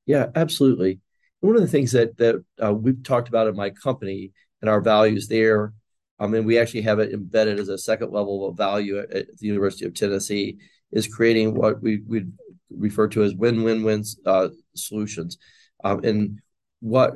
Yeah, 0.06 0.27
absolutely. 0.36 0.99
One 1.39 1.56
of 1.56 1.62
the 1.62 1.69
things 1.69 1.93
that 1.93 2.17
that 2.17 2.43
uh, 2.62 2.73
we've 2.73 3.01
talked 3.01 3.30
about 3.30 3.47
in 3.47 3.56
my 3.56 3.69
company 3.69 4.34
and 4.62 4.69
our 4.69 4.82
values 4.82 5.30
there, 5.30 5.73
um, 6.19 6.34
and 6.34 6.45
we 6.45 6.60
actually 6.60 6.82
have 6.82 6.99
it 6.99 7.13
embedded 7.13 7.60
as 7.60 7.69
a 7.69 7.77
second 7.77 8.12
level 8.12 8.49
of 8.49 8.58
value 8.58 8.99
at, 8.99 9.12
at 9.12 9.38
the 9.38 9.47
University 9.47 9.86
of 9.86 9.93
Tennessee, 9.93 10.58
is 10.91 11.08
creating 11.08 11.56
what 11.56 11.82
we 11.82 12.01
would 12.08 12.34
refer 12.69 13.08
to 13.08 13.23
as 13.23 13.34
win-win-win 13.34 14.03
uh, 14.25 14.49
solutions. 14.75 15.38
Um, 15.82 16.03
and 16.03 16.39
what 16.82 17.13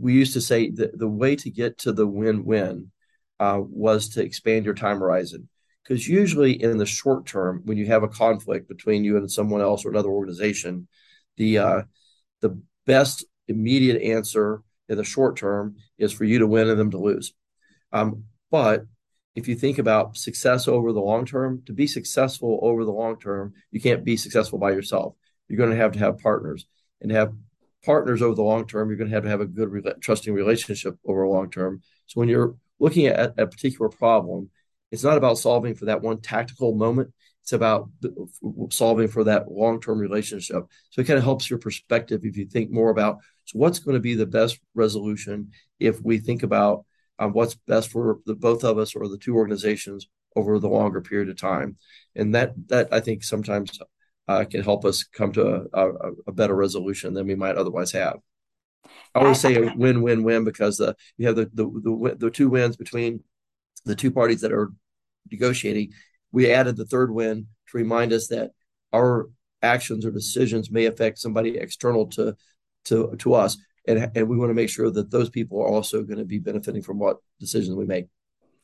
we 0.00 0.14
used 0.14 0.32
to 0.34 0.40
say 0.40 0.70
that 0.70 0.98
the 0.98 1.08
way 1.08 1.36
to 1.36 1.50
get 1.50 1.78
to 1.78 1.92
the 1.92 2.06
win-win 2.06 2.90
uh, 3.40 3.60
was 3.60 4.10
to 4.10 4.22
expand 4.22 4.64
your 4.64 4.74
time 4.74 4.98
horizon. 4.98 5.48
Because 5.82 6.06
usually 6.06 6.62
in 6.62 6.76
the 6.76 6.86
short 6.86 7.26
term, 7.26 7.62
when 7.64 7.78
you 7.78 7.86
have 7.86 8.02
a 8.02 8.08
conflict 8.08 8.68
between 8.68 9.04
you 9.04 9.16
and 9.16 9.30
someone 9.30 9.62
else 9.62 9.84
or 9.84 9.90
another 9.90 10.10
organization, 10.10 10.86
the 11.36 11.58
uh, 11.58 11.82
the 12.40 12.60
best 12.84 13.24
immediate 13.46 14.02
answer 14.02 14.62
in 14.88 14.96
the 14.96 15.04
short 15.04 15.36
term 15.36 15.76
is 15.96 16.12
for 16.12 16.24
you 16.24 16.40
to 16.40 16.46
win 16.46 16.68
and 16.68 16.78
them 16.78 16.90
to 16.90 16.98
lose. 16.98 17.32
Um, 17.92 18.24
but 18.50 18.84
if 19.34 19.48
you 19.48 19.54
think 19.54 19.78
about 19.78 20.16
success 20.16 20.68
over 20.68 20.92
the 20.92 21.00
long 21.00 21.24
term, 21.24 21.62
to 21.66 21.72
be 21.72 21.86
successful 21.86 22.58
over 22.62 22.84
the 22.84 22.92
long 22.92 23.18
term, 23.18 23.54
you 23.70 23.80
can't 23.80 24.04
be 24.04 24.16
successful 24.16 24.58
by 24.58 24.72
yourself. 24.72 25.14
You're 25.48 25.58
going 25.58 25.70
to 25.70 25.76
have 25.76 25.92
to 25.92 25.98
have 26.00 26.18
partners 26.18 26.66
and 27.00 27.10
have 27.12 27.32
partners 27.84 28.22
over 28.22 28.34
the 28.34 28.42
long 28.42 28.66
term. 28.66 28.88
You're 28.88 28.98
going 28.98 29.10
to 29.10 29.14
have 29.14 29.24
to 29.24 29.30
have 29.30 29.40
a 29.40 29.46
good, 29.46 29.84
trusting 30.00 30.32
relationship 30.32 30.98
over 31.04 31.22
a 31.22 31.30
long 31.30 31.50
term. 31.50 31.82
So 32.06 32.20
when 32.20 32.28
you're 32.28 32.56
looking 32.78 33.06
at 33.06 33.34
a 33.38 33.46
particular 33.46 33.88
problem, 33.88 34.50
it's 34.90 35.04
not 35.04 35.18
about 35.18 35.38
solving 35.38 35.74
for 35.74 35.86
that 35.86 36.02
one 36.02 36.20
tactical 36.20 36.74
moment. 36.74 37.12
It's 37.42 37.52
about 37.52 37.88
solving 38.70 39.08
for 39.08 39.24
that 39.24 39.50
long 39.50 39.80
term 39.80 39.98
relationship. 39.98 40.64
So 40.90 41.00
it 41.00 41.06
kind 41.06 41.18
of 41.18 41.24
helps 41.24 41.48
your 41.48 41.58
perspective 41.58 42.20
if 42.24 42.36
you 42.36 42.46
think 42.46 42.70
more 42.70 42.90
about 42.90 43.18
so 43.44 43.58
what's 43.58 43.78
going 43.78 43.94
to 43.94 44.00
be 44.00 44.14
the 44.14 44.26
best 44.26 44.58
resolution 44.74 45.52
if 45.80 46.02
we 46.02 46.18
think 46.18 46.42
about 46.42 46.84
on 47.18 47.32
what's 47.32 47.54
best 47.54 47.90
for 47.90 48.18
the 48.26 48.34
both 48.34 48.64
of 48.64 48.76
us 48.76 48.94
or 48.94 49.08
the 49.08 49.16
two 49.16 49.34
organizations 49.34 50.06
over 50.36 50.58
the 50.58 50.68
longer 50.68 51.00
period 51.00 51.30
of 51.30 51.40
time. 51.40 51.76
And 52.14 52.34
that 52.34 52.52
that 52.68 52.92
I 52.92 53.00
think 53.00 53.24
sometimes 53.24 53.78
uh, 54.28 54.44
can 54.44 54.62
help 54.62 54.84
us 54.84 55.04
come 55.04 55.32
to 55.32 55.66
a, 55.72 55.88
a, 55.88 56.12
a, 56.28 56.32
better 56.32 56.54
resolution 56.54 57.14
than 57.14 57.26
we 57.26 57.34
might 57.34 57.56
otherwise 57.56 57.92
have. 57.92 58.18
I 59.14 59.20
always 59.20 59.40
say 59.40 59.56
a 59.56 59.74
win-win-win 59.74 60.44
because 60.44 60.76
the 60.76 60.94
you 61.16 61.26
have 61.26 61.36
the, 61.36 61.50
the 61.52 61.64
the 61.64 62.16
the 62.18 62.30
two 62.30 62.50
wins 62.50 62.76
between 62.76 63.24
the 63.84 63.96
two 63.96 64.10
parties 64.10 64.42
that 64.42 64.52
are 64.52 64.70
negotiating. 65.30 65.92
We 66.30 66.50
added 66.50 66.76
the 66.76 66.84
third 66.84 67.10
win 67.10 67.46
to 67.70 67.78
remind 67.78 68.12
us 68.12 68.28
that 68.28 68.50
our 68.92 69.30
actions 69.62 70.04
or 70.04 70.10
decisions 70.10 70.70
may 70.70 70.86
affect 70.86 71.18
somebody 71.18 71.56
external 71.56 72.06
to 72.08 72.36
to 72.84 73.16
to 73.18 73.34
us 73.34 73.56
and 73.88 74.10
and 74.14 74.28
we 74.28 74.36
want 74.36 74.50
to 74.50 74.54
make 74.54 74.68
sure 74.68 74.90
that 74.90 75.10
those 75.10 75.30
people 75.30 75.60
are 75.60 75.68
also 75.68 76.02
going 76.02 76.18
to 76.18 76.24
be 76.24 76.38
benefiting 76.38 76.82
from 76.82 76.98
what 76.98 77.16
decisions 77.40 77.74
we 77.74 77.86
make. 77.86 78.06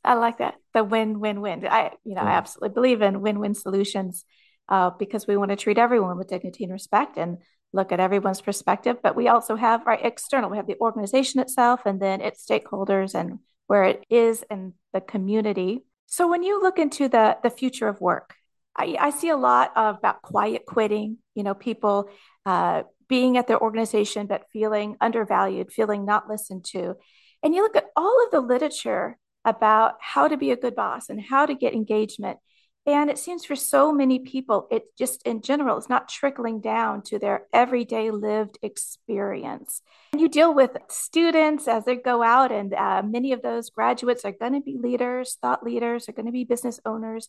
I 0.05 0.15
like 0.15 0.39
that 0.39 0.55
the 0.75 0.85
win 0.85 1.19
win 1.21 1.41
win. 1.41 1.67
I 1.67 1.93
you 2.05 2.15
know 2.15 2.23
yeah. 2.23 2.29
I 2.29 2.33
absolutely 2.33 2.75
believe 2.75 3.01
in 3.03 3.23
win 3.23 3.39
win 3.39 3.55
solutions 3.55 4.25
uh, 4.69 4.91
because 4.91 5.27
we 5.27 5.37
want 5.37 5.51
to 5.51 5.57
treat 5.57 5.79
everyone 5.79 6.19
with 6.19 6.29
dignity 6.29 6.65
and 6.65 6.73
respect 6.73 7.17
and 7.17 7.39
look 7.73 7.93
at 7.93 8.01
everyone's 8.01 8.41
perspective. 8.41 8.99
But 9.03 9.17
we 9.17 9.29
also 9.29 9.57
have 9.57 9.87
our 9.87 9.99
external. 10.01 10.51
We 10.51 10.57
have 10.57 10.67
the 10.67 10.79
organization 10.81 11.41
itself 11.41 11.81
and 11.85 12.01
then 12.01 12.21
its 12.21 12.47
stakeholders 12.47 13.15
and 13.15 13.41
where 13.67 13.85
it 13.85 14.05
is 14.09 14.45
in 14.51 14.75
the 14.93 15.01
community. 15.01 15.85
So 16.07 16.29
when 16.29 16.43
you 16.43 16.63
look 16.63 16.79
into 16.79 17.09
the 17.09 17.37
the 17.43 17.51
future 17.51 17.89
of 17.89 18.01
work, 18.01 18.35
I, 18.77 18.97
I 18.99 19.11
see 19.11 19.31
a 19.31 19.37
lot 19.37 19.73
of, 19.77 19.97
about 19.99 20.23
quiet 20.23 20.67
quitting. 20.67 21.19
You 21.35 21.43
know, 21.43 21.55
people 21.55 22.09
uh, 22.47 22.83
being 23.09 23.37
at 23.37 23.47
their 23.47 23.61
organization 23.61 24.27
but 24.27 24.47
feeling 24.53 24.97
undervalued, 25.01 25.73
feeling 25.73 26.05
not 26.05 26.29
listened 26.29 26.65
to. 26.65 26.95
And 27.43 27.55
you 27.55 27.63
look 27.63 27.77
at 27.77 27.91
all 27.97 28.25
of 28.25 28.31
the 28.31 28.41
literature 28.41 29.19
about 29.45 29.97
how 30.01 30.29
to 30.29 30.37
be 30.37 30.51
a 30.51 30.57
good 30.57 30.75
boss 30.75 31.11
and 31.11 31.21
how 31.21 31.47
to 31.47 31.55
get 31.55 31.75
engagement. 31.75 32.39
And 32.87 33.09
it 33.09 33.19
seems 33.19 33.47
for 33.47 33.57
so 33.57 33.93
many 33.93 34.19
people, 34.19 34.69
it 34.71 34.85
just 34.99 35.23
in 35.23 35.41
general 35.41 35.79
it's 35.79 35.89
not 35.89 36.09
trickling 36.09 36.61
down 36.61 37.01
to 37.05 37.19
their 37.19 37.47
everyday 37.51 38.11
lived 38.11 38.59
experience. 38.61 39.81
And 40.13 40.21
you 40.21 40.29
deal 40.29 40.53
with 40.53 40.77
students 40.91 41.67
as 41.67 41.87
they 41.87 41.97
go 41.97 42.23
out, 42.23 42.53
and 42.53 42.75
uh, 42.75 43.03
many 43.03 43.33
of 43.33 43.41
those 43.41 43.71
graduates 43.71 44.25
are 44.27 44.33
going 44.33 44.53
to 44.53 44.61
be 44.61 44.77
leaders, 44.77 45.39
thought 45.41 45.65
leaders, 45.65 46.09
are 46.09 46.13
going 46.13 46.27
to 46.27 46.33
be 46.33 46.45
business 46.45 46.79
owners. 46.85 47.29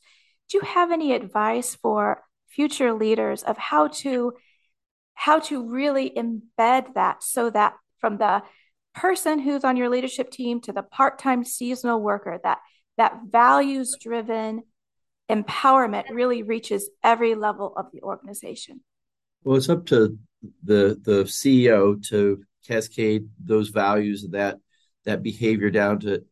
Do 0.49 0.57
you 0.57 0.65
have 0.65 0.91
any 0.91 1.13
advice 1.13 1.73
for 1.73 2.23
future 2.49 2.93
leaders 2.93 3.41
of 3.43 3.57
how 3.57 3.87
to 3.87 4.33
how 5.13 5.39
to 5.39 5.69
really 5.69 6.09
embed 6.09 6.93
that 6.95 7.23
so 7.23 7.49
that 7.49 7.73
from 7.99 8.17
the 8.17 8.43
person 8.93 9.39
who's 9.39 9.63
on 9.63 9.77
your 9.77 9.89
leadership 9.89 10.29
team 10.29 10.59
to 10.61 10.73
the 10.73 10.83
part-time 10.83 11.43
seasonal 11.45 12.01
worker 12.01 12.39
that 12.43 12.59
that 12.97 13.21
values 13.29 13.95
driven 13.99 14.63
empowerment 15.29 16.09
really 16.11 16.43
reaches 16.43 16.89
every 17.03 17.35
level 17.35 17.73
of 17.75 17.87
the 17.91 18.01
organization? 18.01 18.81
Well, 19.43 19.57
it's 19.57 19.69
up 19.69 19.85
to 19.87 20.17
the 20.63 20.99
the 21.01 21.23
CEO 21.23 22.01
to 22.09 22.43
cascade 22.67 23.27
those 23.43 23.69
values 23.69 24.27
that 24.31 24.57
that 25.05 25.23
behavior 25.23 25.69
down 25.69 25.99
to 25.99 26.23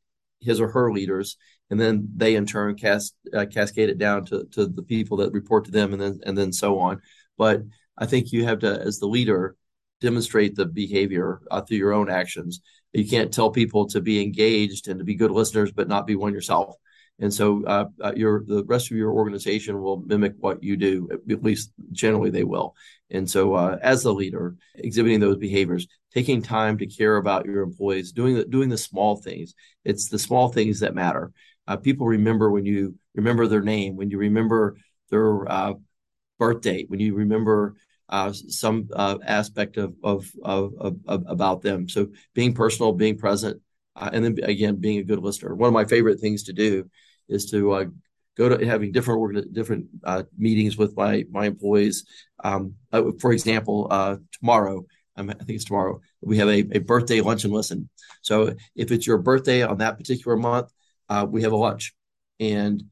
his 0.41 0.59
or 0.59 0.69
her 0.69 0.91
leaders, 0.91 1.37
and 1.69 1.79
then 1.79 2.09
they 2.15 2.35
in 2.35 2.45
turn 2.45 2.75
cast, 2.75 3.15
uh, 3.33 3.45
cascade 3.45 3.89
it 3.89 3.97
down 3.97 4.25
to, 4.25 4.45
to 4.51 4.65
the 4.65 4.83
people 4.83 5.17
that 5.17 5.31
report 5.31 5.65
to 5.65 5.71
them, 5.71 5.93
and 5.93 6.01
then 6.01 6.19
and 6.25 6.37
then 6.37 6.51
so 6.51 6.79
on. 6.79 7.01
But 7.37 7.61
I 7.97 8.05
think 8.05 8.31
you 8.31 8.45
have 8.45 8.59
to, 8.59 8.79
as 8.81 8.99
the 8.99 9.07
leader, 9.07 9.55
demonstrate 10.01 10.55
the 10.55 10.65
behavior 10.65 11.41
uh, 11.49 11.61
through 11.61 11.77
your 11.77 11.93
own 11.93 12.09
actions. 12.09 12.61
You 12.91 13.07
can't 13.07 13.33
tell 13.33 13.49
people 13.49 13.87
to 13.87 14.01
be 14.01 14.21
engaged 14.21 14.87
and 14.87 14.99
to 14.99 15.05
be 15.05 15.15
good 15.15 15.31
listeners, 15.31 15.71
but 15.71 15.87
not 15.87 16.05
be 16.05 16.15
one 16.15 16.33
yourself. 16.33 16.75
And 17.19 17.33
so, 17.33 17.63
uh, 17.65 17.85
uh, 18.03 18.13
your 18.15 18.43
the 18.45 18.63
rest 18.65 18.91
of 18.91 18.97
your 18.97 19.11
organization 19.11 19.81
will 19.81 19.97
mimic 19.97 20.33
what 20.39 20.63
you 20.63 20.75
do. 20.75 21.09
At 21.29 21.43
least 21.43 21.71
generally, 21.91 22.31
they 22.31 22.43
will. 22.43 22.75
And 23.11 23.29
so, 23.29 23.53
uh, 23.53 23.77
as 23.81 24.03
the 24.03 24.13
leader, 24.13 24.55
exhibiting 24.75 25.19
those 25.19 25.37
behaviors, 25.37 25.87
taking 26.13 26.41
time 26.41 26.77
to 26.79 26.87
care 26.87 27.17
about 27.17 27.45
your 27.45 27.61
employees, 27.61 28.11
doing 28.11 28.35
the 28.35 28.45
doing 28.45 28.69
the 28.69 28.77
small 28.77 29.17
things. 29.17 29.53
It's 29.85 30.09
the 30.09 30.19
small 30.19 30.49
things 30.49 30.79
that 30.79 30.95
matter. 30.95 31.31
Uh, 31.67 31.77
people 31.77 32.07
remember 32.07 32.49
when 32.51 32.65
you 32.65 32.97
remember 33.15 33.47
their 33.47 33.61
name, 33.61 33.95
when 33.95 34.09
you 34.09 34.17
remember 34.17 34.77
their 35.09 35.49
uh, 35.49 35.73
birth 36.39 36.61
date, 36.61 36.89
when 36.89 36.99
you 36.99 37.15
remember 37.15 37.75
uh, 38.09 38.33
some 38.33 38.89
uh, 38.93 39.17
aspect 39.25 39.77
of, 39.77 39.95
of, 40.03 40.29
of, 40.43 40.73
of, 40.79 41.23
about 41.27 41.61
them. 41.61 41.87
So 41.87 42.09
being 42.33 42.53
personal, 42.53 42.91
being 42.93 43.17
present, 43.17 43.61
uh, 43.95 44.09
and 44.11 44.23
then 44.23 44.37
again 44.43 44.75
being 44.75 44.99
a 44.99 45.03
good 45.03 45.19
listener. 45.19 45.55
One 45.55 45.67
of 45.67 45.73
my 45.73 45.85
favorite 45.85 46.19
things 46.19 46.43
to 46.43 46.53
do 46.53 46.89
is 47.29 47.49
to 47.51 47.71
uh, 47.71 47.85
go 48.37 48.49
to 48.49 48.65
having 48.65 48.91
different 48.91 49.53
different 49.53 49.87
uh, 50.03 50.23
meetings 50.37 50.77
with 50.77 50.95
my 50.95 51.25
my 51.31 51.45
employees. 51.45 52.05
Um, 52.43 52.75
uh, 52.91 53.11
for 53.19 53.31
example, 53.31 53.87
tomorrow. 54.39 54.85
Um, 55.15 55.29
I 55.29 55.33
think 55.33 55.57
it's 55.57 55.65
tomorrow. 55.65 56.01
We 56.21 56.39
have 56.39 56.49
a, 56.49 56.65
a 56.71 56.79
birthday 56.79 57.21
lunch 57.21 57.43
and 57.43 57.53
listen. 57.53 57.87
So 58.23 58.55
if 58.75 58.91
it's 58.91 59.05
your 59.05 59.19
birthday 59.19 59.61
on 59.61 59.77
that 59.77 59.99
particular 59.99 60.35
month, 60.35 60.71
we 61.27 61.43
have 61.43 61.51
a 61.51 61.57
lunch, 61.57 61.93
and 62.39 62.83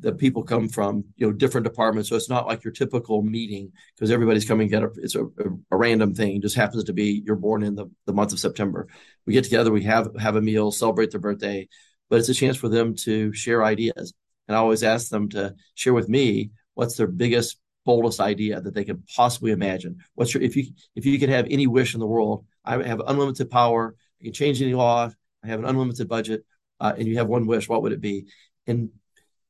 the 0.00 0.12
people 0.12 0.42
come 0.42 0.68
from 0.68 1.04
you 1.16 1.26
know 1.26 1.32
different 1.32 1.64
departments. 1.64 2.08
So 2.08 2.16
it's 2.16 2.28
not 2.28 2.46
like 2.46 2.64
your 2.64 2.72
typical 2.72 3.22
meeting 3.22 3.72
because 3.94 4.10
everybody's 4.10 4.44
coming 4.44 4.68
get 4.68 4.82
a, 4.82 4.90
it's 4.96 5.14
a, 5.14 5.24
a, 5.24 5.76
random 5.76 6.14
thing. 6.14 6.36
It 6.36 6.42
just 6.42 6.56
happens 6.56 6.84
to 6.84 6.92
be 6.92 7.22
you're 7.24 7.36
born 7.36 7.62
in 7.62 7.74
the, 7.74 7.86
the 8.06 8.12
month 8.12 8.32
of 8.32 8.40
september. 8.40 8.88
We 9.26 9.32
get 9.32 9.44
together 9.44 9.72
we 9.72 9.82
have 9.84 10.08
have 10.18 10.36
a 10.36 10.40
meal 10.40 10.70
celebrate 10.70 11.10
their 11.10 11.20
birthday 11.20 11.68
but 12.08 12.18
it's 12.18 12.28
a 12.28 12.34
chance 12.34 12.56
for 12.56 12.68
them 12.68 12.94
to 12.94 13.32
share 13.32 13.64
ideas. 13.64 14.14
And 14.46 14.56
i 14.56 14.60
always 14.60 14.82
ask 14.82 15.10
them 15.10 15.28
to 15.30 15.54
share 15.74 15.94
with 15.94 16.08
me 16.08 16.50
what's 16.74 16.96
their 16.96 17.06
biggest 17.06 17.58
boldest 17.84 18.20
idea 18.20 18.60
that 18.60 18.74
they 18.74 18.84
could 18.84 19.06
possibly 19.08 19.50
imagine. 19.50 19.98
What's 20.14 20.34
your 20.34 20.42
if 20.42 20.56
you 20.56 20.66
if 20.94 21.06
you 21.06 21.18
could 21.18 21.28
have 21.30 21.46
any 21.50 21.66
wish 21.66 21.94
in 21.94 22.00
the 22.00 22.06
world 22.06 22.46
i 22.64 22.82
have 22.82 23.02
unlimited 23.06 23.50
power. 23.50 23.94
I 24.20 24.24
can 24.24 24.32
change 24.32 24.60
any 24.60 24.74
law. 24.74 25.10
I 25.42 25.46
have 25.46 25.60
an 25.60 25.66
unlimited 25.66 26.08
budget 26.08 26.44
uh, 26.80 26.94
and 26.96 27.06
you 27.06 27.18
have 27.18 27.28
one 27.28 27.46
wish 27.46 27.68
what 27.68 27.82
would 27.82 27.92
it 27.92 28.00
be? 28.00 28.26
And 28.66 28.90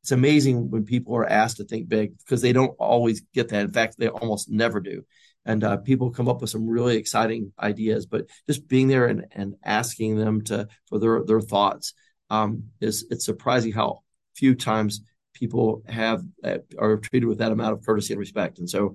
it's 0.03 0.13
amazing 0.13 0.71
when 0.71 0.85
people 0.85 1.17
are 1.17 1.29
asked 1.29 1.59
to 1.59 1.65
think 1.65 1.89
big 1.89 2.17
because 2.19 2.41
they 2.41 2.53
don't 2.53 2.75
always 2.79 3.23
get 3.35 3.49
that. 3.49 3.63
In 3.63 3.73
fact, 3.73 3.97
they 3.99 4.09
almost 4.09 4.49
never 4.49 4.81
do. 4.81 5.05
And 5.45 5.65
uh, 5.65 5.79
people 5.79 6.11
come 6.11 6.29
up 6.29 6.41
with 6.41 6.51
some 6.51 6.69
really 6.69 6.97
exciting 6.97 7.53
ideas, 7.59 8.07
but 8.07 8.27
just 8.47 8.69
being 8.69 8.89
there 8.89 9.07
and, 9.07 9.27
and 9.33 9.55
asking 9.65 10.17
them 10.17 10.43
to 10.45 10.69
for 10.89 10.99
their 10.99 11.25
their 11.25 11.41
thoughts 11.41 11.95
um, 12.31 12.65
is 12.81 13.07
it's 13.11 13.25
surprising 13.25 13.73
how 13.73 14.03
few 14.35 14.55
times 14.55 15.01
people 15.33 15.83
have 15.89 16.23
uh, 16.45 16.59
are 16.79 16.99
treated 16.99 17.27
with 17.27 17.39
that 17.39 17.53
amount 17.53 17.73
of 17.73 17.85
courtesy 17.85 18.13
and 18.13 18.21
respect. 18.21 18.59
And 18.59 18.69
so, 18.69 18.95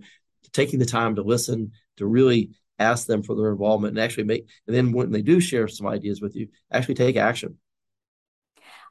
taking 0.51 0.79
the 0.79 0.85
time 0.85 1.15
to 1.15 1.23
listen, 1.23 1.71
to 1.97 2.05
really 2.05 2.51
ask 2.79 3.07
them 3.07 3.23
for 3.23 3.35
their 3.35 3.51
involvement, 3.51 3.91
and 3.91 4.03
actually 4.03 4.25
make, 4.25 4.47
and 4.67 4.75
then 4.75 4.91
when 4.91 5.11
they 5.11 5.21
do 5.21 5.39
share 5.39 5.67
some 5.67 5.87
ideas 5.87 6.21
with 6.21 6.35
you, 6.35 6.49
actually 6.71 6.95
take 6.95 7.15
action. 7.15 7.57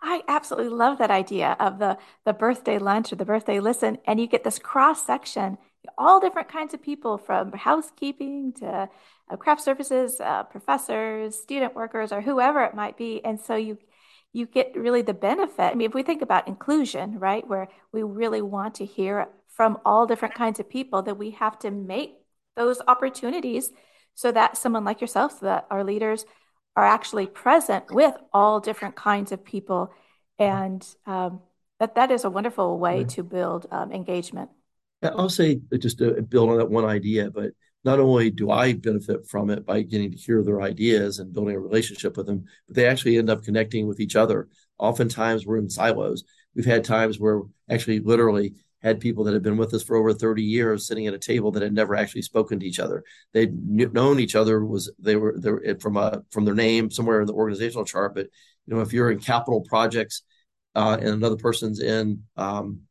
I 0.03 0.23
absolutely 0.27 0.71
love 0.71 0.99
that 0.99 1.11
idea 1.11 1.57
of 1.61 1.79
the 1.79 1.97
the 2.25 2.33
birthday 2.33 2.79
lunch 2.79 3.13
or 3.13 3.17
the 3.17 3.25
birthday 3.25 3.61
listen, 3.61 3.99
and 4.07 4.21
you 4.21 4.27
get 4.27 4.43
this 4.45 4.59
cross 4.59 5.07
section, 5.07 5.59
all 5.97 6.21
different 6.21 6.49
kinds 6.49 6.75
of 6.75 6.83
people 6.83 7.19
from 7.19 7.53
housekeeping 7.53 8.53
to 8.55 8.89
uh, 9.31 9.37
craft 9.37 9.63
services, 9.63 10.21
uh, 10.21 10.43
professors, 10.43 11.41
student 11.41 11.75
workers, 11.77 12.13
or 12.13 12.21
whoever 12.21 12.65
it 12.65 12.75
might 12.75 12.97
be, 12.97 13.25
and 13.25 13.41
so 13.41 13.55
you 13.55 13.79
you 14.33 14.47
get 14.47 14.73
really 14.77 15.03
the 15.03 15.15
benefit. 15.15 15.61
I 15.73 15.75
mean, 15.75 15.89
if 15.89 15.95
we 15.95 16.03
think 16.03 16.23
about 16.23 16.49
inclusion, 16.49 17.19
right, 17.19 17.47
where 17.47 17.69
we 17.93 18.03
really 18.03 18.43
want 18.43 18.75
to 18.77 18.85
hear 18.85 19.29
from 19.49 19.79
all 19.85 20.07
different 20.07 20.35
kinds 20.35 20.59
of 20.59 20.69
people, 20.69 21.03
that 21.03 21.19
we 21.19 21.31
have 21.33 21.59
to 21.61 21.71
make 21.71 22.15
those 22.57 22.81
opportunities 22.89 23.71
so 24.15 24.33
that 24.33 24.57
someone 24.57 24.85
like 24.85 25.01
yourself, 25.01 25.39
so 25.39 25.47
that 25.47 25.67
our 25.71 25.85
leaders 25.85 26.25
are 26.77 26.85
actually 26.85 27.27
present 27.27 27.91
with 27.91 28.15
all 28.33 28.61
different 28.61 28.97
kinds 28.97 29.33
of 29.33 29.45
people. 29.45 29.93
And 30.39 30.87
um, 31.07 31.41
that, 31.81 31.95
that 31.97 32.11
is 32.11 32.25
a 32.25 32.31
wonderful 32.31 32.79
way 32.79 32.99
right. 32.99 33.09
to 33.11 33.23
build 33.23 33.67
um, 33.71 33.93
engagement. 33.93 34.51
I'll 35.03 35.29
say 35.29 35.61
just 35.79 35.99
to 35.99 36.23
build 36.23 36.51
on 36.51 36.59
that 36.59 36.71
one 36.71 36.85
idea, 36.85 37.31
but 37.31 37.53
not 37.85 37.99
only 37.99 38.31
do 38.31 38.51
I 38.51 38.75
benefit 38.75 39.27
from 39.27 39.51
it 39.51 39.67
by 39.67 39.83
getting 39.83 40.13
to 40.13 40.17
hear 40.17 40.43
their 40.43 40.63
ideas 40.63 41.19
and 41.19 41.33
building 41.33 41.57
a 41.57 41.61
relationship 41.61 42.17
with 42.17 42.27
them, 42.27 42.45
but 42.67 42.77
they 42.77 42.87
actually 42.87 43.19
end 43.19 43.29
up 43.29 43.43
connecting 43.43 43.89
with 43.89 43.99
each 43.99 44.15
other. 44.15 44.49
Oftentimes 44.79 45.45
we're 45.45 45.59
in 45.59 45.69
silos. 45.69 46.25
We've 46.55 46.65
had 46.65 46.85
times 46.85 47.19
where 47.19 47.43
actually 47.69 47.99
literally 48.01 48.55
had 48.83 49.01
people 49.01 49.25
that 49.25 49.35
had 49.35 49.43
been 49.43 49.57
with 49.57 49.73
us 49.75 49.83
for 49.83 49.97
over 49.97 50.13
30 50.13 50.43
years 50.43 50.87
sitting 50.87 51.07
at 51.07 51.15
a 51.15 51.19
table 51.19 51.53
that 51.53 51.63
had 51.63 51.73
never 51.73 51.95
actually 51.95 52.23
spoken 52.23 52.59
to 52.61 52.67
each 52.67 52.81
other. 52.81 53.05
They'd 53.33 53.55
known 53.55 54.19
each 54.19 54.35
other 54.35 54.65
was 54.65 54.93
they 54.99 55.17
were 55.17 55.35
they 55.39 55.51
were 55.51 55.77
from 55.81 55.97
a 55.97 56.23
from 56.31 56.45
their 56.45 56.55
name 56.55 56.91
somewhere 56.91 57.21
in 57.21 57.27
the 57.27 57.33
organizational 57.33 57.85
chart. 57.85 58.15
But 58.15 58.27
you 58.67 58.75
know, 58.75 58.81
if 58.81 58.93
you're 58.93 59.11
in 59.11 59.21
capital 59.21 59.63
projects 59.63 60.23
uh, 60.75 60.97
and 60.99 61.09
another 61.09 61.37
person's 61.37 61.81
in 61.81 62.25
um, 62.37 62.83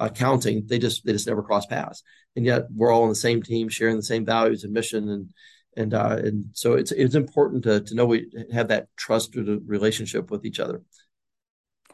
accounting, 0.00 0.66
they 0.66 0.78
just 0.78 1.04
they 1.04 1.12
just 1.12 1.26
never 1.26 1.42
cross 1.42 1.66
paths. 1.66 2.02
And 2.34 2.44
yet 2.44 2.64
we're 2.74 2.92
all 2.92 3.04
on 3.04 3.08
the 3.08 3.14
same 3.14 3.42
team, 3.42 3.68
sharing 3.68 3.96
the 3.96 4.02
same 4.02 4.24
values 4.24 4.64
and 4.64 4.72
mission 4.72 5.08
and 5.08 5.30
and 5.76 5.94
uh, 5.94 6.18
and 6.22 6.46
so 6.52 6.74
it's 6.74 6.90
it's 6.92 7.14
important 7.14 7.62
to 7.64 7.80
to 7.82 7.94
know 7.94 8.06
we 8.06 8.26
have 8.52 8.68
that 8.68 8.88
trusted 8.96 9.46
relationship 9.66 10.30
with 10.30 10.44
each 10.44 10.58
other 10.58 10.82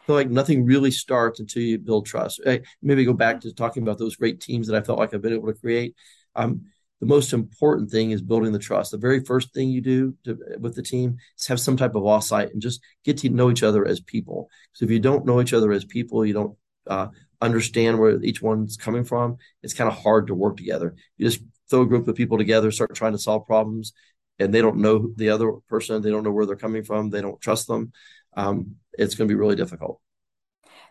feel 0.06 0.16
like 0.16 0.30
nothing 0.30 0.64
really 0.64 0.90
starts 0.90 1.40
until 1.40 1.62
you 1.62 1.78
build 1.78 2.06
trust. 2.06 2.40
Maybe 2.82 3.04
go 3.04 3.12
back 3.12 3.40
to 3.42 3.52
talking 3.52 3.82
about 3.82 3.98
those 3.98 4.16
great 4.16 4.40
teams 4.40 4.66
that 4.66 4.76
I 4.76 4.84
felt 4.84 4.98
like 4.98 5.14
I've 5.14 5.22
been 5.22 5.34
able 5.34 5.52
to 5.52 5.58
create. 5.58 5.94
Um, 6.34 6.66
the 7.00 7.06
most 7.06 7.32
important 7.32 7.90
thing 7.90 8.12
is 8.12 8.22
building 8.22 8.52
the 8.52 8.60
trust. 8.60 8.92
The 8.92 8.98
very 8.98 9.24
first 9.24 9.52
thing 9.52 9.70
you 9.70 9.80
do 9.80 10.14
to, 10.24 10.38
with 10.60 10.76
the 10.76 10.82
team 10.82 11.16
is 11.36 11.46
have 11.48 11.58
some 11.58 11.76
type 11.76 11.96
of 11.96 12.04
offsite 12.04 12.52
and 12.52 12.62
just 12.62 12.80
get 13.04 13.18
to 13.18 13.28
know 13.28 13.50
each 13.50 13.64
other 13.64 13.84
as 13.84 14.00
people. 14.00 14.48
So 14.72 14.84
if 14.84 14.90
you 14.90 15.00
don't 15.00 15.26
know 15.26 15.40
each 15.40 15.52
other 15.52 15.72
as 15.72 15.84
people, 15.84 16.24
you 16.24 16.32
don't 16.32 16.56
uh, 16.86 17.08
understand 17.40 17.98
where 17.98 18.22
each 18.22 18.40
one's 18.40 18.76
coming 18.76 19.04
from. 19.04 19.38
It's 19.64 19.74
kind 19.74 19.90
of 19.90 19.98
hard 19.98 20.28
to 20.28 20.34
work 20.34 20.56
together. 20.56 20.94
You 21.16 21.28
just 21.28 21.42
throw 21.68 21.82
a 21.82 21.86
group 21.86 22.06
of 22.06 22.14
people 22.14 22.38
together, 22.38 22.70
start 22.70 22.94
trying 22.94 23.12
to 23.12 23.18
solve 23.18 23.46
problems, 23.46 23.92
and 24.38 24.54
they 24.54 24.62
don't 24.62 24.78
know 24.78 25.10
the 25.16 25.30
other 25.30 25.52
person. 25.68 26.02
They 26.02 26.10
don't 26.10 26.22
know 26.22 26.30
where 26.30 26.46
they're 26.46 26.56
coming 26.56 26.84
from. 26.84 27.10
They 27.10 27.20
don't 27.20 27.40
trust 27.40 27.66
them 27.66 27.92
um, 28.36 28.76
it's 28.94 29.14
going 29.14 29.28
to 29.28 29.32
be 29.32 29.38
really 29.38 29.56
difficult. 29.56 30.00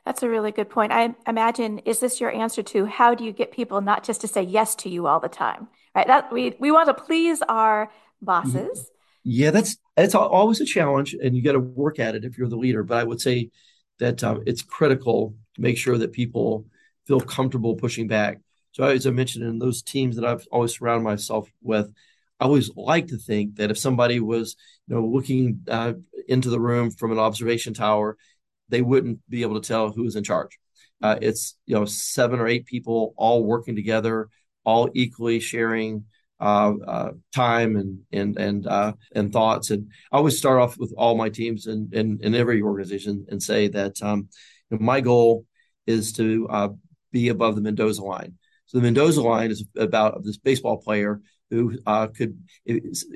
That's 0.05 0.23
a 0.23 0.29
really 0.29 0.51
good 0.51 0.69
point. 0.69 0.91
I 0.91 1.13
imagine 1.27 1.79
is 1.79 1.99
this 1.99 2.19
your 2.19 2.31
answer 2.31 2.63
to 2.63 2.85
how 2.85 3.13
do 3.13 3.23
you 3.23 3.31
get 3.31 3.51
people 3.51 3.81
not 3.81 4.03
just 4.03 4.21
to 4.21 4.27
say 4.27 4.41
yes 4.41 4.73
to 4.75 4.89
you 4.89 5.05
all 5.05 5.19
the 5.19 5.29
time, 5.29 5.67
right? 5.95 6.07
That 6.07 6.31
we 6.31 6.55
we 6.59 6.71
want 6.71 6.87
to 6.87 6.93
please 6.93 7.41
our 7.47 7.91
bosses. 8.21 8.89
Yeah, 9.23 9.51
that's 9.51 9.77
that's 9.95 10.15
always 10.15 10.59
a 10.59 10.65
challenge, 10.65 11.13
and 11.13 11.35
you 11.35 11.43
got 11.43 11.51
to 11.51 11.59
work 11.59 11.99
at 11.99 12.15
it 12.15 12.25
if 12.25 12.37
you're 12.37 12.49
the 12.49 12.55
leader. 12.55 12.83
But 12.83 12.97
I 12.97 13.03
would 13.03 13.21
say 13.21 13.51
that 13.99 14.23
um, 14.23 14.41
it's 14.47 14.63
critical 14.63 15.35
to 15.55 15.61
make 15.61 15.77
sure 15.77 15.97
that 15.99 16.11
people 16.11 16.65
feel 17.05 17.19
comfortable 17.19 17.75
pushing 17.75 18.07
back. 18.07 18.39
So 18.71 18.85
as 18.85 19.05
I 19.05 19.11
mentioned 19.11 19.45
in 19.45 19.59
those 19.59 19.83
teams 19.83 20.15
that 20.15 20.25
I've 20.25 20.47
always 20.51 20.77
surrounded 20.77 21.03
myself 21.03 21.51
with, 21.61 21.93
I 22.41 22.45
always 22.45 22.71
like 22.75 23.07
to 23.07 23.17
think 23.17 23.57
that 23.57 23.69
if 23.69 23.77
somebody 23.77 24.19
was, 24.19 24.55
you 24.87 24.95
know, 24.95 25.05
looking 25.05 25.61
uh, 25.69 25.93
into 26.27 26.49
the 26.49 26.59
room 26.59 26.89
from 26.89 27.11
an 27.11 27.19
observation 27.19 27.75
tower, 27.75 28.17
they 28.67 28.81
wouldn't 28.81 29.19
be 29.29 29.43
able 29.43 29.61
to 29.61 29.67
tell 29.67 29.91
who 29.91 30.03
was 30.03 30.15
in 30.15 30.23
charge. 30.23 30.57
Uh, 31.03 31.17
it's 31.21 31.55
you 31.67 31.75
know 31.75 31.85
seven 31.85 32.39
or 32.39 32.47
eight 32.47 32.65
people 32.65 33.13
all 33.15 33.43
working 33.43 33.75
together, 33.75 34.27
all 34.63 34.89
equally 34.95 35.39
sharing 35.39 36.05
uh, 36.39 36.73
uh, 36.87 37.11
time 37.33 37.75
and 37.75 37.99
and 38.11 38.37
and 38.37 38.65
uh, 38.65 38.93
and 39.13 39.31
thoughts. 39.31 39.69
And 39.69 39.91
I 40.11 40.17
always 40.17 40.37
start 40.37 40.59
off 40.59 40.79
with 40.79 40.93
all 40.97 41.15
my 41.15 41.29
teams 41.29 41.67
and 41.67 41.93
in, 41.93 42.17
in, 42.21 42.33
in, 42.33 42.35
every 42.35 42.63
organization 42.63 43.27
and 43.29 43.41
say 43.41 43.67
that 43.67 44.01
um, 44.01 44.29
you 44.71 44.77
know, 44.77 44.83
my 44.83 45.01
goal 45.01 45.45
is 45.85 46.13
to 46.13 46.47
uh, 46.49 46.69
be 47.11 47.29
above 47.29 47.55
the 47.55 47.61
Mendoza 47.61 48.03
line. 48.03 48.33
So 48.65 48.79
the 48.79 48.83
Mendoza 48.83 49.21
line 49.21 49.51
is 49.51 49.63
about 49.77 50.23
this 50.23 50.37
baseball 50.37 50.77
player 50.77 51.21
who 51.51 51.77
uh, 51.85 52.07
could 52.07 52.41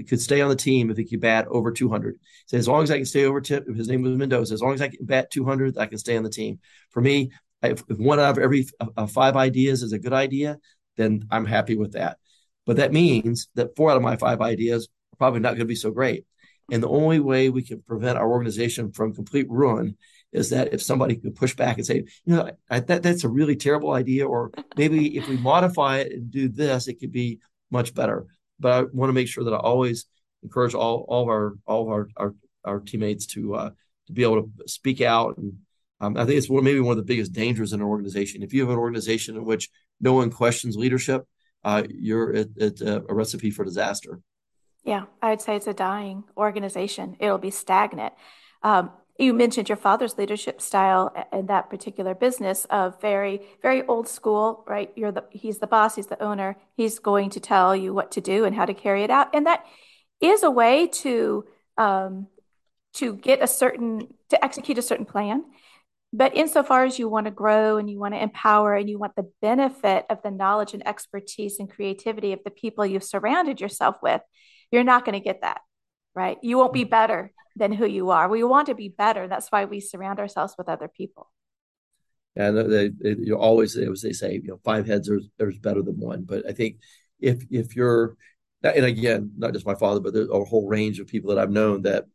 could 0.07 0.21
stay 0.21 0.41
on 0.41 0.49
the 0.49 0.55
team 0.55 0.91
if 0.91 0.97
he 0.97 1.05
could 1.05 1.21
bat 1.21 1.47
over 1.47 1.71
200. 1.71 2.19
So 2.45 2.57
as 2.57 2.67
long 2.67 2.83
as 2.83 2.91
I 2.91 2.97
can 2.97 3.05
stay 3.05 3.25
over 3.25 3.41
tip, 3.41 3.65
his 3.67 3.87
name 3.87 4.03
was 4.03 4.15
Mendoza. 4.15 4.53
As 4.53 4.61
long 4.61 4.73
as 4.73 4.81
I 4.81 4.89
can 4.89 5.05
bat 5.05 5.31
200, 5.31 5.77
I 5.77 5.87
can 5.87 5.97
stay 5.97 6.17
on 6.17 6.23
the 6.23 6.29
team. 6.29 6.59
For 6.91 7.01
me, 7.01 7.31
if, 7.63 7.81
if 7.89 7.97
one 7.97 8.19
out 8.19 8.37
of 8.37 8.43
every 8.43 8.67
uh, 8.79 9.07
five 9.07 9.35
ideas 9.37 9.81
is 9.81 9.93
a 9.93 9.99
good 9.99 10.13
idea, 10.13 10.59
then 10.97 11.25
I'm 11.31 11.45
happy 11.45 11.77
with 11.77 11.93
that. 11.93 12.17
But 12.65 12.75
that 12.77 12.93
means 12.93 13.47
that 13.55 13.75
four 13.75 13.89
out 13.89 13.97
of 13.97 14.03
my 14.03 14.17
five 14.17 14.41
ideas 14.41 14.89
are 15.13 15.17
probably 15.17 15.39
not 15.39 15.51
going 15.51 15.59
to 15.59 15.65
be 15.65 15.75
so 15.75 15.91
great. 15.91 16.25
And 16.71 16.83
the 16.83 16.89
only 16.89 17.19
way 17.19 17.49
we 17.49 17.61
can 17.61 17.81
prevent 17.83 18.17
our 18.17 18.29
organization 18.29 18.91
from 18.91 19.13
complete 19.13 19.49
ruin 19.49 19.97
is 20.33 20.49
that 20.49 20.73
if 20.73 20.81
somebody 20.81 21.15
could 21.15 21.35
push 21.35 21.55
back 21.55 21.77
and 21.77 21.85
say, 21.85 22.03
you 22.25 22.35
know, 22.35 22.51
I, 22.69 22.79
that 22.81 23.03
that's 23.03 23.23
a 23.23 23.29
really 23.29 23.55
terrible 23.55 23.91
idea, 23.91 24.27
or 24.27 24.51
maybe 24.75 25.15
if 25.15 25.29
we 25.29 25.37
modify 25.37 25.99
it 25.99 26.11
and 26.11 26.31
do 26.31 26.49
this, 26.49 26.87
it 26.87 26.99
could 26.99 27.11
be 27.11 27.39
much 27.75 27.93
better. 27.93 28.25
But 28.59 28.71
I 28.71 28.81
want 28.91 29.09
to 29.09 29.13
make 29.19 29.27
sure 29.27 29.43
that 29.43 29.53
I 29.53 29.57
always 29.57 30.05
encourage 30.43 30.73
all 30.73 31.05
all 31.07 31.23
of 31.23 31.29
our 31.29 31.53
all 31.65 31.81
of 31.83 31.89
our 31.89 32.07
our, 32.17 32.35
our 32.63 32.79
teammates 32.79 33.25
to 33.33 33.55
uh, 33.55 33.69
to 34.07 34.13
be 34.13 34.23
able 34.23 34.43
to 34.43 34.49
speak 34.67 35.01
out. 35.01 35.37
And 35.37 35.53
um, 36.01 36.17
I 36.17 36.25
think 36.25 36.37
it's 36.37 36.49
one, 36.49 36.63
maybe 36.63 36.79
one 36.79 36.97
of 36.97 36.97
the 36.97 37.13
biggest 37.13 37.33
dangers 37.33 37.73
in 37.73 37.81
an 37.81 37.87
organization. 37.87 38.43
If 38.43 38.53
you 38.53 38.61
have 38.61 38.69
an 38.69 38.77
organization 38.77 39.35
in 39.35 39.45
which 39.45 39.69
no 39.99 40.13
one 40.13 40.31
questions 40.31 40.75
leadership, 40.75 41.25
uh, 41.63 41.83
you're 41.89 42.31
it, 42.31 42.81
a, 42.81 43.03
a 43.09 43.13
recipe 43.13 43.51
for 43.51 43.63
disaster. 43.63 44.19
Yeah, 44.83 45.05
I 45.21 45.31
would 45.31 45.41
say 45.41 45.55
it's 45.55 45.67
a 45.67 45.73
dying 45.73 46.23
organization. 46.37 47.17
It'll 47.19 47.39
be 47.39 47.51
stagnant. 47.51 48.13
Um, 48.61 48.91
you 49.17 49.33
mentioned 49.33 49.69
your 49.69 49.77
father's 49.77 50.17
leadership 50.17 50.61
style 50.61 51.13
in 51.31 51.45
that 51.45 51.69
particular 51.69 52.13
business 52.13 52.65
of 52.69 52.99
very, 52.99 53.41
very 53.61 53.85
old 53.87 54.07
school, 54.07 54.63
right? 54.67 54.91
You're 54.95 55.11
the 55.11 55.23
he's 55.29 55.59
the 55.59 55.67
boss, 55.67 55.95
he's 55.95 56.07
the 56.07 56.21
owner. 56.21 56.57
He's 56.75 56.99
going 56.99 57.29
to 57.31 57.39
tell 57.39 57.75
you 57.75 57.93
what 57.93 58.11
to 58.11 58.21
do 58.21 58.43
and 58.43 58.55
how 58.55 58.65
to 58.65 58.73
carry 58.73 59.03
it 59.03 59.09
out, 59.09 59.29
and 59.33 59.45
that 59.45 59.65
is 60.19 60.43
a 60.43 60.51
way 60.51 60.87
to 60.87 61.45
um, 61.77 62.27
to 62.95 63.15
get 63.15 63.41
a 63.41 63.47
certain 63.47 64.07
to 64.29 64.43
execute 64.43 64.77
a 64.77 64.81
certain 64.81 65.05
plan. 65.05 65.43
But 66.11 66.35
insofar 66.35 66.85
as 66.85 66.97
you 66.97 67.09
want 67.09 67.25
to 67.25 67.31
grow 67.31 67.77
and 67.77 67.89
you 67.89 67.99
want 67.99 68.13
to 68.13 68.21
empower 68.23 68.73
and 68.73 68.89
you 68.89 68.97
want 68.97 69.15
the 69.15 69.29
benefit 69.41 70.05
of 70.09 70.21
the 70.23 70.31
knowledge 70.31 70.73
and 70.73 70.87
expertise 70.87 71.59
and 71.59 71.69
creativity 71.69 72.31
of 72.31 72.39
the 72.45 72.51
people 72.51 72.85
you've 72.85 73.03
surrounded 73.03 73.59
yourself 73.59 73.97
with, 74.01 74.21
you're 74.71 74.85
not 74.85 75.03
going 75.03 75.19
to 75.19 75.23
get 75.23 75.41
that, 75.41 75.59
right? 76.15 76.37
You 76.41 76.57
won't 76.57 76.73
be 76.73 76.81
mm-hmm. 76.81 76.89
better 76.89 77.31
than 77.55 77.71
who 77.71 77.85
you 77.85 78.09
are. 78.09 78.27
We 78.27 78.43
want 78.43 78.67
to 78.67 78.75
be 78.75 78.89
better. 78.89 79.27
That's 79.27 79.49
why 79.49 79.65
we 79.65 79.79
surround 79.79 80.19
ourselves 80.19 80.55
with 80.57 80.69
other 80.69 80.87
people. 80.87 81.31
And 82.35 82.57
they, 82.57 82.89
they, 82.89 83.15
you 83.19 83.37
always, 83.37 83.77
as 83.77 84.01
they 84.01 84.11
say, 84.11 84.33
you 84.33 84.49
know, 84.49 84.59
five 84.63 84.85
heads 84.87 85.09
are, 85.09 85.21
are 85.39 85.51
better 85.61 85.81
than 85.81 85.97
one. 85.97 86.23
But 86.23 86.45
I 86.47 86.51
think 86.51 86.77
if 87.19 87.45
if 87.49 87.75
you're, 87.75 88.17
and 88.61 88.85
again, 88.85 89.31
not 89.37 89.53
just 89.53 89.65
my 89.65 89.75
father, 89.75 90.01
but 90.01 90.13
there's 90.13 90.29
a 90.29 90.43
whole 90.43 90.67
range 90.67 90.99
of 90.99 91.07
people 91.07 91.33
that 91.33 91.41
I've 91.41 91.51
known 91.51 91.83
that 91.83 92.05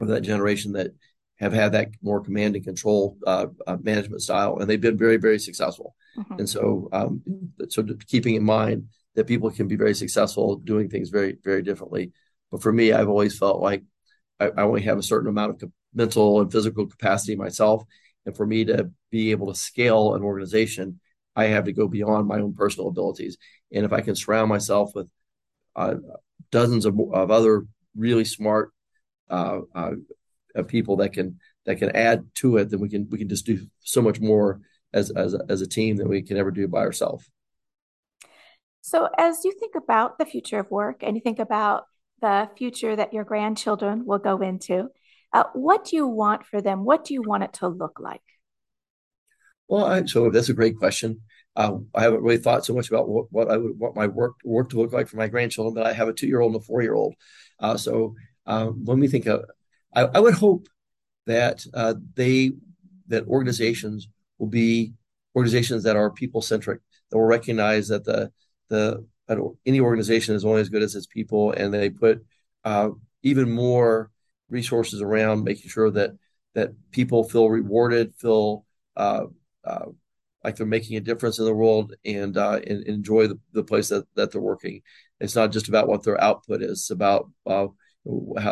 of 0.00 0.08
that 0.08 0.20
generation 0.20 0.72
that 0.72 0.92
have 1.40 1.52
had 1.52 1.72
that 1.72 1.90
more 2.02 2.20
command 2.20 2.54
and 2.54 2.64
control 2.64 3.16
uh, 3.26 3.46
uh, 3.66 3.76
management 3.82 4.22
style, 4.22 4.58
and 4.58 4.68
they've 4.68 4.80
been 4.80 4.98
very, 4.98 5.16
very 5.16 5.38
successful. 5.38 5.94
Mm-hmm. 6.16 6.34
And 6.40 6.48
so, 6.48 6.88
um, 6.92 7.22
so 7.68 7.84
keeping 8.06 8.34
in 8.34 8.44
mind 8.44 8.88
that 9.14 9.26
people 9.26 9.50
can 9.50 9.68
be 9.68 9.76
very 9.76 9.94
successful 9.94 10.56
doing 10.56 10.88
things 10.88 11.10
very, 11.10 11.36
very 11.42 11.62
differently. 11.62 12.12
But 12.50 12.62
for 12.62 12.72
me, 12.72 12.92
I've 12.92 13.08
always 13.08 13.38
felt 13.38 13.60
like 13.60 13.84
I, 14.40 14.46
I 14.48 14.62
only 14.62 14.82
have 14.82 14.98
a 14.98 15.02
certain 15.02 15.28
amount 15.28 15.62
of 15.62 15.72
mental 15.94 16.40
and 16.40 16.50
physical 16.50 16.86
capacity 16.86 17.36
myself, 17.36 17.84
and 18.26 18.36
for 18.36 18.46
me 18.46 18.64
to 18.66 18.90
be 19.10 19.30
able 19.30 19.52
to 19.52 19.58
scale 19.58 20.14
an 20.14 20.22
organization, 20.22 21.00
I 21.34 21.46
have 21.46 21.64
to 21.64 21.72
go 21.72 21.88
beyond 21.88 22.26
my 22.26 22.40
own 22.40 22.54
personal 22.54 22.88
abilities. 22.88 23.38
And 23.72 23.84
if 23.84 23.92
I 23.92 24.00
can 24.00 24.16
surround 24.16 24.48
myself 24.48 24.92
with 24.94 25.08
uh, 25.76 25.94
dozens 26.50 26.84
of, 26.84 26.98
of 27.12 27.30
other 27.30 27.66
really 27.96 28.24
smart 28.24 28.72
uh, 29.30 29.60
uh, 29.74 29.92
people 30.66 30.96
that 30.96 31.12
can 31.12 31.38
that 31.66 31.76
can 31.76 31.94
add 31.94 32.24
to 32.36 32.56
it, 32.56 32.70
then 32.70 32.80
we 32.80 32.88
can 32.88 33.08
we 33.10 33.18
can 33.18 33.28
just 33.28 33.46
do 33.46 33.66
so 33.80 34.02
much 34.02 34.20
more 34.20 34.60
as 34.92 35.10
as 35.10 35.36
as 35.48 35.60
a 35.60 35.66
team 35.66 35.96
than 35.96 36.08
we 36.08 36.22
can 36.22 36.36
ever 36.36 36.50
do 36.50 36.66
by 36.66 36.80
ourselves. 36.80 37.30
So, 38.80 39.08
as 39.18 39.44
you 39.44 39.52
think 39.52 39.74
about 39.74 40.18
the 40.18 40.24
future 40.24 40.58
of 40.58 40.70
work 40.70 41.02
and 41.02 41.14
you 41.14 41.20
think 41.20 41.38
about 41.38 41.84
the 42.20 42.48
future 42.56 42.94
that 42.94 43.12
your 43.12 43.24
grandchildren 43.24 44.04
will 44.06 44.18
go 44.18 44.38
into, 44.38 44.88
uh, 45.32 45.44
what 45.52 45.84
do 45.84 45.96
you 45.96 46.06
want 46.06 46.46
for 46.46 46.60
them? 46.60 46.84
What 46.84 47.04
do 47.04 47.14
you 47.14 47.22
want 47.22 47.44
it 47.44 47.52
to 47.54 47.68
look 47.68 48.00
like? 48.00 48.22
Well, 49.68 49.84
I, 49.84 50.04
so 50.06 50.30
that's 50.30 50.48
a 50.48 50.54
great 50.54 50.76
question. 50.76 51.20
Uh, 51.54 51.78
I 51.94 52.02
haven't 52.02 52.22
really 52.22 52.38
thought 52.38 52.64
so 52.64 52.74
much 52.74 52.88
about 52.88 53.08
what, 53.08 53.26
what 53.30 53.50
I 53.50 53.56
would 53.56 53.78
want 53.78 53.96
my 53.96 54.06
work 54.06 54.34
work 54.44 54.70
to 54.70 54.80
look 54.80 54.92
like 54.92 55.08
for 55.08 55.16
my 55.16 55.28
grandchildren, 55.28 55.74
but 55.74 55.86
I 55.86 55.92
have 55.92 56.08
a 56.08 56.12
two 56.12 56.26
year 56.26 56.40
old 56.40 56.54
and 56.54 56.62
a 56.62 56.64
four 56.64 56.82
year 56.82 56.94
old. 56.94 57.14
Uh, 57.58 57.76
so 57.76 58.14
um, 58.46 58.84
when 58.84 59.00
we 59.00 59.08
think 59.08 59.26
of 59.26 59.44
I, 59.94 60.02
I 60.02 60.20
would 60.20 60.34
hope 60.34 60.68
that 61.26 61.64
uh, 61.74 61.94
they 62.14 62.52
that 63.08 63.26
organizations 63.26 64.08
will 64.38 64.46
be 64.46 64.94
organizations 65.34 65.82
that 65.82 65.96
are 65.96 66.10
people 66.10 66.42
centric 66.42 66.80
that 67.10 67.18
will 67.18 67.24
recognize 67.24 67.88
that 67.88 68.04
the 68.04 68.30
the 68.68 69.04
any 69.66 69.80
organization 69.80 70.34
is 70.34 70.44
only 70.44 70.60
as 70.60 70.68
good 70.68 70.82
as 70.82 70.94
its 70.94 71.06
people 71.06 71.52
and 71.52 71.72
they 71.72 71.90
put 71.90 72.24
uh, 72.64 72.90
even 73.22 73.50
more 73.50 74.10
resources 74.48 75.02
around 75.02 75.44
making 75.44 75.70
sure 75.70 75.90
that 75.90 76.10
that 76.54 76.70
people 76.90 77.24
feel 77.24 77.50
rewarded 77.50 78.14
feel 78.16 78.64
uh, 78.96 79.24
uh 79.64 79.86
like 80.44 80.56
they're 80.56 80.66
making 80.66 80.96
a 80.96 81.00
difference 81.00 81.38
in 81.38 81.44
the 81.44 81.54
world 81.54 81.94
and 82.04 82.36
uh, 82.36 82.60
and 82.66 82.84
enjoy 82.86 83.26
the, 83.26 83.38
the 83.52 83.64
place 83.64 83.88
that, 83.88 84.04
that 84.14 84.30
they're 84.30 84.40
working. 84.40 84.82
It's 85.20 85.34
not 85.34 85.52
just 85.52 85.68
about 85.68 85.88
what 85.88 86.04
their 86.04 86.20
output 86.22 86.62
is 86.62 86.70
it's 86.70 86.90
about 86.90 87.30
uh, 87.46 87.66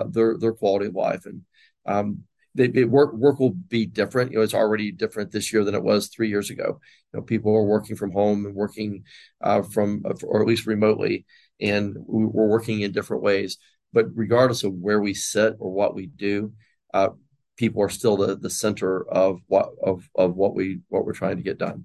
their 0.09 0.37
their 0.37 0.53
quality 0.53 0.87
of 0.87 0.95
life. 0.95 1.27
And 1.27 1.43
um, 1.87 2.25
they, 2.57 2.69
they 2.69 2.85
work 2.85 3.13
work 3.13 3.39
will 3.39 3.51
be 3.51 3.87
different. 3.87 4.33
You 4.33 4.39
know, 4.39 4.45
it's 4.45 4.55
already 4.55 4.91
different 4.91 5.31
this 5.31 5.53
year 5.53 5.65
than 5.65 5.75
it 5.75 5.83
was 5.83 6.09
three 6.09 6.29
years 6.29 6.51
ago. 6.51 6.81
You 7.13 7.19
know, 7.19 7.23
people 7.23 7.55
are 7.55 7.65
working 7.65 7.97
from 7.97 8.13
home 8.13 8.47
and 8.47 8.55
working 8.55 9.05
uh, 9.41 9.63
from 9.63 10.03
or 10.25 10.41
at 10.41 10.49
least 10.49 10.67
remotely, 10.67 11.27
and 11.61 11.95
we're 11.99 12.47
working 12.47 12.81
in 12.81 12.93
different 12.93 13.23
ways. 13.23 13.59
But 13.93 14.07
regardless 14.15 14.65
of 14.65 14.73
where 14.75 15.01
we 15.01 15.15
sit 15.15 15.55
or 15.59 15.73
what 15.73 15.95
we 15.95 16.07
do, 16.07 16.53
uh, 16.93 17.11
people 17.57 17.83
are 17.83 17.89
still 17.89 18.17
the 18.17 18.37
the 18.37 18.51
center 18.51 19.07
of 19.09 19.41
what 19.47 19.71
of 19.83 20.09
of 20.15 20.35
what 20.35 20.55
we 20.55 20.81
what 20.89 21.05
we're 21.05 21.13
trying 21.13 21.37
to 21.37 21.43
get 21.43 21.59
done. 21.59 21.85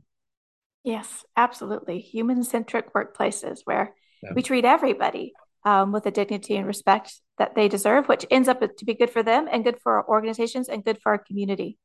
Yes, 0.83 1.25
absolutely. 1.37 1.99
Human 1.99 2.43
centric 2.43 2.93
workplaces 2.93 3.59
where 3.65 3.93
yeah. 4.23 4.31
we 4.33 4.41
treat 4.41 4.65
everybody 4.65 5.33
um, 5.63 5.91
with 5.91 6.03
the 6.03 6.11
dignity 6.11 6.55
and 6.55 6.65
respect 6.65 7.13
that 7.37 7.55
they 7.55 7.67
deserve, 7.67 8.07
which 8.07 8.25
ends 8.31 8.47
up 8.47 8.59
to 8.59 8.85
be 8.85 8.93
good 8.93 9.09
for 9.09 9.23
them 9.23 9.47
and 9.51 9.63
good 9.63 9.79
for 9.81 9.97
our 9.97 10.07
organizations 10.07 10.69
and 10.69 10.83
good 10.83 10.99
for 11.01 11.11
our 11.11 11.17
community. 11.17 11.77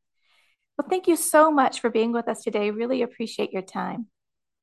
Well, 0.77 0.89
thank 0.89 1.07
you 1.07 1.17
so 1.17 1.51
much 1.51 1.81
for 1.81 1.91
being 1.91 2.13
with 2.13 2.29
us 2.29 2.43
today. 2.43 2.71
Really 2.71 3.03
appreciate 3.03 3.53
your 3.53 3.63
time. 3.63 4.07